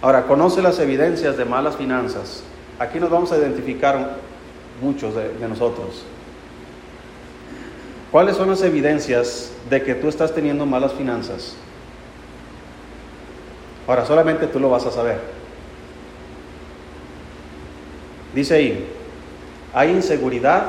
Ahora, 0.00 0.26
conoce 0.26 0.62
las 0.62 0.78
evidencias 0.78 1.36
de 1.36 1.44
malas 1.44 1.76
finanzas. 1.76 2.42
Aquí 2.78 3.00
nos 3.00 3.10
vamos 3.10 3.32
a 3.32 3.38
identificar 3.38 4.16
muchos 4.80 5.14
de, 5.14 5.48
nosotros. 5.48 6.04
¿Cuáles 8.10 8.36
son 8.36 8.48
las 8.48 8.62
evidencias 8.62 9.52
de 9.68 9.82
que 9.82 9.94
tú 9.94 10.08
estás 10.08 10.34
teniendo 10.34 10.64
malas 10.66 10.92
finanzas? 10.92 11.56
Ahora, 13.86 14.04
solamente 14.06 14.46
tú 14.46 14.60
lo 14.60 14.70
vas 14.70 14.86
a 14.86 14.90
saber. 14.90 15.20
Dice 18.34 18.54
ahí, 18.54 18.86
hay 19.74 19.90
inseguridad, 19.90 20.66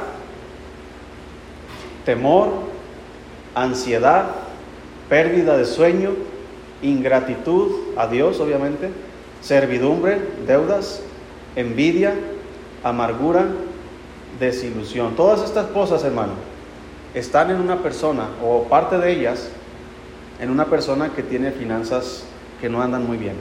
temor, 2.05 2.49
ansiedad, 3.55 4.27
pérdida 5.09 5.57
de 5.57 5.65
sueño, 5.65 6.11
ingratitud 6.81 7.97
a 7.97 8.07
Dios, 8.07 8.39
obviamente, 8.39 8.89
servidumbre, 9.41 10.19
deudas, 10.47 11.01
envidia, 11.55 12.13
amargura, 12.83 13.45
desilusión. 14.39 15.15
Todas 15.15 15.41
estas 15.43 15.67
cosas, 15.67 16.03
hermano, 16.03 16.33
están 17.13 17.49
en 17.51 17.59
una 17.59 17.77
persona, 17.77 18.27
o 18.43 18.63
parte 18.63 18.97
de 18.97 19.11
ellas, 19.11 19.49
en 20.39 20.49
una 20.49 20.65
persona 20.65 21.09
que 21.09 21.23
tiene 21.23 21.51
finanzas 21.51 22.23
que 22.61 22.69
no 22.69 22.81
andan 22.81 23.05
muy 23.05 23.17
bien. 23.17 23.35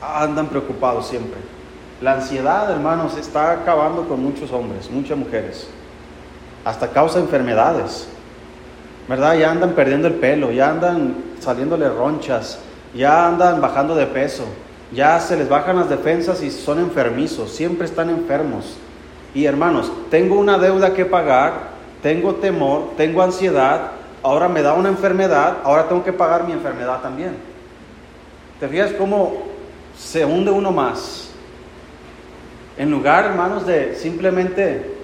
Andan 0.00 0.46
preocupados 0.46 1.08
siempre. 1.08 1.38
La 2.00 2.14
ansiedad, 2.14 2.70
hermanos, 2.70 3.16
está 3.16 3.50
acabando 3.50 4.06
con 4.06 4.22
muchos 4.22 4.52
hombres, 4.52 4.90
muchas 4.90 5.18
mujeres. 5.18 5.66
Hasta 6.64 6.88
causa 6.88 7.18
enfermedades. 7.18 8.08
¿Verdad? 9.08 9.36
Ya 9.38 9.50
andan 9.50 9.72
perdiendo 9.72 10.06
el 10.06 10.14
pelo, 10.14 10.52
ya 10.52 10.70
andan 10.70 11.16
saliéndole 11.40 11.88
ronchas, 11.88 12.58
ya 12.94 13.26
andan 13.26 13.60
bajando 13.60 13.94
de 13.94 14.06
peso, 14.06 14.44
ya 14.92 15.18
se 15.18 15.36
les 15.36 15.48
bajan 15.48 15.76
las 15.76 15.88
defensas 15.88 16.42
y 16.42 16.50
son 16.50 16.78
enfermizos, 16.78 17.50
siempre 17.50 17.86
están 17.86 18.10
enfermos. 18.10 18.76
Y 19.34 19.44
hermanos, 19.44 19.92
tengo 20.10 20.38
una 20.38 20.58
deuda 20.58 20.94
que 20.94 21.04
pagar, 21.04 21.70
tengo 22.02 22.36
temor, 22.36 22.92
tengo 22.96 23.22
ansiedad, 23.22 23.92
ahora 24.22 24.48
me 24.48 24.62
da 24.62 24.74
una 24.74 24.88
enfermedad, 24.88 25.58
ahora 25.64 25.88
tengo 25.88 26.04
que 26.04 26.12
pagar 26.12 26.44
mi 26.44 26.52
enfermedad 26.52 27.00
también. 27.00 27.36
¿Te 28.58 28.68
fijas 28.68 28.92
cómo 28.92 29.44
se 29.96 30.24
hunde 30.24 30.50
uno 30.50 30.72
más? 30.72 31.30
En 32.76 32.90
lugar, 32.90 33.24
hermanos, 33.24 33.66
de 33.66 33.94
simplemente 33.96 34.94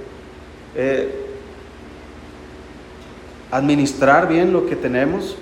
eh, 0.75 1.25
administrar 3.51 4.29
bien 4.29 4.53
lo 4.53 4.67
que 4.67 4.77
tenemos. 4.77 5.37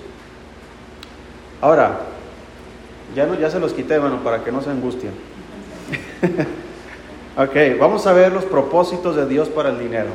Ahora, 1.61 1.99
ya, 3.15 3.25
no, 3.25 3.35
ya 3.35 3.49
se 3.49 3.59
los 3.59 3.73
quité, 3.73 3.95
hermano, 3.95 4.23
para 4.23 4.43
que 4.43 4.51
no 4.51 4.61
se 4.61 4.69
angustien. 4.69 5.13
Ok, 7.35 7.55
vamos 7.79 8.05
a 8.05 8.13
ver 8.13 8.31
los 8.31 8.45
propósitos 8.45 9.15
de 9.15 9.25
Dios 9.25 9.49
para 9.49 9.69
el 9.69 9.79
dinero. 9.79 10.09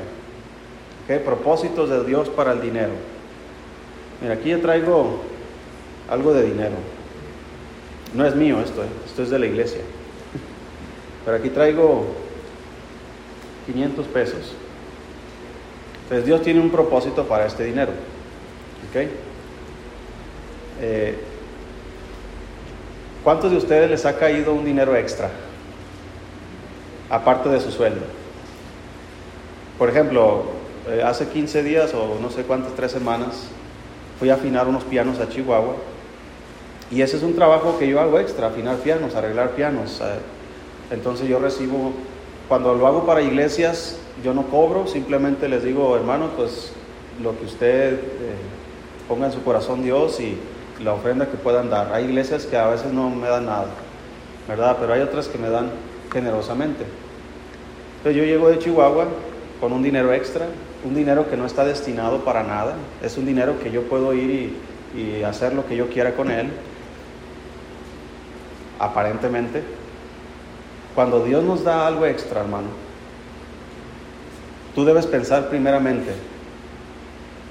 Ok, 1.05 1.21
propósitos 1.25 1.91
de 1.91 2.05
Dios 2.05 2.29
para 2.29 2.53
el 2.53 2.61
dinero. 2.61 2.93
Mira, 4.21 4.35
aquí 4.35 4.51
yo 4.51 4.61
traigo 4.61 5.19
algo 6.09 6.33
de 6.33 6.45
dinero. 6.45 6.77
No 8.15 8.25
es 8.25 8.37
mío 8.37 8.61
esto, 8.61 8.85
eh, 8.85 8.89
esto 9.05 9.25
es 9.25 9.31
de 9.31 9.39
la 9.41 9.47
iglesia. 9.47 9.81
Pero 11.25 11.37
aquí 11.37 11.51
traigo 11.51 12.07
500 13.67 14.07
pesos. 14.07 14.53
Entonces 16.05 16.25
Dios 16.25 16.41
tiene 16.43 16.61
un 16.61 16.71
propósito 16.71 17.25
para 17.25 17.47
este 17.47 17.65
dinero. 17.65 17.91
¿Ok? 18.89 19.09
Eh, 20.81 21.19
¿Cuántos 23.25 23.51
de 23.51 23.57
ustedes 23.57 23.91
les 23.91 24.07
ha 24.07 24.17
caído 24.17 24.55
un 24.55 24.65
dinero 24.65 24.95
extra? 24.95 25.31
Aparte 27.11 27.49
de 27.49 27.61
su 27.61 27.71
sueldo. 27.71 28.01
Por 29.79 29.89
ejemplo, 29.89 30.45
eh, 30.89 31.03
hace 31.03 31.29
15 31.29 31.63
días 31.63 31.95
o 31.95 32.19
no 32.21 32.31
sé 32.31 32.43
cuántas, 32.43 32.75
tres 32.75 32.93
semanas, 32.93 33.49
fui 34.19 34.31
a 34.31 34.35
afinar 34.35 34.67
unos 34.67 34.85
pianos 34.85 35.21
a 35.21 35.29
Chihuahua. 35.29 35.75
Y 36.91 37.03
ese 37.03 37.19
es 37.19 37.23
un 37.23 37.35
trabajo 37.35 37.79
que 37.79 37.87
yo 37.87 38.01
hago 38.01 38.19
extra, 38.19 38.49
afinar 38.49 38.77
pianos, 38.77 39.15
arreglar 39.15 39.51
pianos. 39.51 40.01
Eh. 40.01 40.19
Entonces 40.91 41.29
yo 41.29 41.39
recibo, 41.39 41.93
cuando 42.49 42.75
lo 42.75 42.87
hago 42.87 43.05
para 43.05 43.21
iglesias, 43.23 43.99
yo 44.25 44.33
no 44.35 44.45
cobro, 44.45 44.87
simplemente 44.87 45.49
les 45.49 45.63
digo, 45.63 45.95
hermano, 45.97 46.31
pues 46.37 46.73
lo 47.23 47.39
que 47.39 47.45
usted 47.45 47.95
eh, 47.95 47.99
ponga 49.07 49.27
en 49.27 49.33
su 49.33 49.43
corazón 49.43 49.83
Dios 49.83 50.19
y 50.21 50.39
la 50.83 50.95
ofrenda 50.95 51.27
que 51.27 51.37
puedan 51.37 51.71
dar. 51.71 51.93
Hay 51.93 52.05
iglesias 52.05 52.47
que 52.47 52.57
a 52.57 52.69
veces 52.69 52.93
no 52.93 53.11
me 53.11 53.29
dan 53.29 53.47
nada, 53.47 53.67
¿verdad? 54.49 54.77
Pero 54.81 54.95
hay 54.95 55.01
otras 55.01 55.29
que 55.29 55.39
me 55.39 55.51
dan 55.51 55.71
generosamente. 56.13 56.85
Entonces 57.99 58.17
yo 58.17 58.25
llego 58.25 58.49
de 58.49 58.59
Chihuahua 58.59 59.09
con 59.61 59.73
un 59.73 59.83
dinero 59.83 60.13
extra, 60.13 60.47
un 60.85 60.95
dinero 60.95 61.29
que 61.29 61.37
no 61.37 61.47
está 61.47 61.65
destinado 61.65 62.25
para 62.25 62.43
nada, 62.43 62.75
es 63.03 63.17
un 63.17 63.27
dinero 63.27 63.59
que 63.61 63.71
yo 63.71 63.83
puedo 63.83 64.15
ir 64.15 64.31
y, 64.95 64.99
y 64.99 65.23
hacer 65.23 65.55
lo 65.55 65.67
que 65.67 65.77
yo 65.77 65.89
quiera 65.89 66.15
con 66.15 66.31
él, 66.31 66.51
aparentemente. 68.79 69.63
Cuando 70.95 71.25
Dios 71.25 71.45
nos 71.45 71.65
da 71.65 71.87
algo 71.87 72.07
extra, 72.07 72.41
hermano, 72.41 72.69
tú 74.75 74.85
debes 74.85 75.07
pensar 75.07 75.49
primeramente, 75.49 76.13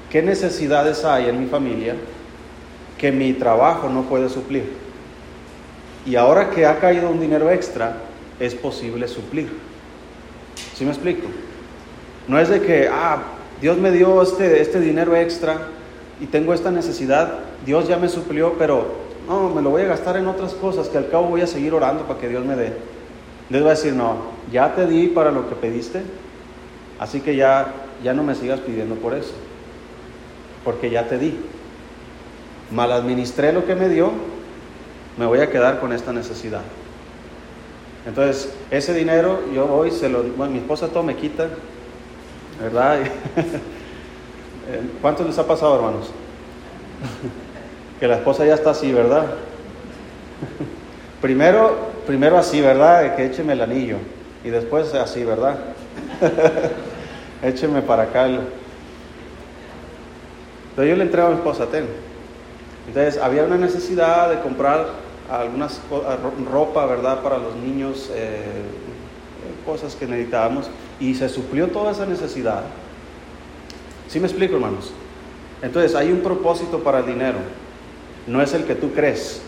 ¿qué 0.09 0.21
necesidades 0.21 1.03
hay 1.03 1.29
en 1.29 1.39
mi 1.39 1.47
familia 1.47 1.95
que 2.97 3.11
mi 3.11 3.33
trabajo 3.33 3.89
no 3.89 4.03
puede 4.03 4.29
suplir? 4.29 4.71
Y 6.05 6.15
ahora 6.15 6.49
que 6.49 6.65
ha 6.65 6.79
caído 6.79 7.09
un 7.09 7.19
dinero 7.19 7.51
extra, 7.51 7.97
es 8.39 8.55
posible 8.55 9.07
suplir. 9.07 9.49
¿Sí 10.75 10.85
me 10.85 10.91
explico? 10.91 11.27
No 12.27 12.39
es 12.39 12.49
de 12.49 12.61
que, 12.61 12.89
ah, 12.91 13.23
Dios 13.61 13.77
me 13.77 13.91
dio 13.91 14.21
este, 14.21 14.61
este 14.61 14.79
dinero 14.79 15.15
extra 15.15 15.67
y 16.19 16.25
tengo 16.25 16.53
esta 16.53 16.71
necesidad, 16.71 17.39
Dios 17.65 17.87
ya 17.87 17.97
me 17.97 18.09
suplió, 18.09 18.53
pero 18.57 18.85
no, 19.27 19.49
me 19.49 19.61
lo 19.61 19.71
voy 19.71 19.83
a 19.83 19.85
gastar 19.85 20.17
en 20.17 20.27
otras 20.27 20.53
cosas 20.53 20.87
que 20.87 20.97
al 20.97 21.09
cabo 21.09 21.27
voy 21.27 21.41
a 21.41 21.47
seguir 21.47 21.73
orando 21.73 22.03
para 22.03 22.19
que 22.19 22.29
Dios 22.29 22.45
me 22.45 22.55
dé. 22.55 22.73
Dios 23.49 23.63
va 23.63 23.67
a 23.67 23.75
decir, 23.75 23.93
no, 23.93 24.17
ya 24.51 24.75
te 24.75 24.85
di 24.85 25.07
para 25.07 25.31
lo 25.31 25.49
que 25.49 25.55
pediste, 25.55 26.01
así 26.99 27.21
que 27.21 27.35
ya, 27.35 27.73
ya 28.03 28.13
no 28.13 28.23
me 28.23 28.35
sigas 28.35 28.59
pidiendo 28.59 28.95
por 28.95 29.13
eso, 29.13 29.33
porque 30.63 30.89
ya 30.89 31.07
te 31.07 31.17
di. 31.17 31.37
Mal 32.71 32.91
administré 32.91 33.53
lo 33.53 33.65
que 33.65 33.75
me 33.75 33.89
dio, 33.89 34.11
me 35.17 35.25
voy 35.25 35.39
a 35.39 35.49
quedar 35.49 35.79
con 35.79 35.93
esta 35.93 36.11
necesidad. 36.11 36.61
Entonces, 38.07 38.53
ese 38.71 38.93
dinero 38.93 39.41
yo 39.53 39.65
hoy 39.65 39.91
se 39.91 40.07
lo, 40.07 40.23
bueno, 40.23 40.53
mi 40.53 40.59
esposa 40.59 40.87
todo 40.87 41.03
me 41.03 41.17
quita, 41.17 41.49
¿verdad? 42.61 42.99
¿Cuántos 45.01 45.27
les 45.27 45.37
ha 45.37 45.45
pasado, 45.45 45.75
hermanos? 45.75 46.07
que 47.99 48.07
la 48.07 48.15
esposa 48.15 48.45
ya 48.45 48.53
está 48.53 48.69
así, 48.69 48.93
¿verdad? 48.93 49.25
primero, 51.21 51.75
primero 52.07 52.37
así, 52.37 52.61
¿verdad? 52.61 53.13
Que 53.17 53.25
écheme 53.25 53.51
el 53.53 53.61
anillo. 53.61 53.97
Y 54.41 54.51
después 54.51 54.93
así, 54.93 55.25
¿verdad? 55.25 55.57
écheme 57.43 57.81
para 57.81 58.03
acá. 58.03 58.27
Entonces 58.27 58.47
yo 60.77 60.95
le 60.95 61.03
entrego 61.03 61.27
a 61.27 61.31
mi 61.31 61.35
esposa, 61.35 61.65
ten. 61.65 61.87
Entonces 62.87 63.21
había 63.21 63.43
una 63.43 63.57
necesidad 63.57 64.29
de 64.29 64.39
comprar 64.39 65.06
algunas 65.29 65.81
ropa, 66.49 66.85
¿verdad? 66.85 67.21
Para 67.21 67.37
los 67.37 67.55
niños, 67.55 68.09
eh, 68.13 68.43
cosas 69.65 69.95
que 69.95 70.05
necesitábamos. 70.05 70.69
Y 70.99 71.15
se 71.15 71.29
suplió 71.29 71.67
toda 71.67 71.91
esa 71.91 72.05
necesidad. 72.05 72.63
¿Sí 74.07 74.19
me 74.19 74.27
explico, 74.27 74.55
hermanos? 74.55 74.91
Entonces 75.61 75.95
hay 75.95 76.11
un 76.11 76.21
propósito 76.21 76.79
para 76.79 76.99
el 76.99 77.07
dinero 77.07 77.39
no 78.27 78.41
es 78.41 78.53
el 78.53 78.65
que 78.65 78.75
tú 78.75 78.91
crees, 78.91 79.41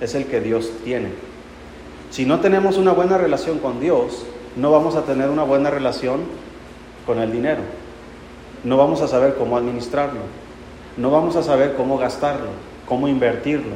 es 0.00 0.14
el 0.14 0.24
que 0.24 0.40
Dios 0.40 0.70
tiene. 0.82 1.10
Si 2.10 2.24
no 2.24 2.40
tenemos 2.40 2.78
una 2.78 2.92
buena 2.92 3.18
relación 3.18 3.58
con 3.58 3.80
Dios, 3.80 4.24
no 4.56 4.70
vamos 4.70 4.96
a 4.96 5.02
tener 5.02 5.28
una 5.28 5.44
buena 5.44 5.70
relación 5.70 6.20
con 7.06 7.18
el 7.18 7.30
dinero. 7.30 7.60
No 8.64 8.78
vamos 8.78 9.02
a 9.02 9.08
saber 9.08 9.34
cómo 9.34 9.58
administrarlo. 9.58 10.20
No 10.96 11.10
vamos 11.10 11.36
a 11.36 11.42
saber 11.42 11.74
cómo 11.74 11.98
gastarlo, 11.98 12.48
cómo 12.86 13.08
invertirlo. 13.08 13.74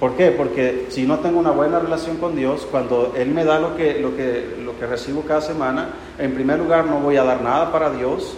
¿Por 0.00 0.16
qué? 0.16 0.30
Porque 0.30 0.86
si 0.90 1.06
no 1.06 1.20
tengo 1.20 1.40
una 1.40 1.50
buena 1.50 1.78
relación 1.78 2.16
con 2.18 2.36
Dios, 2.36 2.66
cuando 2.70 3.14
Él 3.16 3.30
me 3.30 3.44
da 3.44 3.58
lo 3.58 3.76
que, 3.76 3.98
lo 4.00 4.14
que, 4.16 4.56
lo 4.62 4.78
que 4.78 4.86
recibo 4.86 5.22
cada 5.22 5.40
semana, 5.40 5.88
en 6.18 6.34
primer 6.34 6.58
lugar 6.58 6.84
no 6.86 7.00
voy 7.00 7.16
a 7.16 7.24
dar 7.24 7.40
nada 7.40 7.72
para 7.72 7.90
Dios. 7.90 8.36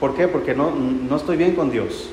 ¿Por 0.00 0.14
qué? 0.14 0.28
Porque 0.28 0.54
no, 0.54 0.70
no 0.70 1.16
estoy 1.16 1.36
bien 1.36 1.54
con 1.54 1.70
Dios. 1.70 2.10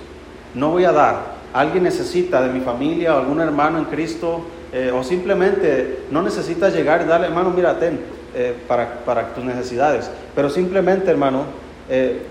No 0.55 0.71
voy 0.71 0.85
a 0.85 0.91
dar 0.91 1.39
alguien 1.53 1.83
necesita 1.83 2.41
de 2.41 2.53
mi 2.53 2.61
familia 2.61 3.15
o 3.15 3.19
algún 3.19 3.39
hermano 3.41 3.79
en 3.79 3.85
Cristo, 3.85 4.41
eh, 4.71 4.91
o 4.93 5.03
simplemente 5.03 6.03
no 6.11 6.21
necesitas 6.21 6.73
llegar 6.73 7.01
y 7.01 7.05
darle, 7.05 7.27
hermano, 7.27 7.49
mira, 7.49 7.79
ten, 7.79 7.99
eh, 8.35 8.55
para, 8.67 8.99
para, 9.05 9.33
tus 9.33 9.43
necesidades. 9.43 10.09
Pero 10.35 10.49
simplemente, 10.49 11.09
hermano, 11.09 11.45
eh, 11.89 12.21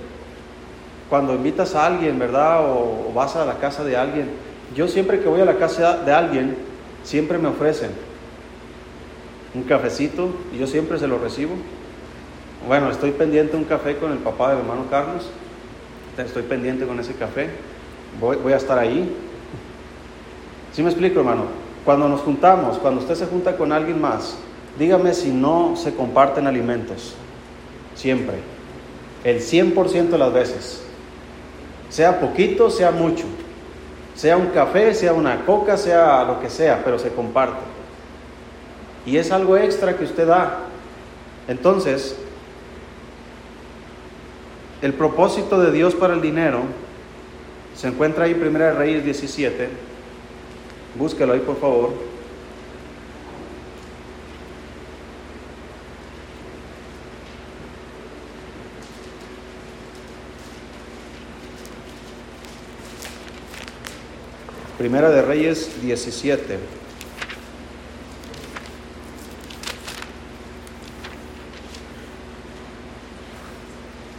cuando 1.09 1.35
invitas 1.35 1.75
a 1.75 1.87
alguien, 1.87 2.19
¿verdad? 2.19 2.61
O, 2.65 3.13
vas 3.13 3.35
a 3.35 3.45
la 3.45 3.55
casa 3.55 3.83
de 3.83 3.97
alguien, 3.97 4.31
yo 4.75 4.89
siempre 4.89 5.21
que 5.21 5.29
voy 5.29 5.41
a 5.41 5.45
la 5.45 5.57
casa 5.57 5.99
de 5.99 6.13
alguien, 6.13 6.57
siempre 7.03 7.39
me 7.39 7.49
ofrecen 7.49 7.91
un 9.55 9.63
cafecito 9.63 10.31
y 10.55 10.59
yo 10.59 10.67
siempre 10.67 10.99
se 10.99 11.07
lo 11.07 11.19
recibo. 11.19 11.55
Bueno, 12.67 12.91
estoy 12.91 13.13
pendiente 13.13 13.53
de 13.53 13.59
un 13.59 13.65
café 13.65 13.97
con 13.97 14.13
el 14.13 14.19
papá 14.19 14.51
del 14.51 14.59
hermano 14.59 14.87
Carlos, 14.91 15.31
estoy 16.17 16.43
pendiente 16.43 16.87
con 16.87 16.99
ese 16.99 17.15
café 17.15 17.49
voy, 18.21 18.53
a 18.53 18.57
estar 18.57 18.79
ahí. 18.79 19.15
¿Sí 20.73 20.83
me 20.83 20.91
explico, 20.91 21.21
hermano? 21.21 21.45
Cuando 21.85 22.09
nos 22.09 22.21
juntamos, 22.21 22.79
cuando 22.79 23.01
usted 23.01 23.15
se 23.15 23.27
junta 23.27 23.57
con 23.57 23.73
alguien 23.73 24.01
más, 24.01 24.37
dígame 24.79 25.15
si 25.15 25.31
no 25.31 25.75
se 25.77 25.95
comparten 25.95 26.47
alimentos. 26.47 27.15
Siempre. 27.95 28.37
El 29.25 29.41
100% 29.41 30.09
de 30.09 30.19
las 30.19 30.33
veces. 30.33 30.83
Sea 31.89 32.21
poquito, 32.21 32.71
sea 32.71 32.91
mucho. 32.91 33.25
Sea 34.19 34.37
un 34.37 34.49
café, 34.49 34.95
sea 34.95 35.13
una 35.13 35.47
coca, 35.47 35.77
sea 35.77 36.25
lo 36.25 36.41
que 36.41 36.51
sea, 36.51 36.83
pero 36.85 36.99
se 36.99 37.11
comparte. 37.11 37.61
Y 39.07 39.17
es 39.17 39.31
algo 39.31 39.57
extra 39.57 39.97
que 39.97 40.03
usted 40.03 40.27
da. 40.27 40.59
Entonces, 41.47 42.17
el 44.83 44.93
propósito 44.93 45.61
de 45.61 45.71
Dios 45.71 45.95
para 45.95 46.15
el 46.15 46.21
dinero 46.21 46.63
se 47.77 47.87
encuentra 47.87 48.25
ahí 48.25 48.35
Primera 48.35 48.73
Reyes 48.73 49.05
17. 49.05 49.69
Búsquelo 50.97 51.35
ahí, 51.35 51.39
por 51.39 51.61
favor. 51.61 51.93
Primera 64.79 65.11
de 65.11 65.23
Reyes 65.23 65.83
17. 65.83 66.57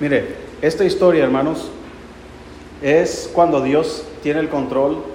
Mire, 0.01 0.35
esta 0.61 0.83
historia, 0.83 1.23
hermanos, 1.23 1.71
es 2.81 3.31
cuando 3.33 3.61
Dios 3.61 4.03
tiene 4.21 4.41
el 4.41 4.49
control 4.49 5.05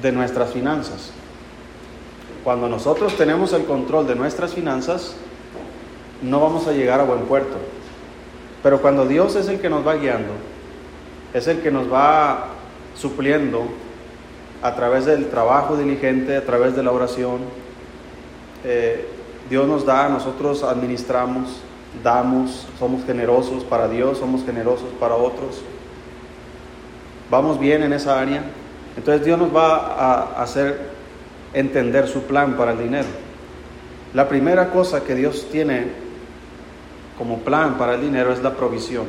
de 0.00 0.12
nuestras 0.12 0.52
finanzas. 0.52 1.10
Cuando 2.44 2.68
nosotros 2.68 3.16
tenemos 3.16 3.52
el 3.54 3.64
control 3.64 4.06
de 4.06 4.14
nuestras 4.14 4.54
finanzas, 4.54 5.16
no 6.22 6.38
vamos 6.38 6.68
a 6.68 6.72
llegar 6.72 7.00
a 7.00 7.04
buen 7.04 7.22
puerto. 7.22 7.56
Pero 8.62 8.80
cuando 8.80 9.04
Dios 9.04 9.34
es 9.34 9.48
el 9.48 9.60
que 9.60 9.68
nos 9.68 9.84
va 9.84 9.96
guiando, 9.96 10.32
es 11.32 11.48
el 11.48 11.60
que 11.60 11.72
nos 11.72 11.92
va 11.92 12.50
supliendo 12.94 13.82
a 14.64 14.74
través 14.74 15.04
del 15.04 15.28
trabajo 15.28 15.76
diligente, 15.76 16.36
a 16.36 16.44
través 16.44 16.74
de 16.74 16.82
la 16.82 16.90
oración, 16.90 17.42
eh, 18.64 19.06
Dios 19.48 19.68
nos 19.68 19.86
da, 19.86 20.08
nosotros 20.08 20.64
administramos, 20.64 21.60
damos, 22.02 22.66
somos 22.80 23.04
generosos 23.04 23.62
para 23.62 23.86
Dios, 23.86 24.18
somos 24.18 24.44
generosos 24.44 24.88
para 24.98 25.14
otros 25.14 25.62
vamos 27.30 27.58
bien 27.58 27.82
en 27.82 27.92
esa 27.92 28.20
área, 28.20 28.42
entonces 28.96 29.24
Dios 29.24 29.38
nos 29.38 29.54
va 29.54 29.76
a 29.76 30.42
hacer 30.42 30.78
entender 31.52 32.06
su 32.08 32.22
plan 32.22 32.56
para 32.56 32.72
el 32.72 32.78
dinero. 32.78 33.08
La 34.12 34.28
primera 34.28 34.70
cosa 34.70 35.02
que 35.02 35.14
Dios 35.14 35.48
tiene 35.50 35.88
como 37.18 37.38
plan 37.38 37.76
para 37.76 37.94
el 37.94 38.00
dinero 38.00 38.32
es 38.32 38.42
la 38.42 38.54
provisión. 38.54 39.06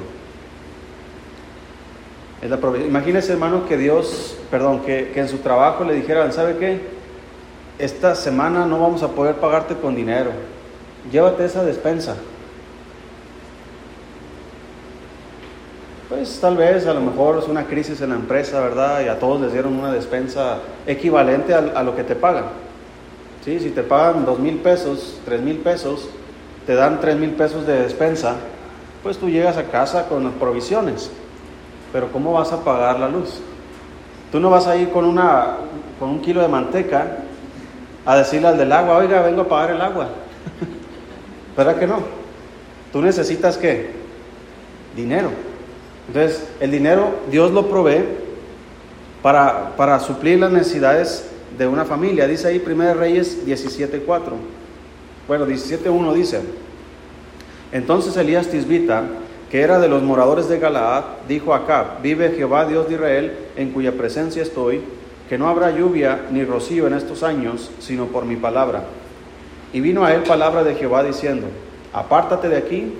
Es 2.41 2.49
la. 2.49 2.57
Imagínense, 2.85 3.33
hermano, 3.33 3.67
que 3.67 3.77
Dios, 3.77 4.37
perdón, 4.51 4.81
que, 4.81 5.11
que 5.13 5.19
en 5.21 5.29
su 5.29 5.37
trabajo 5.37 5.83
le 5.83 5.95
dijeran, 5.95 6.33
¿sabe 6.33 6.57
qué? 6.57 6.79
Esta 7.79 8.15
semana 8.15 8.65
no 8.65 8.79
vamos 8.79 9.03
a 9.03 9.09
poder 9.09 9.35
pagarte 9.35 9.75
con 9.75 9.95
dinero. 9.95 10.31
Llévate 11.11 11.45
esa 11.45 11.63
despensa. 11.63 12.15
Pues 16.07 16.39
tal 16.39 16.55
vez 16.55 16.85
a 16.85 16.93
lo 16.93 17.01
mejor 17.01 17.39
es 17.39 17.47
una 17.47 17.65
crisis 17.65 17.99
en 18.01 18.09
la 18.09 18.15
empresa, 18.15 18.61
¿verdad? 18.61 19.01
Y 19.03 19.07
a 19.07 19.17
todos 19.17 19.41
les 19.41 19.51
dieron 19.51 19.73
una 19.73 19.91
despensa 19.91 20.59
equivalente 20.85 21.53
a, 21.53 21.81
lo 21.83 21.95
que 21.95 22.03
te 22.03 22.15
pagan. 22.15 22.45
¿Sí? 23.43 23.59
Si 23.59 23.71
te 23.71 23.81
pagan 23.81 24.23
dos 24.23 24.37
mil 24.37 24.57
pesos, 24.59 25.19
tres 25.25 25.41
mil 25.41 25.57
pesos, 25.57 26.07
te 26.67 26.75
dan 26.75 27.01
tres 27.01 27.17
mil 27.17 27.31
pesos 27.31 27.65
de 27.65 27.81
despensa, 27.81 28.35
pues 29.01 29.17
tú 29.17 29.29
llegas 29.29 29.57
a 29.57 29.63
casa 29.65 30.07
con 30.07 30.23
las 30.23 30.33
provisiones. 30.33 31.09
Pero 31.95 32.11
¿cómo 32.11 32.33
vas 32.33 32.51
a 32.51 32.61
pagar 32.61 32.99
la 32.99 33.07
luz? 33.07 33.39
Tú 34.29 34.37
no 34.41 34.49
vas 34.49 34.67
a 34.67 34.75
ir 34.75 34.89
con, 34.89 35.05
una, 35.05 35.55
con 35.97 36.09
un 36.09 36.19
kilo 36.19 36.41
de 36.41 36.49
manteca 36.49 37.19
a 38.05 38.17
decirle 38.17 38.49
al 38.49 38.57
del 38.57 38.69
agua, 38.73 38.97
oiga, 38.97 39.21
vengo 39.21 39.43
a 39.43 39.47
pagar 39.47 39.71
el 39.71 39.79
agua. 39.79 40.09
¿Verdad 41.55 41.77
que 41.77 41.87
no? 41.87 41.99
Tú 42.91 43.01
necesitas 43.01 43.57
qué? 43.57 43.91
Dinero. 44.93 45.29
Entonces, 46.09 46.45
el 46.59 46.69
dinero 46.69 47.15
Dios 47.31 47.51
lo 47.51 47.69
provee 47.69 48.03
para, 49.21 49.77
para 49.77 49.97
suplir 50.01 50.37
las 50.37 50.51
necesidades 50.51 51.31
de 51.57 51.65
una 51.65 51.85
familia. 51.85 52.27
Dice 52.27 52.49
ahí 52.49 52.61
1 52.61 52.93
Reyes 52.95 53.47
17.4. 53.47 54.01
Bueno, 55.29 55.47
17.1 55.47 56.13
dice, 56.13 56.41
entonces 57.71 58.17
Elías 58.17 58.47
Tisbita, 58.47 59.05
que 59.55 59.61
era 59.61 59.79
de 59.79 59.87
los 59.87 60.03
moradores 60.03 60.49
de 60.49 60.59
Galaad, 60.59 61.05
dijo 61.29 61.53
acá, 61.53 61.99
vive 62.03 62.33
Jehová 62.35 62.65
Dios 62.65 62.89
de 62.89 62.95
Israel, 62.95 63.37
en 63.55 63.71
cuya 63.71 63.93
presencia 63.93 64.43
estoy, 64.43 64.81
que 65.29 65.37
no 65.37 65.47
habrá 65.47 65.71
lluvia 65.71 66.25
ni 66.29 66.43
rocío 66.43 66.87
en 66.87 66.93
estos 66.93 67.23
años, 67.23 67.71
sino 67.79 68.07
por 68.07 68.25
mi 68.25 68.35
palabra. 68.35 68.83
Y 69.71 69.79
vino 69.79 70.03
a 70.03 70.13
él 70.13 70.23
palabra 70.23 70.65
de 70.65 70.75
Jehová 70.75 71.03
diciendo, 71.03 71.47
apártate 71.93 72.49
de 72.49 72.57
aquí 72.57 72.91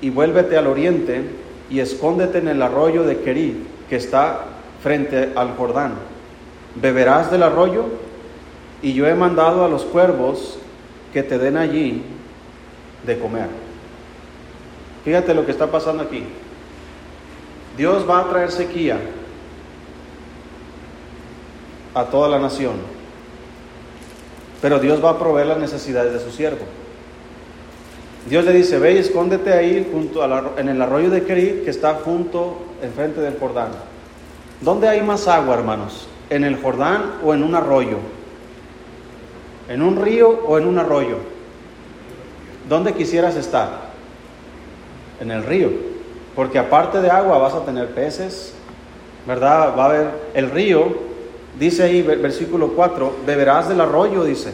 y 0.00 0.10
vuélvete 0.10 0.56
al 0.56 0.66
oriente 0.66 1.22
y 1.70 1.78
escóndete 1.78 2.38
en 2.38 2.48
el 2.48 2.60
arroyo 2.60 3.04
de 3.04 3.20
Querí, 3.20 3.64
que 3.88 3.94
está 3.94 4.46
frente 4.82 5.30
al 5.36 5.54
Jordán. 5.54 5.92
beberás 6.74 7.30
del 7.30 7.44
arroyo 7.44 7.84
y 8.82 8.94
yo 8.94 9.06
he 9.06 9.14
mandado 9.14 9.64
a 9.64 9.68
los 9.68 9.84
cuervos 9.84 10.58
que 11.12 11.22
te 11.22 11.38
den 11.38 11.56
allí 11.56 12.02
de 13.06 13.16
comer. 13.16 13.59
Fíjate 15.04 15.34
lo 15.34 15.46
que 15.46 15.52
está 15.52 15.66
pasando 15.66 16.02
aquí. 16.02 16.24
Dios 17.76 18.08
va 18.08 18.20
a 18.20 18.28
traer 18.28 18.50
sequía 18.50 18.98
a 21.94 22.04
toda 22.04 22.28
la 22.28 22.38
nación, 22.38 22.74
pero 24.60 24.78
Dios 24.78 25.02
va 25.02 25.10
a 25.10 25.18
proveer 25.18 25.46
las 25.46 25.58
necesidades 25.58 26.12
de 26.12 26.20
su 26.20 26.30
siervo. 26.30 26.64
Dios 28.28 28.44
le 28.44 28.52
dice, 28.52 28.78
ve 28.78 28.92
y 28.92 28.98
escóndete 28.98 29.52
ahí 29.52 29.88
junto 29.90 30.22
en 30.58 30.68
el 30.68 30.82
arroyo 30.82 31.08
de 31.08 31.24
Kerit 31.24 31.64
que 31.64 31.70
está 31.70 31.94
junto 31.94 32.58
enfrente 32.82 33.20
del 33.20 33.38
Jordán. 33.38 33.70
¿Dónde 34.60 34.88
hay 34.88 35.00
más 35.00 35.26
agua, 35.26 35.54
hermanos? 35.54 36.06
¿En 36.28 36.44
el 36.44 36.60
Jordán 36.60 37.14
o 37.24 37.32
en 37.32 37.42
un 37.42 37.54
arroyo? 37.54 37.96
¿En 39.68 39.80
un 39.80 40.02
río 40.02 40.28
o 40.28 40.58
en 40.58 40.66
un 40.66 40.78
arroyo? 40.78 41.16
¿Dónde 42.68 42.92
quisieras 42.92 43.36
estar? 43.36 43.79
En 45.20 45.30
el 45.30 45.44
río. 45.44 45.70
Porque 46.34 46.58
aparte 46.58 47.00
de 47.00 47.10
agua 47.10 47.38
vas 47.38 47.54
a 47.54 47.64
tener 47.64 47.88
peces, 47.88 48.54
¿verdad? 49.26 49.74
Va 49.76 49.84
a 49.84 49.86
haber 49.86 50.10
el 50.34 50.50
río, 50.50 50.94
dice 51.58 51.82
ahí 51.82 52.02
versículo 52.02 52.72
4, 52.74 53.16
beberás 53.26 53.68
del 53.68 53.80
arroyo, 53.80 54.24
dice. 54.24 54.52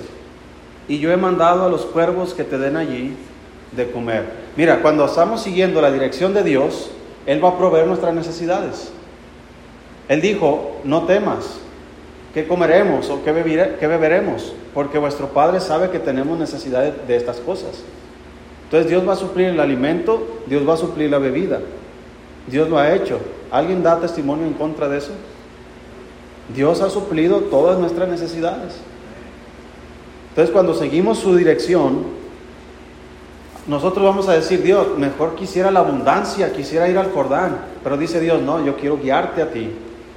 Y 0.89 0.99
yo 0.99 1.13
he 1.13 1.17
mandado 1.17 1.65
a 1.65 1.69
los 1.69 1.85
cuervos 1.87 2.35
que 2.35 2.45
te 2.45 2.59
den 2.59 2.77
allí 2.77 3.17
de 3.73 3.91
comer. 3.91 4.25
Mira, 4.57 4.81
cuando 4.83 5.05
estamos 5.05 5.43
siguiendo 5.43 5.81
la 5.81 5.91
dirección 5.91 6.33
de 6.33 6.43
Dios, 6.43 6.91
Él 7.27 7.45
va 7.45 7.51
a 7.51 7.59
proveer 7.59 7.87
nuestras 7.87 8.15
necesidades. 8.15 8.91
Él 10.09 10.21
dijo, 10.21 10.77
no 10.85 11.05
temas, 11.05 11.59
¿qué 12.33 12.47
comeremos 12.47 13.11
o 13.11 13.25
qué, 13.25 13.33
beberemos? 13.33 14.55
Porque 14.73 14.99
vuestro 14.99 15.29
Padre 15.29 15.61
sabe 15.61 15.91
que 15.91 15.99
tenemos 15.99 16.39
necesidad 16.39 16.85
de 16.93 17.17
estas 17.17 17.39
cosas. 17.39 17.83
Entonces 18.67 18.91
Dios 18.91 19.09
va 19.09 19.13
a 19.13 19.17
suplir 19.17 19.49
el 19.49 19.61
alimento, 19.61 20.41
Dios 20.47 20.69
va 20.69 20.75
a 20.75 20.77
suplir 20.77 21.11
la 21.11 21.19
bebida. 21.19 21.61
Dios 22.49 22.69
lo 22.69 22.79
ha 22.79 22.95
hecho. 22.95 23.21
¿Alguien 23.51 23.83
da 23.83 24.01
testimonio 24.01 24.45
en 24.45 24.55
contra 24.55 24.89
de 24.89 24.99
eso? 24.99 25.13
Dios 26.55 26.81
ha 26.81 26.91
suplido 26.91 27.43
todas 27.43 27.79
nuestras 27.79 28.09
necesidades. 28.09 28.75
Entonces 30.31 30.53
cuando 30.53 30.75
seguimos 30.75 31.19
su 31.19 31.37
dirección, 31.37 32.05
nosotros 33.67 34.05
vamos 34.05 34.29
a 34.29 34.35
decir, 34.35 34.63
Dios, 34.63 34.97
mejor 34.97 35.35
quisiera 35.35 35.71
la 35.71 35.81
abundancia, 35.81 36.53
quisiera 36.53 36.89
ir 36.89 36.99
al 36.99 37.11
Jordán, 37.13 37.59
pero 37.83 37.97
dice 37.97 38.21
Dios, 38.21 38.43
no, 38.43 38.65
yo 38.65 38.77
quiero 38.77 38.99
guiarte 38.99 39.43
a 39.43 39.51
ti, 39.51 39.71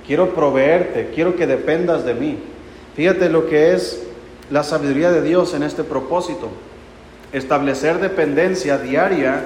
quiero 0.05 0.35
proveerte, 0.35 1.11
quiero 1.15 1.35
que 1.35 1.47
dependas 1.47 2.05
de 2.05 2.13
mí. 2.13 2.37
Fíjate 2.95 3.29
lo 3.29 3.47
que 3.47 3.73
es 3.73 4.03
la 4.51 4.63
sabiduría 4.63 5.11
de 5.11 5.21
Dios 5.21 5.53
en 5.53 5.63
este 5.63 5.83
propósito, 5.83 6.49
establecer 7.32 7.99
dependencia 7.99 8.77
diaria 8.77 9.43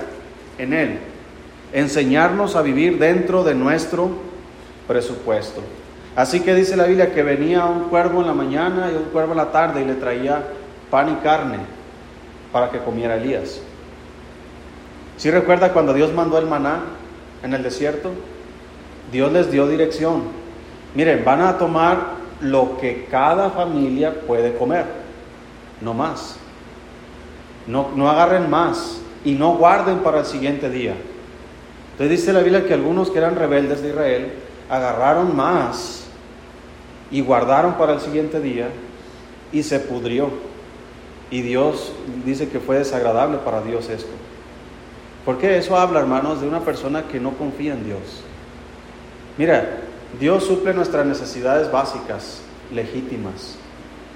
en 0.57 0.73
Él, 0.73 0.99
enseñarnos 1.73 2.55
a 2.55 2.61
vivir 2.61 2.97
dentro 2.99 3.43
de 3.43 3.55
nuestro 3.55 4.09
presupuesto. 4.88 5.61
Así 6.15 6.41
que 6.41 6.53
dice 6.53 6.77
la 6.77 6.86
Biblia 6.86 7.13
que 7.13 7.23
venía 7.23 7.65
un 7.65 7.89
cuervo 7.89 8.21
en 8.21 8.27
la 8.27 8.34
mañana 8.34 8.89
y 8.91 8.95
un 8.95 9.05
cuervo 9.05 9.31
en 9.31 9.38
la 9.38 9.51
tarde 9.51 9.81
y 9.81 9.86
le 9.86 9.95
traía 9.95 10.43
pan 10.91 11.11
y 11.11 11.15
carne 11.23 11.57
para 12.51 12.69
que 12.69 12.77
comiera 12.79 13.15
Elías. 13.15 13.61
Si 15.17 15.31
recuerda 15.31 15.73
cuando 15.73 15.93
Dios 15.93 16.13
mandó 16.13 16.38
el 16.38 16.45
maná 16.45 16.81
en 17.43 17.53
el 17.53 17.63
desierto? 17.63 18.11
Dios 19.11 19.31
les 19.31 19.51
dio 19.51 19.67
dirección. 19.67 20.23
Miren, 20.95 21.23
van 21.25 21.41
a 21.41 21.57
tomar 21.57 22.23
lo 22.41 22.77
que 22.77 23.07
cada 23.09 23.49
familia 23.49 24.21
puede 24.27 24.55
comer, 24.55 24.86
no 25.81 25.93
más. 25.93 26.38
No, 27.68 27.91
no 27.95 28.09
agarren 28.09 28.49
más 28.49 28.99
y 29.24 29.34
no 29.34 29.55
guarden 29.55 29.99
para 29.99 30.20
el 30.20 30.26
siguiente 30.26 30.70
día. 30.70 30.95
Entonces 31.93 32.20
dice 32.20 32.34
la 32.34 32.39
Biblia 32.39 32.66
que 32.66 32.74
algunos 32.74 33.09
que 33.09 33.20
eran 33.20 33.36
rebeldes 33.36 33.82
de 33.82 33.89
Israel 33.89 34.34
agarraron 34.70 35.36
más 35.36 36.05
y 37.11 37.22
guardaron 37.22 37.74
para 37.76 37.93
el 37.93 37.99
siguiente 37.99 38.39
día 38.39 38.70
y 39.51 39.64
se 39.64 39.80
pudrió. 39.80 40.30
Y 41.30 41.41
Dios 41.41 41.93
dice 42.26 42.49
que 42.49 42.59
fue 42.59 42.80
desagradable 42.80 43.38
para 43.38 43.61
Dios 43.61 43.89
esto. 43.89 44.11
Porque 45.26 45.57
eso 45.57 45.78
habla, 45.78 45.99
hermanos, 45.99 46.41
de 46.41 46.47
una 46.47 46.59
persona 46.59 47.03
que 47.03 47.20
no 47.20 47.32
confía 47.32 47.74
en 47.74 47.86
Dios. 47.86 47.99
Mira, 49.38 49.80
Dios 50.20 50.43
suple 50.43 50.74
nuestras 50.74 51.05
necesidades 51.05 51.72
básicas, 51.72 52.41
legítimas. 52.72 53.55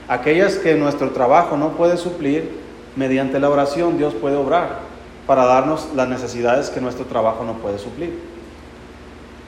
Aquellas 0.08 0.56
que 0.56 0.76
nuestro 0.76 1.12
trabajo 1.12 1.58
no 1.58 1.70
puede 1.70 1.98
suplir, 1.98 2.52
mediante 2.98 3.40
la 3.40 3.50
oración 3.50 3.98
Dios 3.98 4.14
puede 4.16 4.36
obrar 4.36 4.80
para 5.28 5.46
darnos 5.46 5.90
las 5.96 6.10
necesidades 6.10 6.70
que 6.70 6.82
nuestro 6.82 7.06
trabajo 7.06 7.44
no 7.44 7.54
puede 7.54 7.78
suplir. 7.78 8.20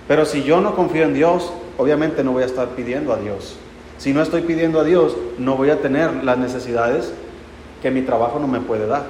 Pero 0.07 0.25
si 0.25 0.43
yo 0.43 0.61
no 0.61 0.75
confío 0.75 1.03
en 1.03 1.13
Dios, 1.13 1.51
obviamente 1.77 2.23
no 2.23 2.31
voy 2.31 2.43
a 2.43 2.45
estar 2.45 2.69
pidiendo 2.69 3.11
a 3.11 3.17
Dios. 3.17 3.55
Si 3.97 4.13
no 4.13 4.21
estoy 4.21 4.41
pidiendo 4.41 4.79
a 4.79 4.83
Dios, 4.83 5.15
no 5.37 5.55
voy 5.55 5.71
a 5.71 5.81
tener 5.81 6.23
las 6.23 6.37
necesidades 6.37 7.11
que 7.81 7.91
mi 7.91 8.01
trabajo 8.01 8.39
no 8.39 8.47
me 8.47 8.59
puede 8.59 8.87
dar. 8.87 9.03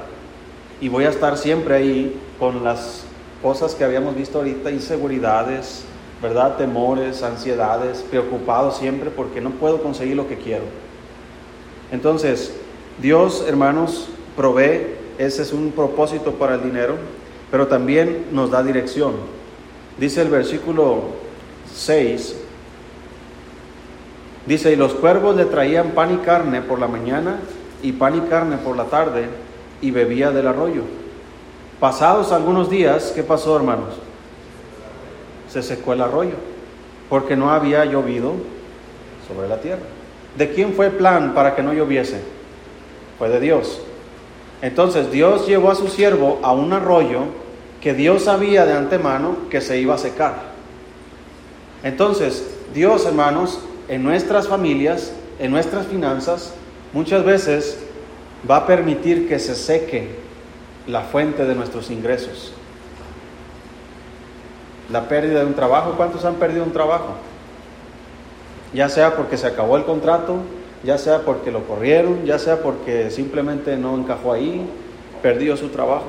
Y 0.81 0.89
voy 0.89 1.03
a 1.05 1.09
estar 1.09 1.37
siempre 1.37 1.75
ahí 1.75 2.19
con 2.39 2.63
las 2.63 3.03
cosas 3.41 3.75
que 3.75 3.83
habíamos 3.83 4.15
visto 4.15 4.37
ahorita, 4.37 4.71
inseguridades, 4.71 5.83
¿verdad? 6.21 6.57
Temores, 6.57 7.23
ansiedades, 7.23 8.05
preocupado 8.09 8.71
siempre 8.71 9.09
porque 9.09 9.41
no 9.41 9.51
puedo 9.51 9.81
conseguir 9.81 10.15
lo 10.15 10.27
que 10.27 10.37
quiero. 10.37 10.63
Entonces, 11.91 12.53
Dios, 13.01 13.45
hermanos, 13.47 14.09
provee, 14.35 14.95
ese 15.17 15.41
es 15.41 15.53
un 15.53 15.71
propósito 15.71 16.33
para 16.33 16.55
el 16.55 16.63
dinero, 16.63 16.95
pero 17.51 17.67
también 17.67 18.27
nos 18.31 18.51
da 18.51 18.63
dirección. 18.63 19.13
Dice 19.97 20.21
el 20.21 20.29
versículo 20.29 21.01
6, 21.73 22.35
dice, 24.45 24.71
y 24.71 24.75
los 24.75 24.93
cuervos 24.93 25.35
le 25.35 25.45
traían 25.45 25.91
pan 25.91 26.13
y 26.15 26.17
carne 26.17 26.61
por 26.61 26.79
la 26.79 26.87
mañana 26.87 27.39
y 27.81 27.91
pan 27.91 28.17
y 28.17 28.21
carne 28.29 28.57
por 28.57 28.75
la 28.75 28.85
tarde, 28.85 29.27
y 29.81 29.91
bebía 29.91 30.31
del 30.31 30.47
arroyo. 30.47 30.81
Pasados 31.79 32.31
algunos 32.31 32.69
días, 32.69 33.13
¿qué 33.15 33.23
pasó, 33.23 33.55
hermanos? 33.55 33.95
Se 35.49 35.63
secó 35.63 35.93
el 35.93 36.01
arroyo, 36.01 36.35
porque 37.09 37.35
no 37.35 37.51
había 37.51 37.85
llovido 37.85 38.33
sobre 39.27 39.47
la 39.47 39.61
tierra. 39.61 39.83
¿De 40.37 40.51
quién 40.51 40.73
fue 40.73 40.87
el 40.87 40.91
plan 40.93 41.33
para 41.33 41.55
que 41.55 41.63
no 41.63 41.73
lloviese? 41.73 42.21
Fue 43.17 43.29
de 43.29 43.39
Dios. 43.39 43.81
Entonces 44.61 45.11
Dios 45.11 45.47
llevó 45.47 45.71
a 45.71 45.75
su 45.75 45.87
siervo 45.87 46.39
a 46.43 46.51
un 46.51 46.73
arroyo 46.73 47.21
que 47.81 47.93
Dios 47.93 48.23
sabía 48.23 48.65
de 48.65 48.73
antemano 48.73 49.37
que 49.49 49.61
se 49.61 49.79
iba 49.79 49.95
a 49.95 49.97
secar. 49.97 50.49
Entonces, 51.83 52.45
Dios, 52.73 53.05
hermanos, 53.05 53.59
en 53.87 54.03
nuestras 54.03 54.47
familias, 54.47 55.13
en 55.39 55.51
nuestras 55.51 55.87
finanzas, 55.87 56.53
muchas 56.91 57.23
veces 57.23 57.79
va 58.49 58.57
a 58.57 58.67
permitir 58.67 59.29
que 59.29 59.39
se 59.39 59.55
seque 59.55 60.09
la 60.87 61.01
fuente 61.01 61.45
de 61.45 61.55
nuestros 61.55 61.89
ingresos. 61.89 62.53
La 64.91 65.07
pérdida 65.07 65.39
de 65.39 65.45
un 65.45 65.53
trabajo, 65.53 65.93
¿cuántos 65.95 66.25
han 66.25 66.35
perdido 66.35 66.63
un 66.63 66.73
trabajo? 66.73 67.15
Ya 68.73 68.89
sea 68.89 69.15
porque 69.15 69.37
se 69.37 69.47
acabó 69.47 69.77
el 69.77 69.85
contrato, 69.85 70.37
ya 70.83 70.97
sea 70.97 71.25
porque 71.25 71.51
lo 71.51 71.65
corrieron, 71.65 72.25
ya 72.25 72.39
sea 72.39 72.61
porque 72.61 73.11
simplemente 73.11 73.75
no 73.77 73.97
encajó 73.97 74.33
ahí, 74.33 74.65
perdió 75.21 75.57
su 75.57 75.69
trabajo, 75.69 76.07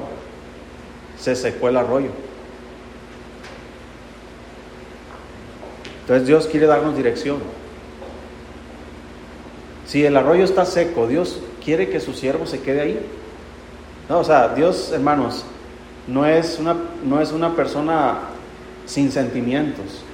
se 1.18 1.34
secó 1.34 1.68
el 1.68 1.76
arroyo. 1.76 2.10
Entonces 6.02 6.26
Dios 6.26 6.46
quiere 6.46 6.66
darnos 6.66 6.96
dirección. 6.96 7.38
Si 9.86 10.04
el 10.04 10.16
arroyo 10.16 10.44
está 10.44 10.64
seco, 10.64 11.06
Dios 11.06 11.40
quiere 11.64 11.88
que 11.88 12.00
su 12.00 12.12
siervo 12.12 12.46
se 12.46 12.60
quede 12.60 12.80
ahí. 12.80 13.00
No, 14.08 14.20
o 14.20 14.24
sea, 14.24 14.48
Dios, 14.48 14.92
hermanos, 14.92 15.44
no 16.06 16.26
es 16.26 16.58
una, 16.58 16.76
no 17.04 17.20
es 17.20 17.32
una 17.32 17.54
persona 17.54 18.18
sin 18.86 19.12
sentimientos. 19.12 20.04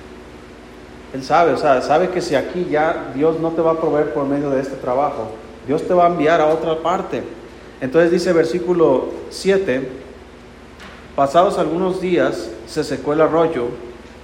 Él 1.16 1.24
sabe, 1.24 1.54
o 1.54 1.56
sea, 1.56 1.80
sabe 1.80 2.10
que 2.10 2.20
si 2.20 2.34
aquí 2.34 2.66
ya 2.70 3.10
Dios 3.14 3.40
no 3.40 3.52
te 3.52 3.62
va 3.62 3.70
a 3.72 3.80
proveer 3.80 4.12
por 4.12 4.26
medio 4.26 4.50
de 4.50 4.60
este 4.60 4.76
trabajo, 4.76 5.30
Dios 5.66 5.88
te 5.88 5.94
va 5.94 6.04
a 6.04 6.10
enviar 6.10 6.42
a 6.42 6.48
otra 6.48 6.82
parte. 6.82 7.22
Entonces 7.80 8.10
dice 8.10 8.34
versículo 8.34 9.06
7, 9.30 9.88
pasados 11.14 11.56
algunos 11.56 12.02
días 12.02 12.50
se 12.66 12.84
secó 12.84 13.14
el 13.14 13.22
arroyo 13.22 13.68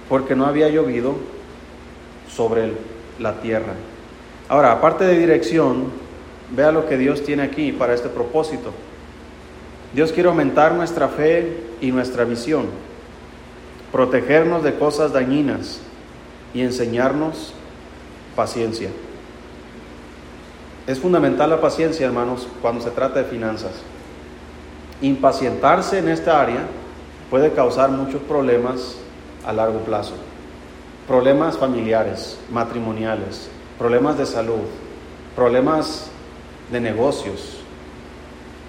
porque 0.07 0.35
no 0.35 0.45
había 0.45 0.69
llovido 0.69 1.15
sobre 2.29 2.73
la 3.17 3.41
tierra. 3.41 3.73
Ahora, 4.47 4.73
aparte 4.73 5.03
de 5.03 5.17
dirección, 5.17 5.85
vea 6.55 6.71
lo 6.71 6.87
que 6.87 6.97
Dios 6.99 7.23
tiene 7.23 7.41
aquí 7.41 7.71
para 7.71 7.95
este 7.95 8.09
propósito. 8.09 8.69
Dios 9.95 10.11
quiere 10.11 10.29
aumentar 10.29 10.75
nuestra 10.75 11.07
fe 11.07 11.57
y 11.81 11.91
nuestra 11.91 12.23
visión, 12.23 12.67
protegernos 13.91 14.61
de 14.61 14.75
cosas 14.75 15.11
dañinas 15.11 15.81
y 16.53 16.61
enseñarnos 16.61 17.53
paciencia. 18.35 18.89
Es 20.85 20.99
fundamental 20.99 21.49
la 21.49 21.61
paciencia, 21.61 22.05
hermanos, 22.05 22.47
cuando 22.61 22.81
se 22.81 22.91
trata 22.91 23.19
de 23.19 23.25
finanzas. 23.25 23.71
Impacientarse 25.01 25.99
en 25.99 26.09
esta 26.09 26.41
área 26.41 26.65
puede 27.29 27.53
causar 27.53 27.89
muchos 27.89 28.21
problemas 28.21 28.95
a 29.45 29.53
largo 29.53 29.79
plazo. 29.79 30.13
Problemas 31.07 31.57
familiares, 31.57 32.37
matrimoniales, 32.51 33.49
problemas 33.77 34.17
de 34.17 34.25
salud, 34.25 34.61
problemas 35.35 36.07
de 36.71 36.79
negocios. 36.79 37.57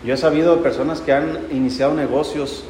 Yo 0.04 0.14
he 0.14 0.16
sabido 0.16 0.56
de 0.56 0.62
personas 0.62 1.00
que 1.00 1.12
han 1.12 1.46
iniciado 1.50 1.94
negocios 1.94 2.64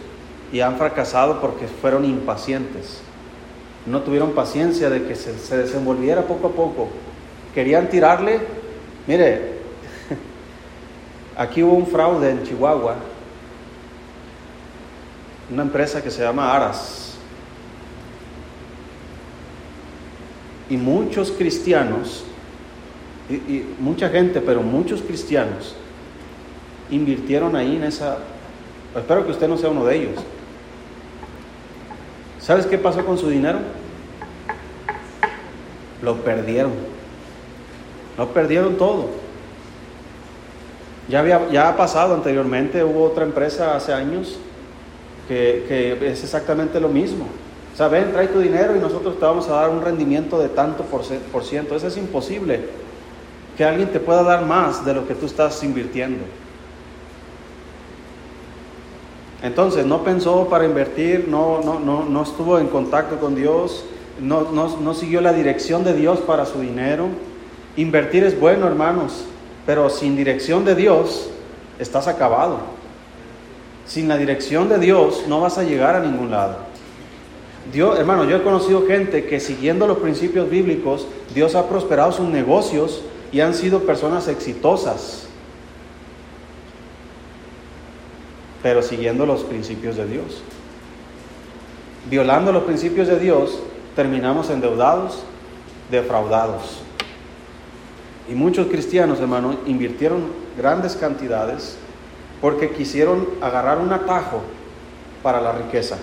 y 0.53 0.61
han 0.61 0.77
fracasado 0.77 1.41
porque 1.41 1.67
fueron 1.67 2.05
impacientes. 2.05 3.04
No 3.87 4.01
tuvieron 4.01 4.33
paciencia 4.33 4.89
de 4.89 5.05
que 5.05 5.15
se, 5.15 5.39
se 5.39 5.59
desenvolviera 5.59 6.23
poco 6.23 6.49
a 6.49 6.53
poco. 6.53 6.89
Querían 7.55 7.89
tirarle. 7.91 8.41
Mire, 9.07 9.59
aquí 11.37 11.63
hubo 11.63 11.75
un 11.75 11.87
fraude 11.87 12.31
en 12.31 12.43
Chihuahua. 12.45 12.97
Una 15.53 15.63
empresa 15.63 16.03
que 16.03 16.11
se 16.11 16.23
llama 16.23 16.55
Aras. 16.55 17.15
Y 20.71 20.79
muchos 20.79 21.31
cristianos, 21.31 22.25
y, 23.29 23.65
mucha 23.79 24.09
gente, 24.09 24.41
pero 24.41 24.63
muchos 24.63 25.03
cristianos, 25.03 25.77
invirtieron 26.91 27.55
ahí 27.55 27.77
en 27.77 27.85
esa... 27.85 28.17
Espero 28.97 29.27
que 29.27 29.33
usted 29.33 29.47
no 29.47 29.59
sea 29.59 29.69
uno 29.69 29.85
de 29.85 29.97
ellos 29.97 30.25
¿Sabes 32.45 32.67
qué 32.67 32.77
pasó 32.77 33.03
con 33.07 33.17
su 33.17 33.31
dinero? 33.31 33.59
Lo 36.03 36.17
perdieron. 36.17 36.73
Lo 38.19 38.29
perdieron 38.35 38.77
todo. 38.77 39.07
Ya, 41.09 41.21
había, 41.21 41.49
ya 41.51 41.71
ha 41.71 41.77
pasado 41.77 42.15
anteriormente, 42.15 42.85
hubo 42.85 43.05
otra 43.05 43.25
empresa 43.25 43.75
hace 43.75 43.95
años 43.95 44.39
que, 45.27 45.65
que 45.67 46.13
es 46.13 46.23
exactamente 46.23 46.79
lo 46.81 46.91
mismo. 46.91 47.25
O 47.73 47.77
sea, 47.79 47.89
ven, 47.89 48.13
trae 48.13 48.29
tu 48.29 48.41
dinero 48.41 48.77
y 48.77 48.79
nosotros 48.79 49.19
te 49.19 49.25
vamos 49.25 49.49
a 49.49 49.53
dar 49.53 49.71
un 49.71 49.81
rendimiento 49.81 50.39
de 50.39 50.51
tanto 50.51 50.85
por, 50.85 51.01
por 51.33 51.45
ciento. 51.45 51.75
Eso 51.75 51.87
es 51.87 51.97
imposible. 51.97 52.61
Que 53.57 53.65
alguien 53.65 53.91
te 53.91 54.01
pueda 54.01 54.23
dar 54.23 54.45
más 54.45 54.85
de 54.85 54.93
lo 54.93 55.09
que 55.09 55.15
tú 55.15 55.25
estás 55.25 55.65
invirtiendo. 55.65 56.25
Entonces 59.45 59.85
no 59.85 60.03
pensó 60.03 60.49
para 60.49 60.65
invertir, 60.65 61.27
no, 61.29 61.61
no, 61.63 61.79
no, 61.79 62.07
no 62.07 62.23
estuvo 62.23 62.59
en 62.59 62.67
contacto 62.69 63.21
con 63.21 63.35
Dios, 63.35 63.85
no, 64.19 64.51
no, 64.51 64.95
siguió 64.95 65.21
la 65.21 65.35
dirección 65.35 65.85
de 65.85 65.93
Dios 65.93 66.21
para 66.21 66.47
su 66.47 66.63
dinero. 66.63 67.09
Invertir 67.77 68.25
es 68.25 68.41
bueno, 68.41 68.67
hermanos, 68.67 69.27
pero 69.67 69.91
sin 69.91 70.17
dirección 70.17 70.65
de 70.65 70.75
Dios 70.75 71.29
estás 71.79 72.09
acabado. 72.09 72.61
Sin 73.85 74.09
la 74.09 74.17
dirección 74.17 74.71
de 74.71 74.79
Dios 74.79 75.25
no 75.29 75.43
vas 75.43 75.59
a 75.59 75.63
llegar 75.63 75.95
a 75.95 76.01
ningún 76.01 76.31
lado. 76.31 76.57
Dios, 77.71 77.99
yo 77.99 78.37
he 78.37 78.43
conocido 78.43 78.87
gente 78.87 79.27
que 79.27 79.41
siguiendo 79.41 79.87
los 79.87 79.99
principios 79.99 80.49
bíblicos, 80.49 81.07
Dios 81.35 81.55
ha 81.55 81.69
prosperado 81.69 82.13
sus 82.13 82.31
negocios 82.31 83.03
y 83.31 83.41
han 83.41 83.53
sido 83.53 83.81
personas 83.81 84.27
exitosas. 84.27 85.29
Pero 88.65 88.81
siguiendo 88.81 89.27
los 89.27 89.45
principios 89.45 89.95
de 89.97 90.07
Dios. 90.07 90.43
Violando 92.09 92.51
los 92.51 92.63
principios 92.63 93.09
de 93.09 93.19
Dios, 93.19 93.59
terminamos 93.95 94.49
endeudados, 94.49 95.23
defraudados. 95.91 96.81
Y 98.27 98.33
muchos 98.35 98.69
cristianos, 98.69 99.21
hermanos, 99.21 99.57
invirtieron 99.67 100.23
grandes 100.57 100.97
cantidades 100.97 101.77
porque 102.41 102.71
quisieron 102.71 103.29
agarrar 103.43 103.77
un 103.77 103.93
atajo 103.93 104.41
para 105.23 105.43
la 105.43 105.53
riqueza. 105.53 105.99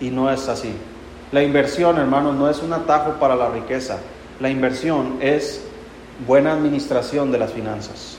Y 0.00 0.10
no 0.10 0.30
es 0.30 0.48
así. 0.48 0.72
La 1.32 1.42
inversión, 1.42 1.98
hermanos, 1.98 2.36
no 2.36 2.48
es 2.48 2.62
un 2.62 2.72
atajo 2.72 3.14
para 3.14 3.34
la 3.34 3.50
riqueza. 3.50 3.98
La 4.38 4.48
inversión 4.48 5.16
es 5.20 5.64
buena 6.24 6.52
administración 6.52 7.32
de 7.32 7.38
las 7.38 7.52
finanzas. 7.52 8.17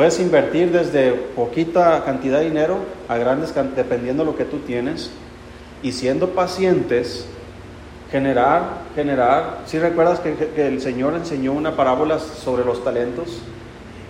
Puedes 0.00 0.18
invertir 0.18 0.72
desde 0.72 1.12
poquita 1.12 2.02
cantidad 2.06 2.38
de 2.38 2.46
dinero 2.46 2.78
a 3.06 3.18
grandes, 3.18 3.54
dependiendo 3.76 4.24
de 4.24 4.30
lo 4.30 4.34
que 4.34 4.46
tú 4.46 4.60
tienes, 4.60 5.10
y 5.82 5.92
siendo 5.92 6.30
pacientes, 6.30 7.26
generar, 8.10 8.62
generar. 8.94 9.58
Si 9.66 9.78
recuerdas 9.78 10.20
que, 10.20 10.68
el 10.68 10.80
Señor 10.80 11.12
enseñó 11.16 11.52
una 11.52 11.76
parábola 11.76 12.18
sobre 12.18 12.64
los 12.64 12.82
talentos, 12.82 13.42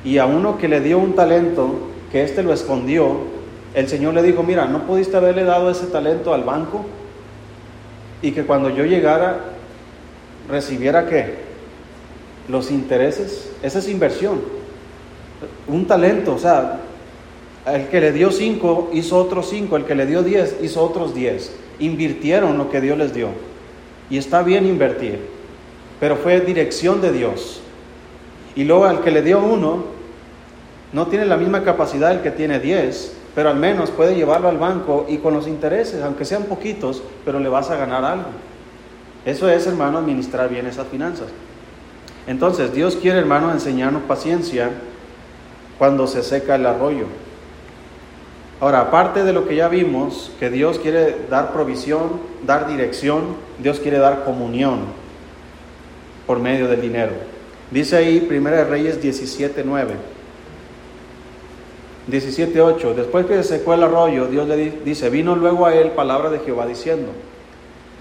y 0.05 0.19
a 0.19 0.27
uno 0.27 0.59
que 0.59 0.69
le 0.69 0.79
dio 0.79 0.97
un 0.97 1.17
talento, 1.17 1.89
que 2.13 2.23
éste 2.23 2.45
lo 2.45 2.53
escondió, 2.53 3.23
el 3.75 3.89
Señor 3.89 4.15
le 4.15 4.23
dijo, 4.23 4.45
mira, 4.45 4.67
¿no 4.67 4.87
pudiste 4.87 5.17
haberle 5.17 5.43
dado 5.43 5.73
ese 5.73 5.87
talento 5.87 6.33
al 6.33 6.45
banco? 6.45 6.85
Y 8.23 8.31
que 8.31 8.45
cuando 8.47 8.71
yo 8.71 8.85
llegara, 8.85 9.41
recibiera 10.49 11.09
qué? 11.09 11.35
Los 12.49 12.71
intereses. 12.71 13.51
Esa 13.61 13.81
es 13.81 13.89
inversión 13.89 14.60
un 15.69 15.87
talento, 15.87 16.35
o 16.35 16.39
sea, 16.39 16.81
el 17.67 17.89
que 17.89 18.01
le 18.01 18.13
dio 18.13 18.31
cinco 18.31 18.91
hizo 18.93 19.17
otros 19.17 19.49
cinco, 19.49 19.77
el 19.77 19.85
que 19.85 19.95
le 19.95 20.07
dio 20.07 20.23
diez 20.23 20.57
hizo 20.63 20.83
otros 20.83 21.15
diez. 21.15 21.55
Invirtieron 21.79 22.59
lo 22.59 22.71
que 22.71 22.81
Dios 22.81 22.99
les 22.99 23.15
dio. 23.15 23.29
Y 24.09 24.19
está 24.19 24.43
bien 24.43 24.67
invertir, 24.67 25.21
pero 25.99 26.17
fue 26.17 26.41
dirección 26.41 27.01
de 27.01 27.13
Dios. 27.13 27.61
Y 28.57 28.65
luego 28.65 28.85
al 28.85 29.03
que 29.03 29.11
le 29.11 29.23
dio 29.23 29.39
uno, 29.39 29.85
no 30.93 31.07
tiene 31.07 31.25
la 31.25 31.37
misma 31.37 31.63
capacidad 31.63 32.11
el 32.11 32.21
que 32.21 32.33
tiene 32.33 32.59
diez, 32.59 33.15
pero 33.35 33.51
al 33.51 33.57
menos 33.57 33.91
puede 33.91 34.17
llevarlo 34.17 34.49
al 34.49 34.59
banco 34.59 35.07
y 35.09 35.19
con 35.19 35.35
los 35.35 35.47
intereses, 35.47 36.03
aunque 36.03 36.25
sean 36.25 36.45
poquitos, 36.45 37.03
pero 37.25 37.39
le 37.39 37.49
vas 37.49 37.71
a 37.71 37.77
ganar 37.77 38.05
algo. 38.05 38.31
Eso 39.25 39.49
es, 39.49 39.67
hermano, 39.67 39.99
administrar 39.99 40.49
bien 40.49 40.67
esas 40.67 40.89
finanzas. 40.89 41.29
Entonces, 42.27 42.73
Dios 42.75 42.97
quiere, 42.97 43.19
hermano, 43.19 43.53
enseñarnos 43.53 44.03
paciencia 44.03 44.71
cuando 45.81 46.07
se 46.07 46.23
seca 46.23 46.57
el 46.57 46.67
arroyo. 46.67 47.07
Ahora, 48.61 48.83
aparte 48.83 49.25
de 49.25 49.33
lo 49.33 49.49
que 49.49 49.57
ya 49.57 49.69
vimos, 49.69 50.31
que 50.39 50.51
Dios 50.51 50.79
quiere 50.79 51.17
dar 51.31 51.55
provisión, 51.55 52.21
dar 52.47 52.69
dirección, 52.69 53.37
Dios 53.61 53.81
quiere 53.81 53.97
dar 53.97 54.25
comunión 54.25 54.81
por 56.27 56.39
medio 56.39 56.69
del 56.69 56.83
dinero. 56.83 57.13
Dice 57.71 57.97
ahí 57.97 58.29
1 58.31 58.65
Reyes 58.65 59.03
17.9. 59.03 59.65
17.8. 62.11 62.95
Después 62.95 63.25
que 63.25 63.43
se 63.43 63.45
secó 63.45 63.73
el 63.73 63.83
arroyo, 63.83 64.27
Dios 64.27 64.47
le 64.49 64.73
dice, 64.85 65.09
vino 65.09 65.35
luego 65.35 65.65
a 65.65 65.75
él 65.75 65.93
palabra 65.93 66.29
de 66.29 66.41
Jehová 66.41 66.67
diciendo, 66.67 67.09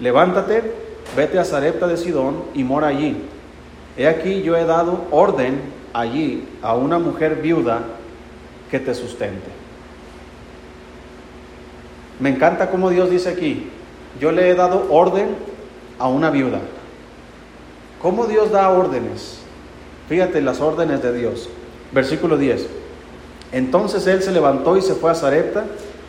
levántate, 0.00 0.70
vete 1.16 1.38
a 1.38 1.46
Zarepta 1.46 1.86
de 1.86 1.96
Sidón 1.96 2.42
y 2.52 2.62
mora 2.62 2.88
allí. 2.88 3.16
He 3.96 4.06
aquí 4.06 4.42
yo 4.42 4.54
he 4.54 4.66
dado 4.66 5.06
orden 5.10 5.79
allí 5.92 6.48
a 6.62 6.74
una 6.74 6.98
mujer 6.98 7.36
viuda 7.36 7.80
que 8.70 8.78
te 8.78 8.94
sustente. 8.94 9.50
Me 12.18 12.30
encanta 12.30 12.70
como 12.70 12.90
Dios 12.90 13.10
dice 13.10 13.30
aquí, 13.30 13.68
yo 14.20 14.32
le 14.32 14.50
he 14.50 14.54
dado 14.54 14.86
orden 14.90 15.28
a 15.98 16.08
una 16.08 16.30
viuda. 16.30 16.60
¿Cómo 18.00 18.26
Dios 18.26 18.50
da 18.50 18.70
órdenes? 18.70 19.38
Fíjate 20.08 20.40
las 20.40 20.60
órdenes 20.60 21.02
de 21.02 21.12
Dios. 21.12 21.48
Versículo 21.92 22.36
10. 22.36 22.66
Entonces 23.52 24.06
él 24.06 24.22
se 24.22 24.32
levantó 24.32 24.76
y 24.76 24.82
se 24.82 24.94
fue 24.94 25.10
a 25.10 25.14
Zarepta, 25.14 25.64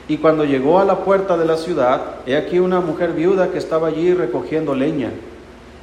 y 0.08 0.18
cuando 0.18 0.44
llegó 0.44 0.80
a 0.80 0.86
la 0.86 1.06
puerta 1.06 1.38
de 1.38 1.46
la 1.46 1.58
ciudad, 1.58 2.18
he 2.26 2.36
aquí 2.36 2.60
una 2.60 2.82
mujer 2.82 3.14
viuda 3.14 3.52
que 3.52 3.58
estaba 3.58 3.88
allí 3.88 4.14
recogiendo 4.14 4.76
leña. 4.76 5.12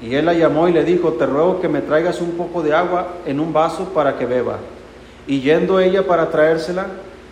Y 0.01 0.15
él 0.15 0.27
la 0.27 0.35
llamó 0.35 0.69
y 0.69 0.73
le 0.73 0.85
dijo, 0.85 1.13
te 1.15 1.27
ruego 1.27 1.61
que 1.61 1.69
me 1.69 1.81
traigas 1.81 2.21
un 2.21 2.33
poco 2.33 2.63
de 2.63 2.73
agua 2.73 3.15
en 3.27 3.41
un 3.41 3.53
vaso 3.53 3.87
para 3.87 4.17
que 4.17 4.27
beba. 4.27 4.59
Y 5.27 5.41
yendo 5.41 5.81
ella 5.81 6.07
para 6.07 6.31
traérsela, 6.31 6.87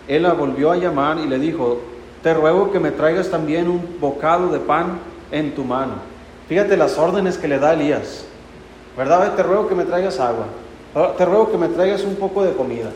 él 0.07 0.23
la 0.23 0.33
volvió 0.33 0.71
a 0.71 0.77
llamar 0.77 1.17
y 1.19 1.27
le 1.27 1.39
dijo, 1.39 1.79
te 2.21 2.33
ruego 2.33 2.71
que 2.71 2.79
me 2.79 2.91
traigas 2.91 3.29
también 3.29 3.69
un 3.69 3.97
bocado 3.99 4.49
de 4.49 4.59
pan 4.59 4.99
en 5.31 5.55
tu 5.55 5.63
mano. 5.63 5.93
Fíjate 6.47 6.77
las 6.77 6.97
órdenes 6.97 7.37
que 7.37 7.47
le 7.47 7.59
da 7.59 7.73
Elías. 7.73 8.25
¿Verdad? 8.97 9.35
Te 9.35 9.43
ruego 9.43 9.67
que 9.67 9.75
me 9.75 9.85
traigas 9.85 10.19
agua. 10.19 10.45
Te 11.17 11.25
ruego 11.25 11.51
que 11.51 11.57
me 11.57 11.67
traigas 11.67 12.03
un 12.03 12.15
poco 12.15 12.43
de 12.43 12.53
comida. 12.53 12.89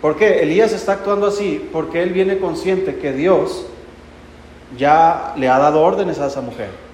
¿Por 0.00 0.16
qué? 0.16 0.42
Elías 0.42 0.72
está 0.72 0.92
actuando 0.92 1.26
así 1.26 1.68
porque 1.72 2.02
él 2.02 2.10
viene 2.10 2.38
consciente 2.38 2.96
que 2.96 3.12
Dios 3.12 3.66
ya 4.76 5.34
le 5.36 5.48
ha 5.48 5.58
dado 5.58 5.82
órdenes 5.82 6.18
a 6.20 6.26
esa 6.26 6.40
mujer. 6.40 6.89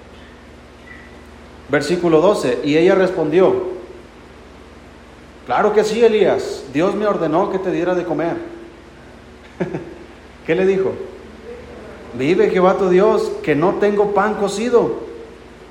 Versículo 1.69 2.21
12, 2.21 2.61
y 2.63 2.77
ella 2.77 2.95
respondió, 2.95 3.53
claro 5.45 5.73
que 5.73 5.83
sí, 5.83 6.03
Elías, 6.03 6.63
Dios 6.73 6.95
me 6.95 7.05
ordenó 7.05 7.51
que 7.51 7.59
te 7.59 7.71
diera 7.71 7.93
de 7.93 8.05
comer. 8.05 8.37
¿Qué 10.45 10.55
le 10.55 10.65
dijo? 10.65 10.93
Vive 12.17 12.49
Jehová 12.49 12.77
tu 12.77 12.89
Dios, 12.89 13.31
que 13.43 13.53
no 13.53 13.75
tengo 13.75 14.13
pan 14.13 14.35
cocido, 14.35 14.95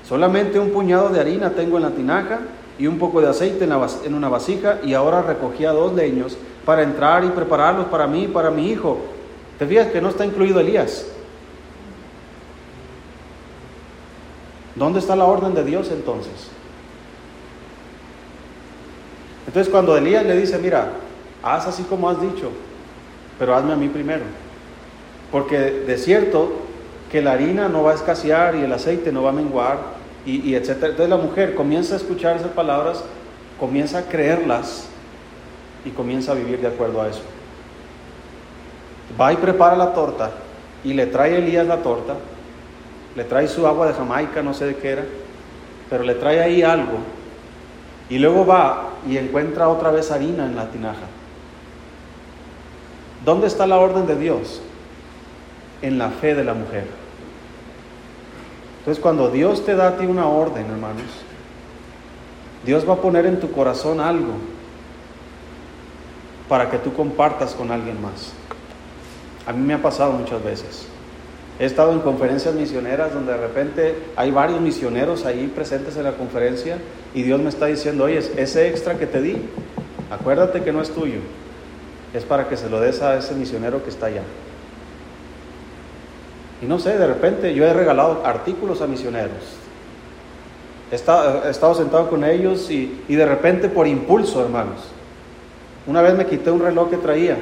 solamente 0.06 0.58
un 0.58 0.70
puñado 0.70 1.08
de 1.08 1.20
harina 1.20 1.50
tengo 1.50 1.78
en 1.78 1.84
la 1.84 1.90
tinaja 1.90 2.40
y 2.78 2.86
un 2.86 2.98
poco 2.98 3.22
de 3.22 3.28
aceite 3.28 3.64
en, 3.64 4.14
una 4.14 4.28
vasija 4.28 4.80
y 4.84 4.92
ahora 4.92 5.22
recogía 5.22 5.72
dos 5.72 5.94
leños 5.94 6.36
para 6.66 6.82
entrar 6.82 7.24
y 7.24 7.28
prepararlos 7.28 7.86
para 7.86 8.06
mí 8.06 8.24
y 8.24 8.28
para 8.28 8.50
mi 8.50 8.70
hijo. 8.70 8.98
Te 9.58 9.66
fijas 9.66 9.86
que 9.86 10.02
no 10.02 10.10
está 10.10 10.26
incluido 10.26 10.60
Elías. 10.60 11.06
¿Dónde 14.76 14.98
está 15.00 15.16
la 15.16 15.24
orden 15.24 15.54
de 15.54 15.64
Dios 15.64 15.90
entonces? 15.90 16.50
Entonces 19.46 19.70
cuando 19.70 19.96
Elías 19.96 20.24
le 20.24 20.36
dice, 20.36 20.58
mira, 20.58 20.90
haz 21.42 21.66
así 21.66 21.82
como 21.84 22.10
has 22.10 22.20
dicho, 22.20 22.50
pero 23.38 23.54
hazme 23.54 23.72
a 23.72 23.76
mí 23.76 23.88
primero. 23.88 24.24
Porque 25.32 25.58
de 25.58 25.98
cierto 25.98 26.52
que 27.10 27.22
la 27.22 27.32
harina 27.32 27.68
no 27.68 27.82
va 27.82 27.92
a 27.92 27.94
escasear 27.94 28.54
y 28.54 28.62
el 28.62 28.72
aceite 28.72 29.12
no 29.12 29.22
va 29.22 29.30
a 29.30 29.32
menguar 29.32 29.78
y, 30.26 30.50
y 30.50 30.54
etcétera. 30.54 30.88
Entonces 30.88 31.10
la 31.10 31.16
mujer 31.16 31.54
comienza 31.54 31.94
a 31.94 31.96
escuchar 31.96 32.36
esas 32.36 32.50
palabras, 32.50 33.02
comienza 33.58 33.98
a 33.98 34.02
creerlas 34.02 34.88
y 35.84 35.90
comienza 35.90 36.32
a 36.32 36.34
vivir 36.34 36.60
de 36.60 36.66
acuerdo 36.66 37.00
a 37.00 37.08
eso. 37.08 37.22
Va 39.18 39.32
y 39.32 39.36
prepara 39.36 39.76
la 39.76 39.94
torta 39.94 40.32
y 40.84 40.92
le 40.92 41.06
trae 41.06 41.34
a 41.34 41.38
Elías 41.38 41.66
la 41.66 41.78
torta, 41.78 42.14
le 43.16 43.24
trae 43.24 43.48
su 43.48 43.66
agua 43.66 43.88
de 43.88 43.94
Jamaica, 43.94 44.42
no 44.42 44.52
sé 44.52 44.66
de 44.66 44.76
qué 44.76 44.90
era, 44.90 45.04
pero 45.88 46.04
le 46.04 46.14
trae 46.14 46.42
ahí 46.42 46.62
algo 46.62 46.98
y 48.10 48.18
luego 48.18 48.44
va 48.44 48.90
y 49.08 49.16
encuentra 49.16 49.68
otra 49.68 49.90
vez 49.90 50.10
harina 50.10 50.44
en 50.44 50.54
la 50.54 50.68
tinaja. 50.68 51.06
¿Dónde 53.24 53.46
está 53.46 53.66
la 53.66 53.78
orden 53.78 54.06
de 54.06 54.16
Dios? 54.16 54.60
En 55.82 55.98
la 55.98 56.10
fe 56.10 56.34
de 56.34 56.44
la 56.44 56.54
mujer. 56.54 56.86
Entonces 58.80 59.02
cuando 59.02 59.30
Dios 59.30 59.64
te 59.64 59.74
da 59.74 59.88
a 59.88 59.96
ti 59.96 60.06
una 60.06 60.26
orden, 60.26 60.66
hermanos, 60.66 61.06
Dios 62.64 62.88
va 62.88 62.94
a 62.94 62.98
poner 62.98 63.26
en 63.26 63.40
tu 63.40 63.50
corazón 63.50 63.98
algo 64.00 64.34
para 66.48 66.70
que 66.70 66.78
tú 66.78 66.92
compartas 66.92 67.54
con 67.54 67.70
alguien 67.72 68.00
más. 68.00 68.32
A 69.46 69.52
mí 69.52 69.64
me 69.64 69.74
ha 69.74 69.82
pasado 69.82 70.12
muchas 70.12 70.42
veces. 70.44 70.86
He 71.58 71.64
estado 71.64 71.92
en 71.92 72.00
conferencias 72.00 72.54
misioneras 72.54 73.14
donde 73.14 73.32
de 73.32 73.38
repente 73.38 73.94
hay 74.14 74.30
varios 74.30 74.60
misioneros 74.60 75.24
ahí 75.24 75.50
presentes 75.54 75.96
en 75.96 76.04
la 76.04 76.12
conferencia 76.12 76.76
y 77.14 77.22
Dios 77.22 77.40
me 77.40 77.48
está 77.48 77.66
diciendo, 77.66 78.04
oye, 78.04 78.18
ese 78.18 78.68
extra 78.68 78.98
que 78.98 79.06
te 79.06 79.22
di, 79.22 79.36
acuérdate 80.10 80.62
que 80.62 80.72
no 80.72 80.82
es 80.82 80.90
tuyo, 80.90 81.20
es 82.12 82.24
para 82.24 82.48
que 82.48 82.58
se 82.58 82.68
lo 82.68 82.78
des 82.78 83.00
a 83.00 83.16
ese 83.16 83.34
misionero 83.34 83.82
que 83.82 83.88
está 83.88 84.06
allá. 84.06 84.22
Y 86.60 86.66
no 86.66 86.78
sé, 86.78 86.98
de 86.98 87.06
repente 87.06 87.54
yo 87.54 87.64
he 87.64 87.72
regalado 87.72 88.22
artículos 88.26 88.82
a 88.82 88.86
misioneros. 88.86 89.56
He 90.90 90.94
estado, 90.94 91.74
sentado 91.74 92.10
con 92.10 92.22
ellos 92.22 92.70
y, 92.70 93.02
de 93.08 93.26
repente 93.26 93.68
por 93.68 93.86
impulso, 93.86 94.42
hermanos, 94.42 94.80
una 95.86 96.02
vez 96.02 96.14
me 96.14 96.26
quité 96.26 96.50
un 96.50 96.60
reloj 96.60 96.90
que 96.90 96.96
traía 96.98 97.38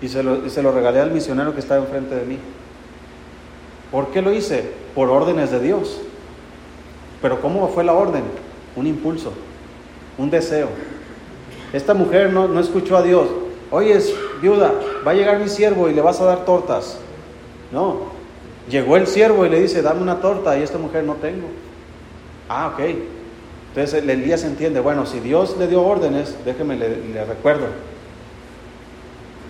y 0.00 0.08
se 0.08 0.22
lo, 0.22 0.46
y 0.46 0.50
se 0.50 0.62
lo 0.62 0.70
regalé 0.70 1.00
al 1.00 1.10
misionero 1.10 1.52
que 1.52 1.60
estaba 1.60 1.84
enfrente 1.84 2.14
de 2.14 2.24
mí. 2.24 2.38
¿Por 3.90 4.08
qué 4.08 4.22
lo 4.22 4.32
hice? 4.32 4.70
Por 4.94 5.10
órdenes 5.10 5.50
de 5.50 5.60
Dios. 5.60 6.00
Pero 7.22 7.40
¿cómo 7.40 7.68
fue 7.68 7.84
la 7.84 7.92
orden? 7.92 8.24
Un 8.74 8.86
impulso, 8.86 9.32
un 10.18 10.30
deseo. 10.30 10.68
Esta 11.72 11.94
mujer 11.94 12.32
no, 12.32 12.48
no 12.48 12.60
escuchó 12.60 12.96
a 12.96 13.02
Dios. 13.02 13.28
Oye, 13.70 13.98
viuda, 14.40 14.72
va 15.06 15.12
a 15.12 15.14
llegar 15.14 15.38
mi 15.38 15.48
siervo 15.48 15.88
y 15.88 15.94
le 15.94 16.00
vas 16.00 16.20
a 16.20 16.24
dar 16.24 16.44
tortas. 16.44 16.98
No, 17.72 18.12
llegó 18.68 18.96
el 18.96 19.06
siervo 19.06 19.44
y 19.44 19.48
le 19.48 19.60
dice, 19.60 19.82
dame 19.82 20.02
una 20.02 20.20
torta 20.20 20.58
y 20.58 20.62
esta 20.62 20.78
mujer 20.78 21.04
no 21.04 21.14
tengo. 21.14 21.48
Ah, 22.48 22.72
ok. 22.72 22.80
Entonces 23.68 24.02
el 24.02 24.08
Elías 24.08 24.44
entiende, 24.44 24.80
bueno, 24.80 25.04
si 25.04 25.20
Dios 25.20 25.56
le 25.58 25.66
dio 25.66 25.82
órdenes, 25.82 26.36
déjeme 26.44 26.76
le, 26.76 27.24
recuerdo. 27.24 27.66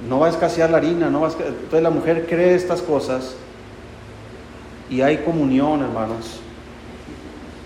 No 0.08 0.18
va 0.18 0.26
a 0.26 0.30
escasear 0.30 0.70
la 0.70 0.78
harina, 0.78 1.10
no 1.10 1.20
va 1.20 1.28
a 1.28 1.30
Entonces 1.30 1.82
la 1.82 1.90
mujer 1.90 2.26
cree 2.26 2.54
estas 2.54 2.82
cosas 2.82 3.36
y 4.90 5.00
hay 5.00 5.18
comunión, 5.18 5.82
hermanos. 5.82 6.40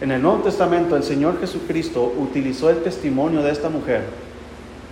En 0.00 0.10
el 0.10 0.22
Nuevo 0.22 0.38
Testamento 0.38 0.96
el 0.96 1.02
Señor 1.02 1.38
Jesucristo 1.40 2.14
utilizó 2.18 2.70
el 2.70 2.82
testimonio 2.82 3.42
de 3.42 3.52
esta 3.52 3.68
mujer 3.68 4.04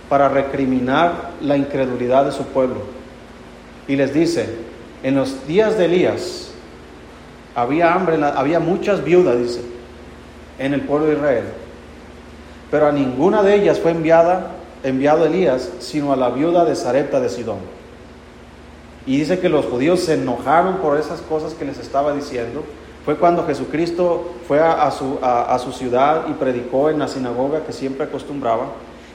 para 0.07 0.29
recriminar 0.29 1.31
la 1.41 1.57
incredulidad 1.57 2.25
de 2.25 2.31
su 2.31 2.43
pueblo. 2.45 2.81
Y 3.87 3.95
les 3.95 4.13
dice, 4.13 4.49
en 5.01 5.15
los 5.15 5.47
días 5.47 5.77
de 5.77 5.85
Elías 5.85 6.51
había 7.55 7.93
hambre, 7.93 8.23
había 8.23 8.59
muchas 8.59 9.03
viudas, 9.03 9.39
dice, 9.39 9.61
en 10.59 10.73
el 10.73 10.81
pueblo 10.81 11.07
de 11.07 11.13
Israel. 11.13 11.43
Pero 12.69 12.87
a 12.87 12.91
ninguna 12.91 13.41
de 13.41 13.55
ellas 13.55 13.79
fue 13.79 13.91
enviada, 13.91 14.51
enviado 14.83 15.25
Elías, 15.25 15.71
sino 15.79 16.13
a 16.13 16.15
la 16.15 16.29
viuda 16.29 16.65
de 16.65 16.75
Zarepta 16.75 17.19
de 17.19 17.29
Sidón. 17.29 17.78
Y 19.09 19.17
dice 19.17 19.39
que 19.39 19.49
los 19.49 19.65
judíos 19.65 20.01
se 20.01 20.13
enojaron 20.13 20.77
por 20.77 20.99
esas 20.99 21.19
cosas 21.21 21.55
que 21.55 21.65
les 21.65 21.79
estaba 21.79 22.13
diciendo. 22.13 22.63
Fue 23.03 23.15
cuando 23.15 23.43
Jesucristo 23.43 24.35
fue 24.47 24.59
a, 24.59 24.91
su, 24.91 25.17
a, 25.23 25.57
su 25.57 25.71
ciudad 25.71 26.27
y 26.29 26.33
predicó 26.33 26.91
en 26.91 26.99
la 26.99 27.07
sinagoga 27.07 27.63
que 27.65 27.73
siempre 27.73 28.03
acostumbraba. 28.03 28.67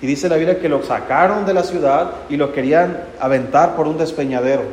Y 0.02 0.08
dice 0.08 0.28
la 0.28 0.34
Biblia 0.34 0.58
que 0.58 0.68
lo 0.68 0.82
sacaron 0.82 1.46
de 1.46 1.54
la 1.54 1.62
ciudad 1.62 2.10
y 2.28 2.36
lo 2.36 2.52
querían 2.52 3.04
aventar 3.20 3.76
por 3.76 3.86
un 3.86 3.96
despeñadero, 3.96 4.64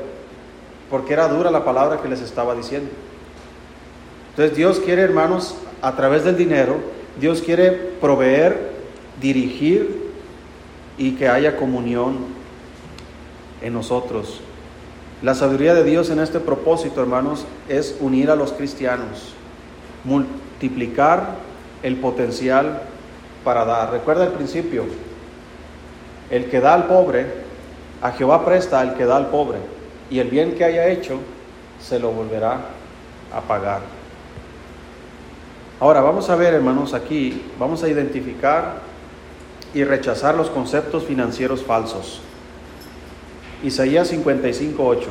porque 0.89 1.13
era 1.13 1.27
dura 1.27 1.51
la 1.51 1.63
palabra 1.63 2.01
que 2.01 2.09
les 2.09 2.21
estaba 2.21 2.55
diciendo. 2.55 2.89
Entonces 4.31 4.57
Dios 4.57 4.79
quiere, 4.79 5.03
hermanos, 5.03 5.53
a 5.83 5.95
través 5.95 6.23
del 6.23 6.35
dinero, 6.35 6.77
Dios 7.19 7.43
quiere 7.43 7.69
proveer, 7.71 8.71
dirigir 9.21 10.13
y 10.97 11.11
que 11.11 11.29
haya 11.29 11.57
comunión 11.57 12.17
en 13.61 13.73
nosotros. 13.73 14.41
La 15.21 15.35
sabiduría 15.35 15.75
de 15.75 15.83
Dios 15.83 16.09
en 16.09 16.19
este 16.19 16.39
propósito, 16.39 16.99
hermanos, 16.99 17.45
es 17.69 17.95
unir 17.99 18.31
a 18.31 18.35
los 18.35 18.53
cristianos, 18.53 19.33
multiplicar 20.03 21.35
el 21.83 21.97
potencial 21.97 22.81
para 23.43 23.63
dar. 23.65 23.91
Recuerda 23.91 24.23
el 24.23 24.31
principio, 24.31 24.85
el 26.31 26.49
que 26.49 26.59
da 26.59 26.73
al 26.73 26.87
pobre, 26.87 27.27
a 28.01 28.11
Jehová 28.13 28.43
presta 28.43 28.79
al 28.79 28.95
que 28.95 29.05
da 29.05 29.17
al 29.17 29.27
pobre, 29.27 29.59
y 30.09 30.17
el 30.17 30.27
bien 30.27 30.55
que 30.55 30.65
haya 30.65 30.87
hecho 30.87 31.19
se 31.79 31.99
lo 31.99 32.09
volverá 32.11 32.59
a 33.31 33.41
pagar. 33.41 33.81
Ahora 35.79 36.01
vamos 36.01 36.31
a 36.31 36.35
ver, 36.35 36.55
hermanos, 36.55 36.95
aquí 36.95 37.43
vamos 37.59 37.83
a 37.83 37.89
identificar 37.89 38.81
y 39.73 39.83
rechazar 39.83 40.33
los 40.33 40.49
conceptos 40.49 41.05
financieros 41.05 41.63
falsos. 41.63 42.21
Isaías 43.63 44.07
55, 44.07 44.83
8. 44.83 45.07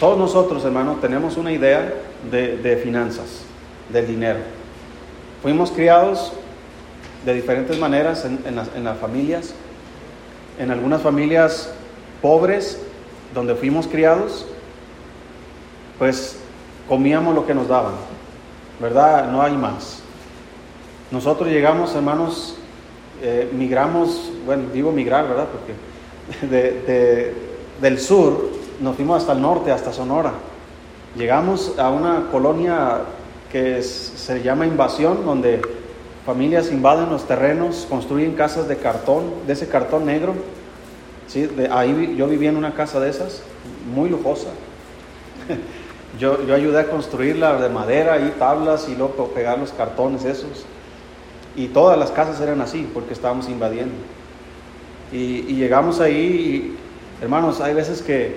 Todos 0.00 0.18
nosotros, 0.18 0.64
hermanos, 0.64 1.00
tenemos 1.00 1.36
una 1.36 1.52
idea 1.52 1.94
de, 2.30 2.80
finanzas, 2.82 3.42
del 3.92 4.08
dinero. 4.08 4.40
Fuimos 5.40 5.70
criados 5.70 6.32
de 7.24 7.34
diferentes 7.34 7.78
maneras 7.78 8.24
en, 8.24 8.40
en 8.44 8.84
las 8.84 8.98
familias. 8.98 9.54
En 10.58 10.72
algunas 10.72 11.00
familias 11.00 11.72
pobres 12.20 12.80
donde 13.34 13.54
fuimos 13.54 13.86
criados, 13.86 14.46
pues 15.98 16.38
comíamos 16.88 17.34
lo 17.34 17.46
que 17.46 17.54
nos 17.54 17.68
daban, 17.68 17.94
¿verdad? 18.80 19.30
No 19.30 19.42
hay 19.42 19.56
más. 19.56 20.00
Nosotros 21.10 21.48
llegamos, 21.48 21.94
hermanos, 21.94 22.56
eh, 23.22 23.50
migramos, 23.52 24.30
bueno, 24.46 24.64
digo 24.72 24.92
migrar, 24.92 25.28
¿verdad? 25.28 25.48
Porque 25.50 26.46
de, 26.50 27.34
del 27.80 27.98
sur 27.98 28.50
nos 28.80 28.96
fuimos 28.96 29.18
hasta 29.18 29.32
el 29.32 29.40
norte, 29.40 29.72
hasta 29.72 29.92
Sonora. 29.92 30.32
Llegamos 31.16 31.74
a 31.78 31.90
una 31.90 32.26
colonia 32.30 33.00
que 33.50 33.82
se 33.82 34.42
llama 34.42 34.66
Invasión, 34.66 35.24
donde 35.24 35.62
familias 36.26 36.70
invaden 36.70 37.08
los 37.08 37.26
terrenos, 37.26 37.86
construyen 37.88 38.34
casas 38.34 38.68
de 38.68 38.76
cartón, 38.76 39.24
de 39.46 39.54
ese 39.54 39.68
cartón 39.68 40.04
negro, 40.06 40.34
¿sí? 41.28 41.46
De 41.46 41.68
ahí 41.68 42.14
yo 42.16 42.26
vivía 42.26 42.48
en 42.48 42.56
una 42.56 42.74
casa 42.74 42.98
de 42.98 43.10
esas, 43.10 43.42
muy 43.94 44.10
lujosa. 44.10 44.48
yo, 46.18 46.44
yo 46.44 46.54
ayudé 46.54 46.80
a 46.80 46.90
construirla 46.90 47.60
de 47.60 47.68
madera 47.68 48.18
y 48.18 48.30
tablas 48.38 48.88
y 48.88 48.96
luego 48.96 49.28
pegar 49.28 49.58
los 49.58 49.70
cartones 49.70 50.24
esos. 50.24 50.64
Y 51.54 51.68
todas 51.68 51.98
las 51.98 52.10
casas 52.10 52.40
eran 52.40 52.60
así 52.60 52.88
porque 52.92 53.12
estábamos 53.12 53.48
invadiendo. 53.48 53.94
Y, 55.12 55.54
llegamos 55.54 56.00
ahí 56.00 56.76
hermanos, 57.20 57.60
hay 57.60 57.74
veces 57.74 58.02
que, 58.02 58.36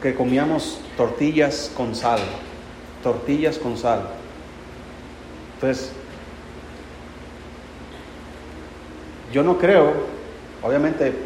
que 0.00 0.14
comíamos 0.14 0.80
tortillas 0.96 1.70
con 1.76 1.94
sal, 1.94 2.20
tortillas 3.02 3.58
con 3.58 3.76
sal. 3.76 4.02
Entonces, 5.54 5.90
yo 9.32 9.42
no 9.42 9.58
creo, 9.58 9.92
obviamente 10.62 11.25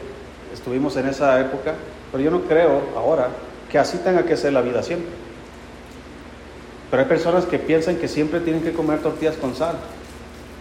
estuvimos 0.53 0.97
en 0.97 1.07
esa 1.09 1.41
época, 1.41 1.75
pero 2.11 2.23
yo 2.23 2.31
no 2.31 2.43
creo 2.43 2.83
ahora 2.97 3.29
que 3.71 3.79
así 3.79 3.99
tenga 3.99 4.25
que 4.25 4.37
ser 4.37 4.53
la 4.53 4.63
vida 4.63 4.83
siempre. 4.83 5.11
Pero 6.91 7.03
hay 7.03 7.09
personas 7.09 7.45
que 7.45 7.59
piensan 7.59 7.97
que 7.97 8.09
siempre 8.09 8.41
tienen 8.41 8.63
que 8.63 8.73
comer 8.73 8.99
tortillas 9.01 9.37
con 9.37 9.55
sal, 9.55 9.77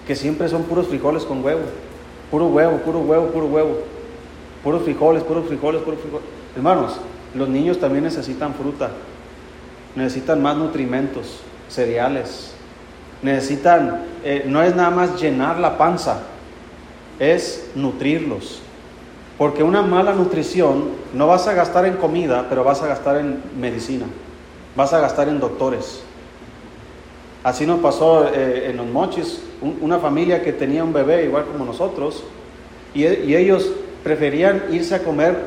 que 0.06 0.16
siempre 0.16 0.48
son 0.48 0.64
puros 0.64 0.88
frijoles 0.88 1.24
con 1.24 1.44
huevo, 1.44 1.62
puro 2.30 2.48
huevo, 2.48 2.78
puro 2.78 3.00
huevo, 3.00 3.28
puro 3.28 3.46
huevo, 3.48 3.78
puros 4.64 4.84
frijoles, 4.84 5.24
puros 5.24 5.48
frijoles, 5.48 5.82
puros 5.82 6.00
frijoles. 6.00 6.28
Hermanos, 6.56 6.98
los 7.34 7.50
niños 7.50 7.80
también 7.80 8.04
necesitan 8.04 8.54
fruta, 8.54 8.92
necesitan 9.96 10.42
más 10.42 10.56
nutrimentos, 10.56 11.40
cereales, 11.68 12.54
necesitan, 13.22 14.04
eh, 14.24 14.44
no 14.46 14.62
es 14.62 14.76
nada 14.76 14.92
más 14.92 15.20
llenar 15.20 15.60
la 15.60 15.78
panza, 15.78 16.22
es 17.20 17.72
nutrirlos. 17.76 18.62
Porque 19.40 19.64
una 19.64 19.82
mala 19.82 20.14
nutrición 20.14 20.90
no 21.14 21.26
vas 21.26 21.48
a 21.48 21.54
gastar 21.54 21.86
en 21.86 21.96
comida, 21.96 22.48
pero 22.50 22.66
vas 22.66 22.84
a 22.84 22.88
gastar 22.88 23.16
en 23.16 23.42
medicina, 23.58 24.06
vas 24.76 24.92
a 24.92 25.00
gastar 25.00 25.30
en 25.30 25.40
doctores. 25.40 26.04
Así 27.42 27.66
nos 27.66 27.80
pasó 27.80 28.28
eh, 28.28 28.70
en 28.70 28.76
los 28.76 28.86
mochis, 28.88 29.42
una 29.80 29.98
familia 29.98 30.44
que 30.44 30.52
tenía 30.52 30.84
un 30.84 30.92
bebé 30.92 31.24
igual 31.24 31.46
como 31.46 31.64
nosotros, 31.64 32.26
y, 32.94 33.06
ellos 33.06 33.72
preferían 34.04 34.64
irse 34.72 34.96
a 34.96 35.04
comer 35.04 35.38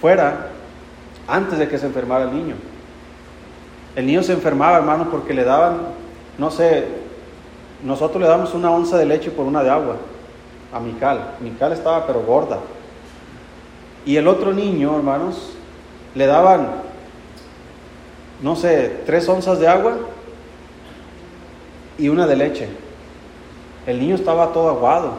fuera 0.00 0.50
antes 1.26 1.58
de 1.58 1.66
que 1.66 1.76
se 1.76 1.86
enfermara 1.86 2.26
el 2.26 2.34
niño. 2.34 2.54
El 3.96 4.06
niño 4.06 4.22
se 4.22 4.32
enfermaba, 4.32 4.76
hermano, 4.76 5.10
porque 5.10 5.34
le 5.34 5.42
daban, 5.42 5.78
no 6.38 6.52
sé, 6.52 6.84
nosotros 7.82 8.22
le 8.22 8.28
damos 8.28 8.54
una 8.54 8.70
onza 8.70 8.96
de 8.96 9.06
leche 9.06 9.32
por 9.32 9.44
una 9.44 9.64
de 9.64 9.70
agua 9.70 9.96
a 10.72 10.78
Mical. 10.78 11.34
Mical 11.40 11.72
estaba 11.72 12.06
pero 12.06 12.20
gorda. 12.20 12.60
Y 14.04 14.16
el 14.16 14.28
otro 14.28 14.52
niño, 14.52 14.96
hermanos, 14.96 15.52
le 16.14 16.26
daban, 16.26 16.68
no 18.42 18.56
sé, 18.56 19.02
tres 19.04 19.28
onzas 19.28 19.60
de 19.60 19.68
agua 19.68 19.98
y 21.98 22.08
una 22.08 22.26
de 22.26 22.36
leche. 22.36 22.68
El 23.86 24.00
niño 24.00 24.14
estaba 24.14 24.52
todo 24.52 24.68
aguado, 24.68 25.12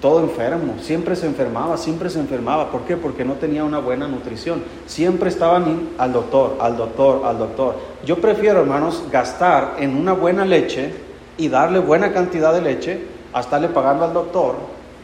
todo 0.00 0.20
enfermo, 0.20 0.74
siempre 0.80 1.16
se 1.16 1.26
enfermaba, 1.26 1.76
siempre 1.76 2.10
se 2.10 2.20
enfermaba. 2.20 2.70
¿Por 2.70 2.82
qué? 2.82 2.96
Porque 2.96 3.24
no 3.24 3.34
tenía 3.34 3.64
una 3.64 3.78
buena 3.78 4.06
nutrición. 4.06 4.62
Siempre 4.86 5.30
estaban 5.30 5.90
al 5.98 6.12
doctor, 6.12 6.56
al 6.60 6.76
doctor, 6.76 7.22
al 7.24 7.38
doctor. 7.38 7.76
Yo 8.04 8.16
prefiero, 8.16 8.60
hermanos, 8.60 9.04
gastar 9.10 9.76
en 9.78 9.96
una 9.96 10.12
buena 10.12 10.44
leche 10.44 10.92
y 11.38 11.48
darle 11.48 11.78
buena 11.78 12.12
cantidad 12.12 12.52
de 12.52 12.62
leche 12.62 13.00
a 13.32 13.40
estarle 13.40 13.68
pagando 13.68 14.04
al 14.04 14.12
doctor 14.12 14.56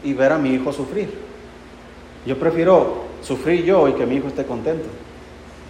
y 0.03 0.13
ver 0.13 0.31
a 0.31 0.37
mi 0.37 0.49
hijo 0.49 0.71
sufrir. 0.71 1.22
Yo 2.25 2.37
prefiero 2.37 3.03
sufrir 3.21 3.63
yo 3.63 3.87
y 3.87 3.93
que 3.93 4.05
mi 4.05 4.15
hijo 4.15 4.27
esté 4.27 4.45
contento. 4.45 4.87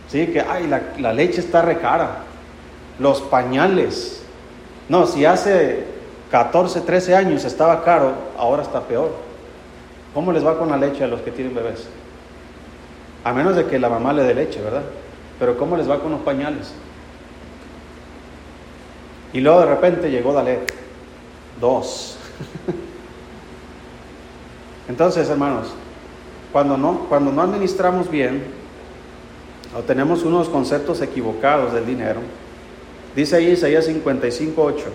Sí, 0.08 0.28
que, 0.28 0.42
ay, 0.42 0.68
la, 1.00 1.14
leche 1.14 1.40
está 1.40 1.62
recara. 1.62 2.24
Los 3.00 3.22
pañales, 3.22 4.24
no, 4.88 5.08
si 5.08 5.26
hace 5.26 5.84
14, 6.30 6.82
13 6.82 7.16
años 7.16 7.44
estaba 7.44 7.84
caro, 7.84 8.14
ahora 8.38 8.62
está 8.62 8.82
peor. 8.82 9.12
¿Cómo 10.14 10.32
les 10.32 10.46
va 10.46 10.60
con 10.60 10.70
la 10.70 10.78
leche 10.78 11.04
a 11.04 11.08
los 11.08 11.22
que 11.22 11.32
tienen 11.32 11.56
bebés? 11.56 11.88
A 13.24 13.34
menos 13.34 13.56
de 13.56 13.66
que 13.66 13.80
la 13.80 13.90
mamá 13.90 14.14
le 14.14 14.24
dé 14.24 14.36
leche, 14.36 14.62
¿verdad? 14.62 14.84
Pero 15.40 15.58
¿cómo 15.58 15.76
les 15.76 15.90
va 15.90 16.00
con 16.00 16.12
los 16.12 16.22
pañales? 16.22 16.72
Y 19.32 19.42
luego 19.42 19.62
de 19.62 19.66
repente 19.66 20.12
llegó 20.12 20.34
Dalet. 20.34 20.72
Dos. 21.60 22.18
Entonces, 24.88 25.28
hermanos, 25.30 25.74
cuando 26.54 26.78
no, 26.78 27.08
cuando 27.10 27.34
no 27.34 27.42
administramos 27.42 28.10
bien 28.10 28.44
o 29.78 29.82
tenemos 29.82 30.24
unos 30.24 30.48
conceptos 30.48 31.02
equivocados 31.02 31.74
del 31.74 31.86
dinero, 31.86 32.22
Dice 33.16 33.36
ahí 33.36 33.52
Isaías 33.52 33.86
55, 33.86 34.62
8. 34.62 34.86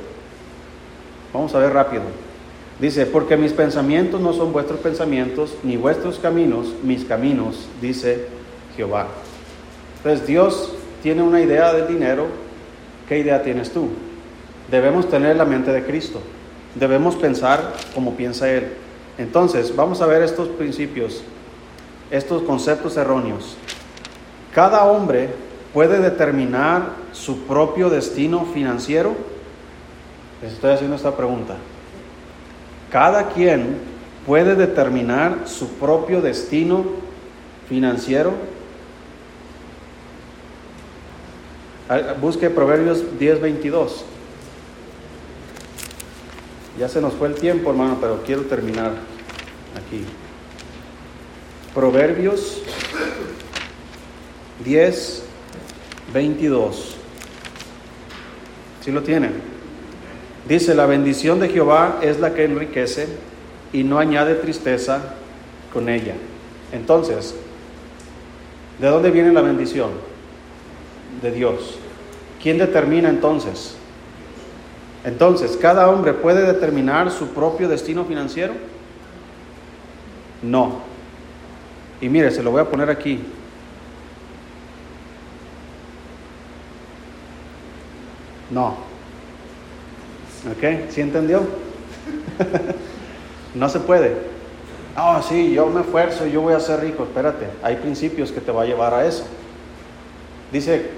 Vamos 1.32 1.54
a 1.54 1.58
ver 1.58 1.72
rápido. 1.72 2.02
Dice, 2.80 3.06
porque 3.06 3.36
mis 3.36 3.52
pensamientos 3.52 4.20
no 4.20 4.32
son 4.32 4.52
vuestros 4.52 4.80
pensamientos, 4.80 5.56
ni 5.62 5.76
vuestros 5.76 6.18
caminos, 6.18 6.74
mis 6.82 7.04
caminos, 7.04 7.68
dice 7.80 8.26
Jehová. 8.76 9.08
Entonces 9.98 10.26
Dios 10.26 10.74
tiene 11.02 11.22
una 11.22 11.40
idea 11.40 11.72
del 11.72 11.88
dinero. 11.88 12.26
¿Qué 13.08 13.18
idea 13.18 13.42
tienes 13.42 13.70
tú? 13.70 13.88
Debemos 14.70 15.08
tener 15.08 15.36
la 15.36 15.44
mente 15.44 15.72
de 15.72 15.84
Cristo. 15.84 16.20
Debemos 16.74 17.16
pensar 17.16 17.74
como 17.94 18.14
piensa 18.14 18.50
Él. 18.50 18.68
Entonces, 19.16 19.74
vamos 19.74 20.00
a 20.00 20.06
ver 20.06 20.22
estos 20.22 20.48
principios, 20.48 21.22
estos 22.10 22.42
conceptos 22.42 22.96
erróneos. 22.96 23.56
Cada 24.54 24.84
hombre 24.84 25.30
puede 25.72 26.00
determinar 26.00 26.92
su 27.12 27.42
propio 27.42 27.90
destino 27.90 28.46
financiero? 28.46 29.14
Les 30.42 30.52
estoy 30.52 30.72
haciendo 30.72 30.96
esta 30.96 31.16
pregunta. 31.16 31.56
Cada 32.90 33.28
quien 33.28 33.76
puede 34.26 34.54
determinar 34.54 35.42
su 35.46 35.68
propio 35.74 36.20
destino 36.20 36.84
financiero. 37.68 38.32
Busque 42.20 42.50
Proverbios 42.50 43.02
10:22. 43.18 44.04
Ya 46.78 46.88
se 46.88 47.00
nos 47.00 47.14
fue 47.14 47.28
el 47.28 47.34
tiempo, 47.34 47.70
hermano, 47.70 47.98
pero 48.00 48.22
quiero 48.24 48.42
terminar 48.42 48.92
aquí. 49.74 50.04
Proverbios 51.78 52.60
10, 54.64 55.22
22. 56.12 56.96
Si 58.80 58.90
lo 58.90 59.04
tienen? 59.04 59.34
Dice, 60.48 60.74
la 60.74 60.86
bendición 60.86 61.38
de 61.38 61.50
Jehová 61.50 62.00
es 62.02 62.18
la 62.18 62.34
que 62.34 62.46
enriquece 62.46 63.06
y 63.72 63.84
no 63.84 64.00
añade 64.00 64.34
tristeza 64.34 65.14
con 65.72 65.88
ella. 65.88 66.14
Entonces, 66.72 67.36
¿de 68.80 68.88
dónde 68.88 69.12
viene 69.12 69.32
la 69.32 69.42
bendición? 69.42 69.90
De 71.22 71.30
Dios. 71.30 71.78
¿Quién 72.42 72.58
determina 72.58 73.08
entonces? 73.08 73.76
Entonces, 75.04 75.56
¿cada 75.56 75.88
hombre 75.88 76.12
puede 76.12 76.44
determinar 76.44 77.12
su 77.12 77.28
propio 77.28 77.68
destino 77.68 78.04
financiero? 78.04 78.54
No. 80.42 80.87
Y 82.00 82.08
mire, 82.08 82.30
se 82.30 82.42
lo 82.42 82.50
voy 82.50 82.60
a 82.60 82.64
poner 82.64 82.90
aquí. 82.90 83.20
No. 88.50 88.76
¿Ok? 90.50 90.90
¿Sí 90.90 91.00
entendió? 91.00 91.42
no 93.54 93.68
se 93.68 93.80
puede. 93.80 94.16
Ah, 94.96 95.22
sí, 95.26 95.52
yo 95.52 95.66
me 95.66 95.82
esfuerzo 95.82 96.26
y 96.26 96.32
yo 96.32 96.40
voy 96.40 96.54
a 96.54 96.60
ser 96.60 96.80
rico. 96.80 97.04
Espérate, 97.04 97.46
hay 97.62 97.76
principios 97.76 98.32
que 98.32 98.40
te 98.40 98.52
va 98.52 98.62
a 98.62 98.66
llevar 98.66 98.94
a 98.94 99.06
eso. 99.06 99.26
Dice, 100.52 100.90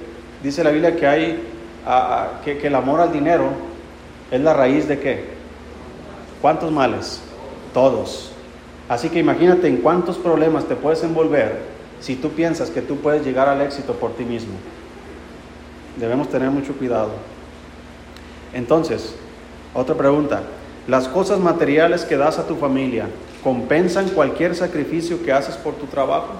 dice 0.42 0.62
la 0.62 0.70
Biblia 0.70 0.96
que 0.96 1.06
hay 1.06 1.42
que, 2.44 2.58
que 2.58 2.66
el 2.66 2.74
amor 2.74 3.00
al 3.00 3.12
dinero 3.12 3.50
es 4.30 4.40
la 4.40 4.54
raíz 4.54 4.86
de 4.86 5.00
qué? 5.00 5.24
¿Cuántos 6.40 6.70
males? 6.70 7.20
Todos. 7.74 8.32
Así 8.90 9.08
que 9.08 9.20
imagínate 9.20 9.68
en 9.68 9.76
cuántos 9.76 10.18
problemas 10.18 10.64
te 10.64 10.74
puedes 10.74 11.04
envolver 11.04 11.60
si 12.00 12.16
tú 12.16 12.30
piensas 12.30 12.70
que 12.70 12.82
tú 12.82 12.96
puedes 12.96 13.24
llegar 13.24 13.48
al 13.48 13.60
éxito 13.60 13.92
por 13.92 14.16
ti 14.16 14.24
mismo. 14.24 14.54
Debemos 15.96 16.28
tener 16.28 16.50
mucho 16.50 16.72
cuidado. 16.72 17.10
Entonces, 18.52 19.14
otra 19.74 19.94
pregunta. 19.94 20.42
¿Las 20.88 21.06
cosas 21.06 21.38
materiales 21.38 22.04
que 22.04 22.16
das 22.16 22.40
a 22.40 22.48
tu 22.48 22.56
familia 22.56 23.06
compensan 23.44 24.08
cualquier 24.08 24.56
sacrificio 24.56 25.22
que 25.22 25.32
haces 25.32 25.54
por 25.54 25.74
tu 25.74 25.86
trabajo? 25.86 26.32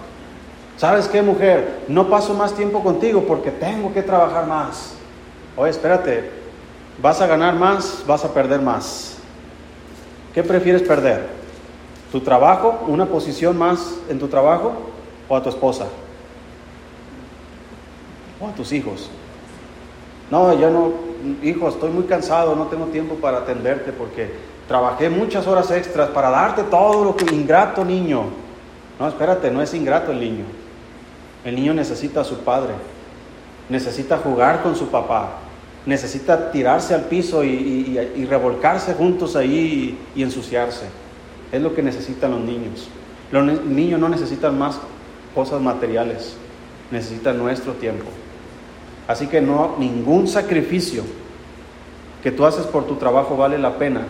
¿Sabes 0.77 1.07
qué, 1.07 1.23
mujer? 1.23 1.83
No 1.87 2.11
paso 2.11 2.35
más 2.35 2.57
tiempo 2.57 2.83
contigo 2.83 3.23
porque 3.29 3.53
tengo 3.53 3.95
que 3.95 4.03
trabajar 4.03 4.49
más. 4.49 4.95
Oye, 5.57 5.71
espérate, 5.71 6.31
¿vas 7.01 7.21
a 7.21 7.29
ganar 7.29 7.55
más? 7.55 8.03
¿Vas 8.09 8.25
a 8.25 8.35
perder 8.35 8.61
más? 8.61 9.19
¿Qué 10.35 10.43
prefieres 10.43 10.83
perder? 10.83 11.40
¿Tu 12.13 12.21
trabajo? 12.21 12.85
¿Una 12.89 13.07
posición 13.07 13.57
más 13.57 13.97
en 14.09 14.19
tu 14.19 14.29
trabajo? 14.29 14.73
¿O 15.29 15.37
a 15.37 15.43
tu 15.43 15.49
esposa? 15.49 15.87
¿O 18.41 18.49
a 18.49 18.53
tus 18.53 18.73
hijos? 18.73 19.11
No, 20.31 20.59
yo 20.59 20.71
no, 20.71 20.93
hijo, 21.43 21.69
estoy 21.69 21.91
muy 21.91 22.05
cansado, 22.05 22.55
no 22.55 22.67
tengo 22.67 22.87
tiempo 22.87 23.17
para 23.17 23.39
atenderte 23.39 23.93
porque 23.93 24.31
trabajé 24.69 25.11
muchas 25.11 25.47
horas 25.47 25.71
extras 25.71 26.09
para 26.11 26.31
darte 26.31 26.63
todo 26.65 27.05
lo 27.05 27.17
que 27.17 27.33
ingrato 27.35 27.85
niño. 27.85 28.25
No, 28.99 29.09
espérate, 29.09 29.51
no 29.51 29.63
es 29.63 29.75
ingrato 29.75 30.13
el 30.13 30.21
niño. 30.21 30.45
El 31.45 31.57
niño 31.57 31.75
necesita 31.75 32.21
a 32.21 32.25
su 32.25 32.39
padre, 32.39 32.75
necesita 33.69 34.19
jugar 34.19 34.63
con 34.63 34.77
su 34.77 34.89
papá, 34.89 35.31
necesita 35.87 36.51
tirarse 36.53 36.95
al 36.95 37.05
piso 37.05 37.43
y, 37.43 38.27
revolcarse 38.29 38.95
juntos 38.95 39.37
ahí 39.37 39.99
y, 40.15 40.23
ensuciarse. 40.23 40.87
Es 41.53 41.61
lo 41.61 41.75
que 41.75 41.83
necesitan 41.83 42.31
los 42.31 42.41
niños. 42.41 42.89
Los 43.33 43.65
niños 43.65 44.01
no 44.01 44.09
necesitan 44.09 44.59
más 44.59 44.79
cosas 45.35 45.61
materiales, 45.61 46.37
necesitan 46.91 47.39
nuestro 47.39 47.75
tiempo. 47.75 48.07
Así 49.07 49.27
que 49.27 49.41
no 49.41 49.77
ningún 49.79 50.29
sacrificio 50.29 51.03
que 52.23 52.31
tú 52.31 52.45
haces 52.45 52.67
por 52.67 52.87
tu 52.87 52.97
trabajo 52.97 53.37
vale 53.37 53.59
la 53.59 53.77
pena 53.79 54.03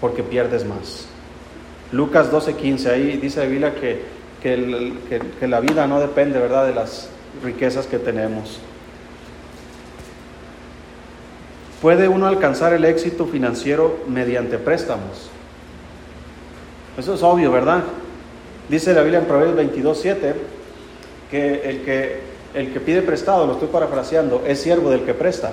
porque 0.00 0.22
pierdes 0.22 0.64
más. 0.64 1.06
Lucas 1.92 2.32
12:15, 2.32 2.90
ahí 2.90 3.16
dice 3.18 3.40
la 3.40 3.46
Biblia 3.46 3.74
que, 3.74 4.02
que, 4.42 5.46
la 5.46 5.60
vida 5.60 5.86
no 5.86 6.00
depende, 6.00 6.38
¿verdad?, 6.38 6.66
de 6.66 6.74
las 6.74 7.08
riquezas 7.44 7.86
que 7.86 7.98
tenemos. 7.98 8.58
Puede 11.80 12.08
uno 12.08 12.26
alcanzar 12.26 12.72
el 12.72 12.84
éxito 12.84 13.26
financiero 13.26 13.98
mediante 14.08 14.58
préstamos. 14.58 15.31
Eso 16.96 17.14
es 17.14 17.22
obvio, 17.22 17.50
¿verdad? 17.50 17.82
Dice 18.68 18.92
la 18.94 19.02
Biblia 19.02 19.20
en 19.20 19.26
Proverbios 19.26 19.56
22:7 19.56 20.34
que 21.30 21.68
el, 21.68 21.82
que 21.82 22.20
el 22.54 22.72
que 22.72 22.80
pide 22.80 23.02
prestado, 23.02 23.46
lo 23.46 23.54
estoy 23.54 23.68
parafraseando, 23.68 24.42
es 24.46 24.60
siervo 24.60 24.90
del 24.90 25.02
que 25.02 25.14
presta. 25.14 25.52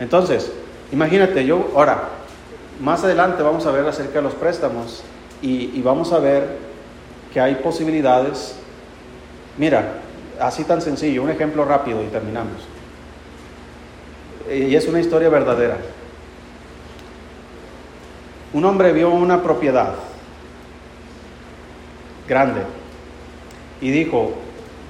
Entonces, 0.00 0.50
imagínate, 0.92 1.44
yo 1.44 1.70
ahora, 1.74 2.08
más 2.80 3.02
adelante 3.04 3.42
vamos 3.42 3.66
a 3.66 3.72
ver 3.72 3.86
acerca 3.86 4.14
de 4.14 4.22
los 4.22 4.34
préstamos 4.34 5.02
y, 5.42 5.80
vamos 5.82 6.12
a 6.12 6.18
ver 6.18 6.44
que 7.32 7.40
hay 7.40 7.56
posibilidades. 7.56 8.54
Mira, 9.56 9.94
así 10.40 10.64
tan 10.64 10.80
sencillo, 10.82 11.22
un 11.22 11.30
ejemplo 11.30 11.64
rápido 11.64 12.02
y 12.02 12.06
terminamos. 12.06 12.62
Y 14.50 14.74
es 14.74 14.86
una 14.88 15.00
historia 15.00 15.28
verdadera. 15.28 15.76
Un 18.52 18.64
hombre 18.64 18.92
vio 18.92 19.10
una 19.10 19.42
propiedad 19.42 19.94
grande 22.26 22.62
y 23.80 23.90
dijo, 23.90 24.32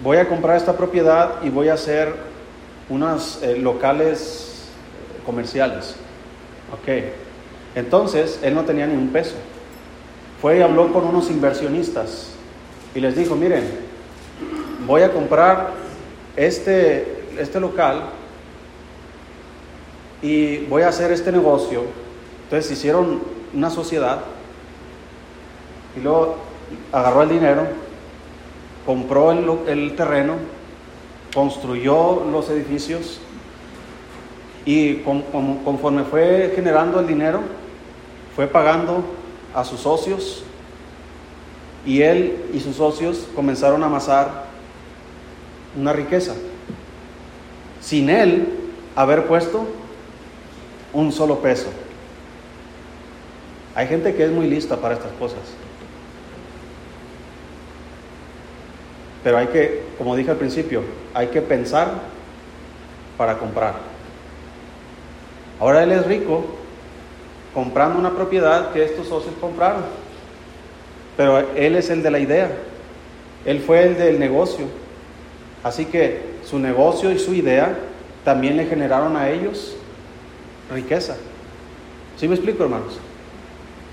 voy 0.03 0.19
a 0.19 0.29
comprar 0.29 0.57
esta 0.57 0.77
propiedad 0.77 1.43
y 1.43 1.51
voy 1.51 1.69
a 1.69 1.75
hacer 1.75 2.15
unos 2.89 3.43
eh, 3.43 3.57
locales 3.59 4.69
comerciales. 5.27 5.97
Ok. 6.73 6.89
Entonces, 7.75 8.41
él 8.43 8.55
no 8.55 8.65
tenía 8.65 8.87
ni 8.87 8.95
un 8.95 9.09
peso. 9.09 9.35
Fue 10.41 10.59
y 10.59 10.63
habló 10.63 10.93
con 10.93 11.05
unos 11.05 11.31
inversionistas 11.31 12.31
y 12.95 13.01
les 13.01 13.17
dijo, 13.17 13.35
miren, 13.35 13.65
voy 14.87 15.03
a 15.03 15.13
comprar 15.13 15.71
este, 16.37 17.25
este 17.39 17.59
local 17.61 18.05
y 20.23 20.59
voy 20.67 20.83
a 20.83 20.89
hacer 20.89 21.11
este 21.13 21.33
negocio. 21.33 21.83
Entonces 22.45 22.71
hicieron 22.71 23.38
una 23.55 23.71
sociedad 23.71 24.21
y 25.97 26.01
luego 26.01 26.37
agarró 26.93 27.23
el 27.23 27.29
dinero, 27.31 27.67
compró 28.85 29.33
el, 29.33 29.97
terreno, 29.97 30.35
construyó 31.35 32.25
los 32.31 32.49
edificios 32.51 33.21
y 34.65 34.97
conforme 34.97 36.05
fue 36.05 36.53
generando 36.55 37.01
el 37.01 37.07
dinero, 37.07 37.41
fue 38.37 38.47
pagando 38.47 39.03
a 39.55 39.65
sus 39.65 39.81
socios 39.81 40.45
y 41.87 42.03
él 42.03 42.45
y 42.53 42.61
sus 42.61 42.77
socios 42.77 43.29
comenzaron 43.35 43.83
a 43.83 43.87
amasar 43.87 44.45
una 45.77 45.93
riqueza 45.93 46.35
sin 47.81 48.11
él 48.11 48.49
haber 48.95 49.27
puesto 49.27 49.67
un 50.93 51.13
solo 51.13 51.39
peso. 51.39 51.69
Hay 53.79 53.87
gente 53.87 54.13
que 54.13 54.25
es 54.25 54.33
muy 54.33 54.49
lista 54.49 54.77
para 54.79 54.95
estas 54.95 55.13
cosas. 55.21 55.39
Pero 59.23 59.39
hay 59.39 59.47
que, 59.47 59.85
como 59.97 60.17
dije 60.17 60.33
al 60.33 60.37
principio, 60.37 60.83
hay 61.15 61.29
que 61.29 61.41
pensar 61.41 61.93
para 63.17 63.39
comprar. 63.39 63.75
Ahora 65.61 65.85
él 65.85 65.93
es 65.93 66.05
rico 66.07 66.45
comprando 67.55 68.01
una 68.01 68.17
propiedad 68.17 68.73
que 68.73 68.83
estos 68.83 69.07
socios 69.07 69.33
compraron. 69.41 69.85
Pero 71.17 71.39
él 71.55 71.77
es 71.77 71.89
el 71.89 72.03
de 72.03 72.11
la 72.11 72.19
idea. 72.19 72.51
Él 73.45 73.61
fue 73.61 73.85
el 73.85 73.97
del 73.97 74.19
negocio. 74.19 74.67
Así 75.63 75.85
que 75.85 76.21
su 76.45 76.59
negocio 76.59 77.13
y 77.13 77.21
su 77.21 77.33
idea 77.33 77.79
también 78.25 78.57
le 78.57 78.67
generaron 78.67 79.17
a 79.17 79.31
ellos 79.31 79.77
riqueza. 80.69 81.17
¿Sí 82.17 82.27
me 82.27 82.35
explico, 82.35 82.65
hermanos? 82.65 82.99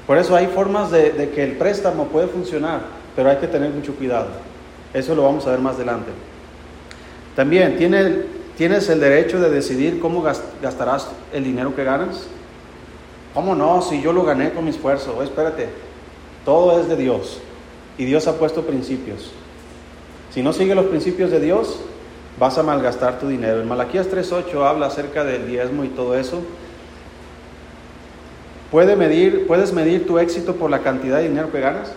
Por 0.08 0.18
eso 0.18 0.36
hay 0.36 0.48
formas 0.48 0.92
de, 0.92 1.32
que 1.34 1.44
el 1.44 1.54
préstamo 1.54 2.06
puede 2.06 2.28
funcionar, 2.28 2.82
pero 3.16 3.30
hay 3.30 3.38
que 3.38 3.48
tener 3.48 3.72
mucho 3.72 3.96
cuidado. 3.96 4.28
Eso 4.94 5.16
lo 5.16 5.24
vamos 5.24 5.46
a 5.48 5.52
ver 5.52 5.60
más 5.60 5.76
adelante. 5.76 6.12
También 7.36 7.78
tiene 7.78 8.36
¿Tienes 8.58 8.88
el 8.88 9.02
derecho 9.02 9.42
de 9.42 9.50
decidir 9.50 10.00
cómo 10.00 10.24
gastarás 10.62 11.10
el 11.34 11.44
dinero 11.44 11.76
que 11.76 11.84
ganas? 11.84 12.26
¿Cómo 13.34 13.54
no? 13.54 13.82
Si 13.82 14.02
yo 14.02 14.14
lo 14.14 14.24
gané 14.24 14.52
con 14.52 14.64
mi 14.64 14.70
esfuerzo. 14.70 15.22
espérate, 15.22 15.68
todo 16.46 16.80
es 16.80 16.88
de 16.88 16.96
Dios 16.96 17.42
y 17.98 18.06
Dios 18.06 18.28
ha 18.28 18.38
puesto 18.38 18.66
principios. 18.66 19.32
Si 20.34 20.42
no 20.42 20.54
sigues 20.54 20.76
los 20.76 20.86
principios 20.86 21.32
de 21.32 21.42
Dios, 21.42 21.82
vas 22.40 22.58
a 22.58 22.64
malgastar 22.64 23.20
tu 23.20 23.28
dinero. 23.28 23.62
En 23.62 23.68
Malaquías 23.68 24.10
3.8 24.10 24.66
habla 24.66 24.88
acerca 24.88 25.26
del 25.26 25.48
diezmo 25.48 25.84
y 25.84 25.90
todo 25.90 26.18
eso. 26.18 26.42
¿Puede 28.76 28.98
medir, 28.98 29.48
¿Puedes 29.48 29.72
medir 29.72 30.06
tu 30.06 30.20
éxito 30.20 30.58
por 30.58 30.70
la 30.70 30.80
cantidad 30.80 31.20
de 31.20 31.30
dinero 31.30 31.50
que 31.50 31.62
ganas? 31.62 31.94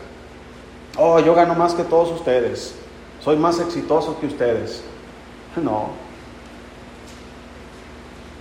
Oh, 0.97 1.19
yo 1.19 1.35
gano 1.35 1.57
más 1.57 1.75
que 1.75 1.83
todos 1.83 2.13
ustedes. 2.13 2.73
Soy 3.19 3.37
más 3.37 3.59
exitoso 3.59 4.17
que 4.21 4.29
ustedes. 4.29 4.85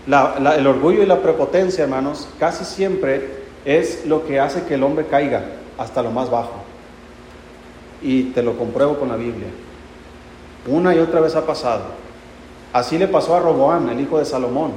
No, 0.05 0.35
el 0.55 0.67
orgullo 0.67 1.01
y 1.01 1.07
la 1.07 1.19
prepotencia, 1.19 1.83
hermanos, 1.83 2.29
casi 2.39 2.63
siempre 2.63 3.27
es 3.65 4.05
lo 4.05 4.27
que 4.27 4.39
hace 4.39 4.65
que 4.65 4.75
el 4.75 4.83
hombre 4.83 5.07
caiga 5.07 5.43
hasta 5.79 6.03
lo 6.03 6.11
más 6.11 6.29
bajo. 6.29 6.61
Y 8.03 8.25
te 8.25 8.43
lo 8.43 8.55
compruebo 8.55 8.99
con 8.99 9.09
la 9.09 9.15
Biblia. 9.15 9.47
Una 10.67 10.93
y 10.93 10.99
otra 10.99 11.21
vez 11.21 11.35
ha 11.35 11.43
pasado. 11.43 11.85
Así 12.71 12.99
le 12.99 13.07
pasó 13.07 13.35
a 13.35 13.39
Roboam, 13.39 13.89
el 13.89 13.99
hijo 13.99 14.19
de 14.19 14.25
Salomón. 14.25 14.73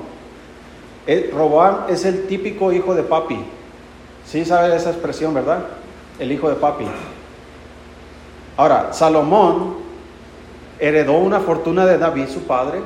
Roboam 1.06 1.84
es 1.88 2.04
el 2.04 2.26
típico 2.26 2.72
hijo 2.72 2.94
de 2.94 3.02
papi. 3.02 3.38
Sí 4.26 4.44
sabe 4.44 4.74
esa 4.76 4.90
expresión, 4.90 5.34
¿verdad? 5.34 5.64
El 6.18 6.30
hijo 6.30 6.48
de 6.48 6.56
papi. 6.56 6.84
Ahora, 8.56 8.92
Salomón 8.92 9.76
heredó 10.78 11.18
una 11.18 11.40
fortuna 11.40 11.86
de 11.86 11.98
David, 11.98 12.28
su 12.28 12.42
padre, 12.42 12.80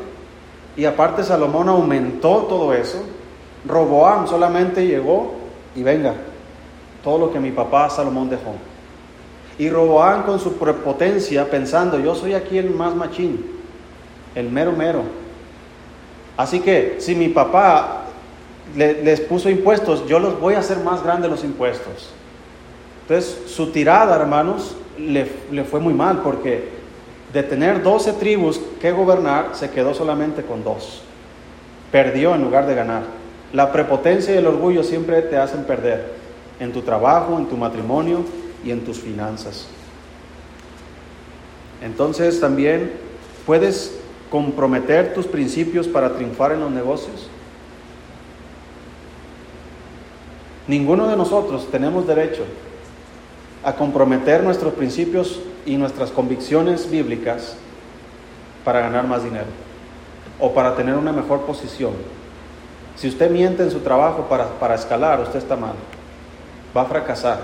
y 0.77 0.85
aparte 0.85 1.23
Salomón 1.23 1.69
aumentó 1.69 2.47
todo 2.49 2.73
eso. 2.73 3.03
Roboam 3.67 4.27
solamente 4.27 4.87
llegó 4.87 5.35
y 5.75 5.83
venga, 5.83 6.15
todo 7.03 7.19
lo 7.19 7.33
que 7.33 7.41
mi 7.41 7.51
papá 7.51 7.91
Salomón 7.91 8.31
dejó. 8.31 8.55
Y 9.59 9.71
Roboam 9.71 10.25
con 10.25 10.41
su 10.41 10.55
prepotencia 10.55 11.49
pensando, 11.51 11.99
yo 11.99 12.15
soy 12.15 12.35
aquí 12.35 12.59
el 12.59 12.71
más 12.71 12.95
machín, 12.95 13.45
el 14.35 14.51
mero 14.51 14.73
mero. 14.73 15.03
Así 16.37 16.61
que 16.61 16.97
si 16.99 17.15
mi 17.15 17.29
papá 17.29 18.04
les 18.77 19.21
puso 19.21 19.51
impuestos, 19.51 20.07
yo 20.07 20.19
los 20.19 20.41
voy 20.41 20.55
a 20.55 20.61
hacer 20.61 20.79
más 20.79 21.03
grandes 21.03 21.31
los 21.31 21.45
impuestos. 21.45 22.11
Entonces 23.03 23.51
su 23.53 23.71
tirada, 23.71 24.17
hermanos, 24.17 24.77
le, 24.99 25.31
le 25.51 25.65
fue 25.65 25.81
muy 25.81 25.93
mal 25.93 26.21
porque 26.23 26.69
de 27.33 27.43
tener 27.43 27.83
12 27.83 28.15
tribus 28.15 28.61
que 28.81 28.93
gobernar, 28.93 29.51
se 29.53 29.71
quedó 29.71 29.93
solamente 29.93 30.43
con 30.43 30.65
dos. 30.65 31.03
Perdió 31.93 32.35
en 32.35 32.43
lugar 32.43 32.67
de 32.67 32.75
ganar. 32.75 33.03
La 33.53 33.73
prepotencia 33.73 34.35
y 34.35 34.39
el 34.39 34.47
orgullo 34.47 34.83
siempre 34.83 35.21
te 35.23 35.37
hacen 35.37 35.65
perder 35.65 36.15
en 36.59 36.73
tu 36.73 36.83
trabajo, 36.83 37.37
en 37.39 37.47
tu 37.47 37.57
matrimonio 37.57 38.25
y 38.65 38.71
en 38.71 38.81
tus 38.85 38.99
finanzas. 38.99 39.67
Entonces 41.83 42.41
también 42.41 42.93
puedes 43.45 43.99
comprometer 44.31 45.13
tus 45.13 45.27
principios 45.27 45.87
para 45.87 46.15
triunfar 46.15 46.53
en 46.53 46.61
los 46.61 46.71
negocios. 46.71 47.29
Ninguno 50.67 51.09
de 51.09 51.17
nosotros 51.17 51.69
tenemos 51.71 52.07
derecho 52.07 52.45
a 53.63 53.75
comprometer 53.75 54.43
nuestros 54.43 54.75
principios 54.75 55.41
y 55.67 55.77
nuestras 55.77 56.11
convicciones 56.11 56.91
bíblicas 56.91 57.57
para 58.65 58.81
ganar 58.81 59.07
más 59.07 59.25
dinero 59.25 59.47
o 60.41 60.53
para 60.53 60.75
tener 60.75 60.95
una 60.95 61.13
mejor 61.13 61.43
posición. 61.43 61.93
Si 62.97 63.09
usted 63.09 63.31
miente 63.31 63.63
en 63.63 63.71
su 63.71 63.81
trabajo 63.81 64.29
para, 64.29 64.75
escalar, 64.75 65.21
usted 65.21 65.39
está 65.39 65.57
mal. 65.57 65.75
Va 66.77 66.83
a 66.83 66.87
fracasar. 66.87 67.41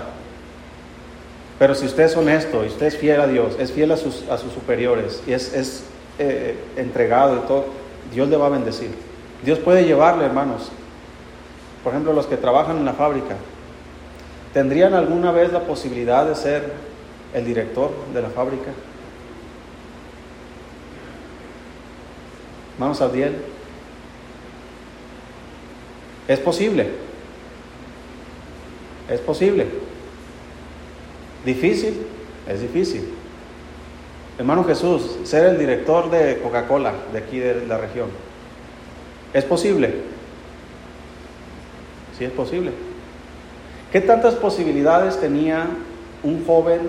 Pero 1.59 1.75
si 1.75 1.85
usted 1.85 2.03
es 2.03 2.17
honesto 2.17 2.63
y 2.63 2.67
usted 2.67 2.87
es 2.87 2.97
fiel 2.97 3.21
a 3.21 3.27
Dios, 3.27 3.55
es 3.59 3.71
fiel 3.71 3.91
a 3.91 3.97
sus, 3.97 4.27
a 4.29 4.37
sus 4.37 4.51
superiores 4.51 5.21
y 5.27 5.33
es, 5.33 5.83
eh, 6.17 6.57
entregado 6.75 7.37
y 7.37 7.39
todo, 7.47 7.65
Dios 8.13 8.29
le 8.29 8.37
va 8.37 8.47
a 8.47 8.49
bendecir. 8.49 8.91
Dios 9.43 9.59
puede 9.59 9.85
llevarle, 9.85 10.25
hermanos. 10.25 10.71
Por 11.83 11.93
ejemplo, 11.93 12.13
los 12.13 12.27
que 12.27 12.37
trabajan 12.37 12.77
en 12.77 12.85
la 12.85 12.93
fábrica. 12.93 13.35
¿tendrían 14.53 14.93
alguna 14.93 15.31
vez 15.31 15.51
la 15.51 15.61
posibilidad 15.61 16.25
de 16.25 16.35
ser 16.35 16.73
el 17.33 17.45
director 17.45 17.91
de 18.13 18.21
la 18.21 18.29
fábrica? 18.29 18.71
Vamos 22.77 23.01
Abdiel. 23.01 23.35
Es 26.27 26.39
posible. 26.39 26.89
Es 29.09 29.19
posible. 29.21 29.67
Difícil. 31.45 32.05
Es 32.47 32.61
difícil. 32.61 33.13
Hermano 34.37 34.63
Jesús, 34.63 35.17
ser 35.23 35.45
el 35.45 35.59
director 35.59 36.09
de 36.09 36.39
Coca-Cola 36.41 36.93
de 37.13 37.19
aquí 37.19 37.39
de 37.39 37.65
la 37.67 37.77
región. 37.77 38.09
¿Es 39.33 39.43
posible? 39.43 40.20
Sí, 42.21 42.25
es 42.25 42.33
posible. 42.33 42.69
¿Qué 43.91 43.99
tantas 43.99 44.35
posibilidades 44.35 45.19
tenía 45.19 45.65
un 46.21 46.45
joven 46.45 46.81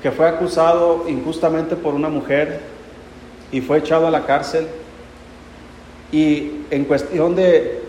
que 0.00 0.12
fue 0.12 0.28
acusado 0.28 1.08
injustamente 1.08 1.74
por 1.74 1.94
una 1.94 2.08
mujer 2.08 2.60
y 3.50 3.60
fue 3.62 3.78
echado 3.78 4.06
a 4.06 4.12
la 4.12 4.26
cárcel 4.26 4.68
y 6.12 6.52
en 6.70 6.84
cuestión 6.84 7.34
de 7.34 7.82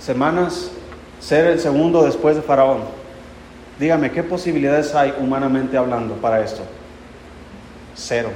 semanas 0.00 0.72
ser 1.20 1.46
el 1.46 1.60
segundo 1.60 2.02
después 2.02 2.34
de 2.34 2.42
Faraón? 2.42 2.80
Dígame, 3.78 4.10
¿qué 4.10 4.24
posibilidades 4.24 4.92
hay 4.92 5.14
humanamente 5.20 5.76
hablando 5.76 6.14
para 6.14 6.42
esto? 6.42 6.62
Cero. 7.94 8.30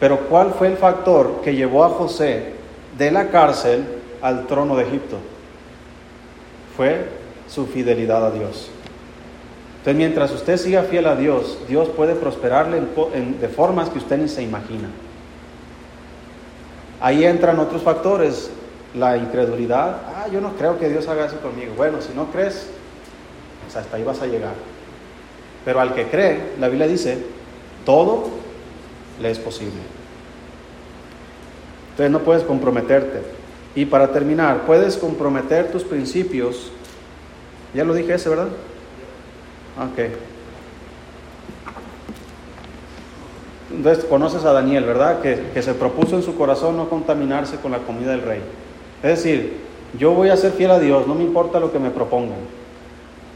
Pero 0.00 0.26
¿cuál 0.28 0.54
fue 0.54 0.66
el 0.66 0.76
factor 0.76 1.40
que 1.44 1.54
llevó 1.54 1.84
a 1.84 1.90
José 1.90 2.54
de 2.98 3.12
la 3.12 3.28
cárcel 3.28 4.02
al 4.24 4.46
trono 4.46 4.74
de 4.74 4.84
Egipto? 4.84 5.18
Fue 6.76 7.06
su 7.46 7.66
fidelidad 7.66 8.26
a 8.26 8.30
Dios. 8.30 8.70
Entonces, 9.78 9.96
mientras 9.96 10.32
usted 10.32 10.56
siga 10.56 10.82
fiel 10.84 11.06
a 11.06 11.14
Dios, 11.14 11.58
Dios 11.68 11.90
puede 11.90 12.14
prosperarle 12.14 12.80
de 12.80 13.48
formas 13.48 13.90
que 13.90 13.98
usted 13.98 14.16
ni 14.16 14.28
se 14.28 14.42
imagina. 14.42 14.88
Ahí 17.02 17.22
entran 17.24 17.58
otros 17.58 17.82
factores, 17.82 18.50
la 18.94 19.18
incredulidad. 19.18 20.00
Ah, 20.06 20.26
yo 20.32 20.40
no 20.40 20.54
creo 20.54 20.78
que 20.78 20.88
Dios 20.88 21.06
haga 21.06 21.26
eso 21.26 21.38
conmigo. 21.40 21.74
Bueno, 21.76 22.00
si 22.00 22.14
no 22.14 22.30
crees, 22.32 22.66
pues 23.62 23.76
hasta 23.76 23.98
ahí 23.98 24.04
vas 24.04 24.22
a 24.22 24.26
llegar. 24.26 24.54
Pero 25.66 25.80
al 25.80 25.94
que 25.94 26.06
cree, 26.06 26.54
la 26.58 26.68
Biblia 26.68 26.88
dice, 26.88 27.18
todo 27.84 28.30
le 29.20 29.30
es 29.30 29.38
posible. 29.38 29.82
Entonces 31.90 32.10
no 32.10 32.20
puedes 32.20 32.42
comprometerte. 32.42 33.43
Y 33.74 33.86
para 33.86 34.12
terminar, 34.12 34.62
puedes 34.66 34.96
comprometer 34.96 35.70
tus 35.70 35.82
principios. 35.82 36.70
Ya 37.74 37.84
lo 37.84 37.94
dije 37.94 38.14
ese, 38.14 38.28
¿verdad? 38.28 38.48
Ok. 39.78 40.12
Entonces 43.72 44.04
conoces 44.04 44.44
a 44.44 44.52
Daniel, 44.52 44.84
¿verdad? 44.84 45.20
Que, 45.20 45.48
que, 45.52 45.62
se 45.62 45.74
propuso 45.74 46.14
en 46.14 46.22
su 46.22 46.36
corazón 46.36 46.76
no 46.76 46.88
contaminarse 46.88 47.56
con 47.56 47.72
la 47.72 47.78
comida 47.78 48.12
del 48.12 48.22
rey. 48.22 48.40
Es 49.02 49.22
decir, 49.22 49.56
yo 49.98 50.12
voy 50.12 50.28
a 50.28 50.36
ser 50.36 50.52
fiel 50.52 50.70
a 50.70 50.78
Dios, 50.78 51.08
no 51.08 51.14
me 51.16 51.24
importa 51.24 51.58
lo 51.58 51.72
que 51.72 51.80
me 51.80 51.90
propongan. 51.90 52.38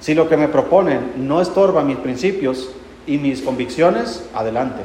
Si 0.01 0.15
lo 0.15 0.29
que 0.29 0.37
me 0.37 0.47
proponen 0.47 1.13
no 1.17 1.41
estorba 1.41 1.83
mis 1.83 1.97
principios 1.97 2.71
y 3.07 3.19
mis 3.19 3.43
convicciones, 3.43 4.29
adelante. 4.33 4.83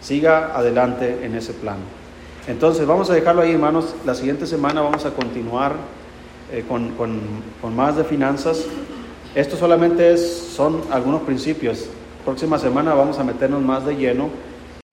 Siga 0.00 0.56
adelante 0.56 1.24
en 1.24 1.34
ese 1.34 1.52
plan. 1.52 1.78
Entonces 2.46 2.86
vamos 2.86 3.10
a 3.10 3.14
dejarlo 3.14 3.42
ahí, 3.42 3.52
hermanos. 3.52 3.94
La 4.04 4.14
siguiente 4.14 4.46
semana 4.46 4.80
vamos 4.80 5.04
a 5.04 5.10
continuar 5.10 5.74
eh, 6.52 6.64
con, 6.68 6.90
con, 6.92 7.74
más 7.74 7.96
de 7.96 8.04
finanzas. 8.04 8.64
Esto 9.34 9.56
solamente 9.56 10.12
es, 10.12 10.52
son 10.54 10.82
algunos 10.92 11.22
principios. 11.22 11.86
Próxima 12.24 12.58
semana 12.58 12.94
vamos 12.94 13.18
a 13.18 13.24
meternos 13.24 13.62
más 13.62 13.84
de 13.84 13.96
lleno 13.96 14.30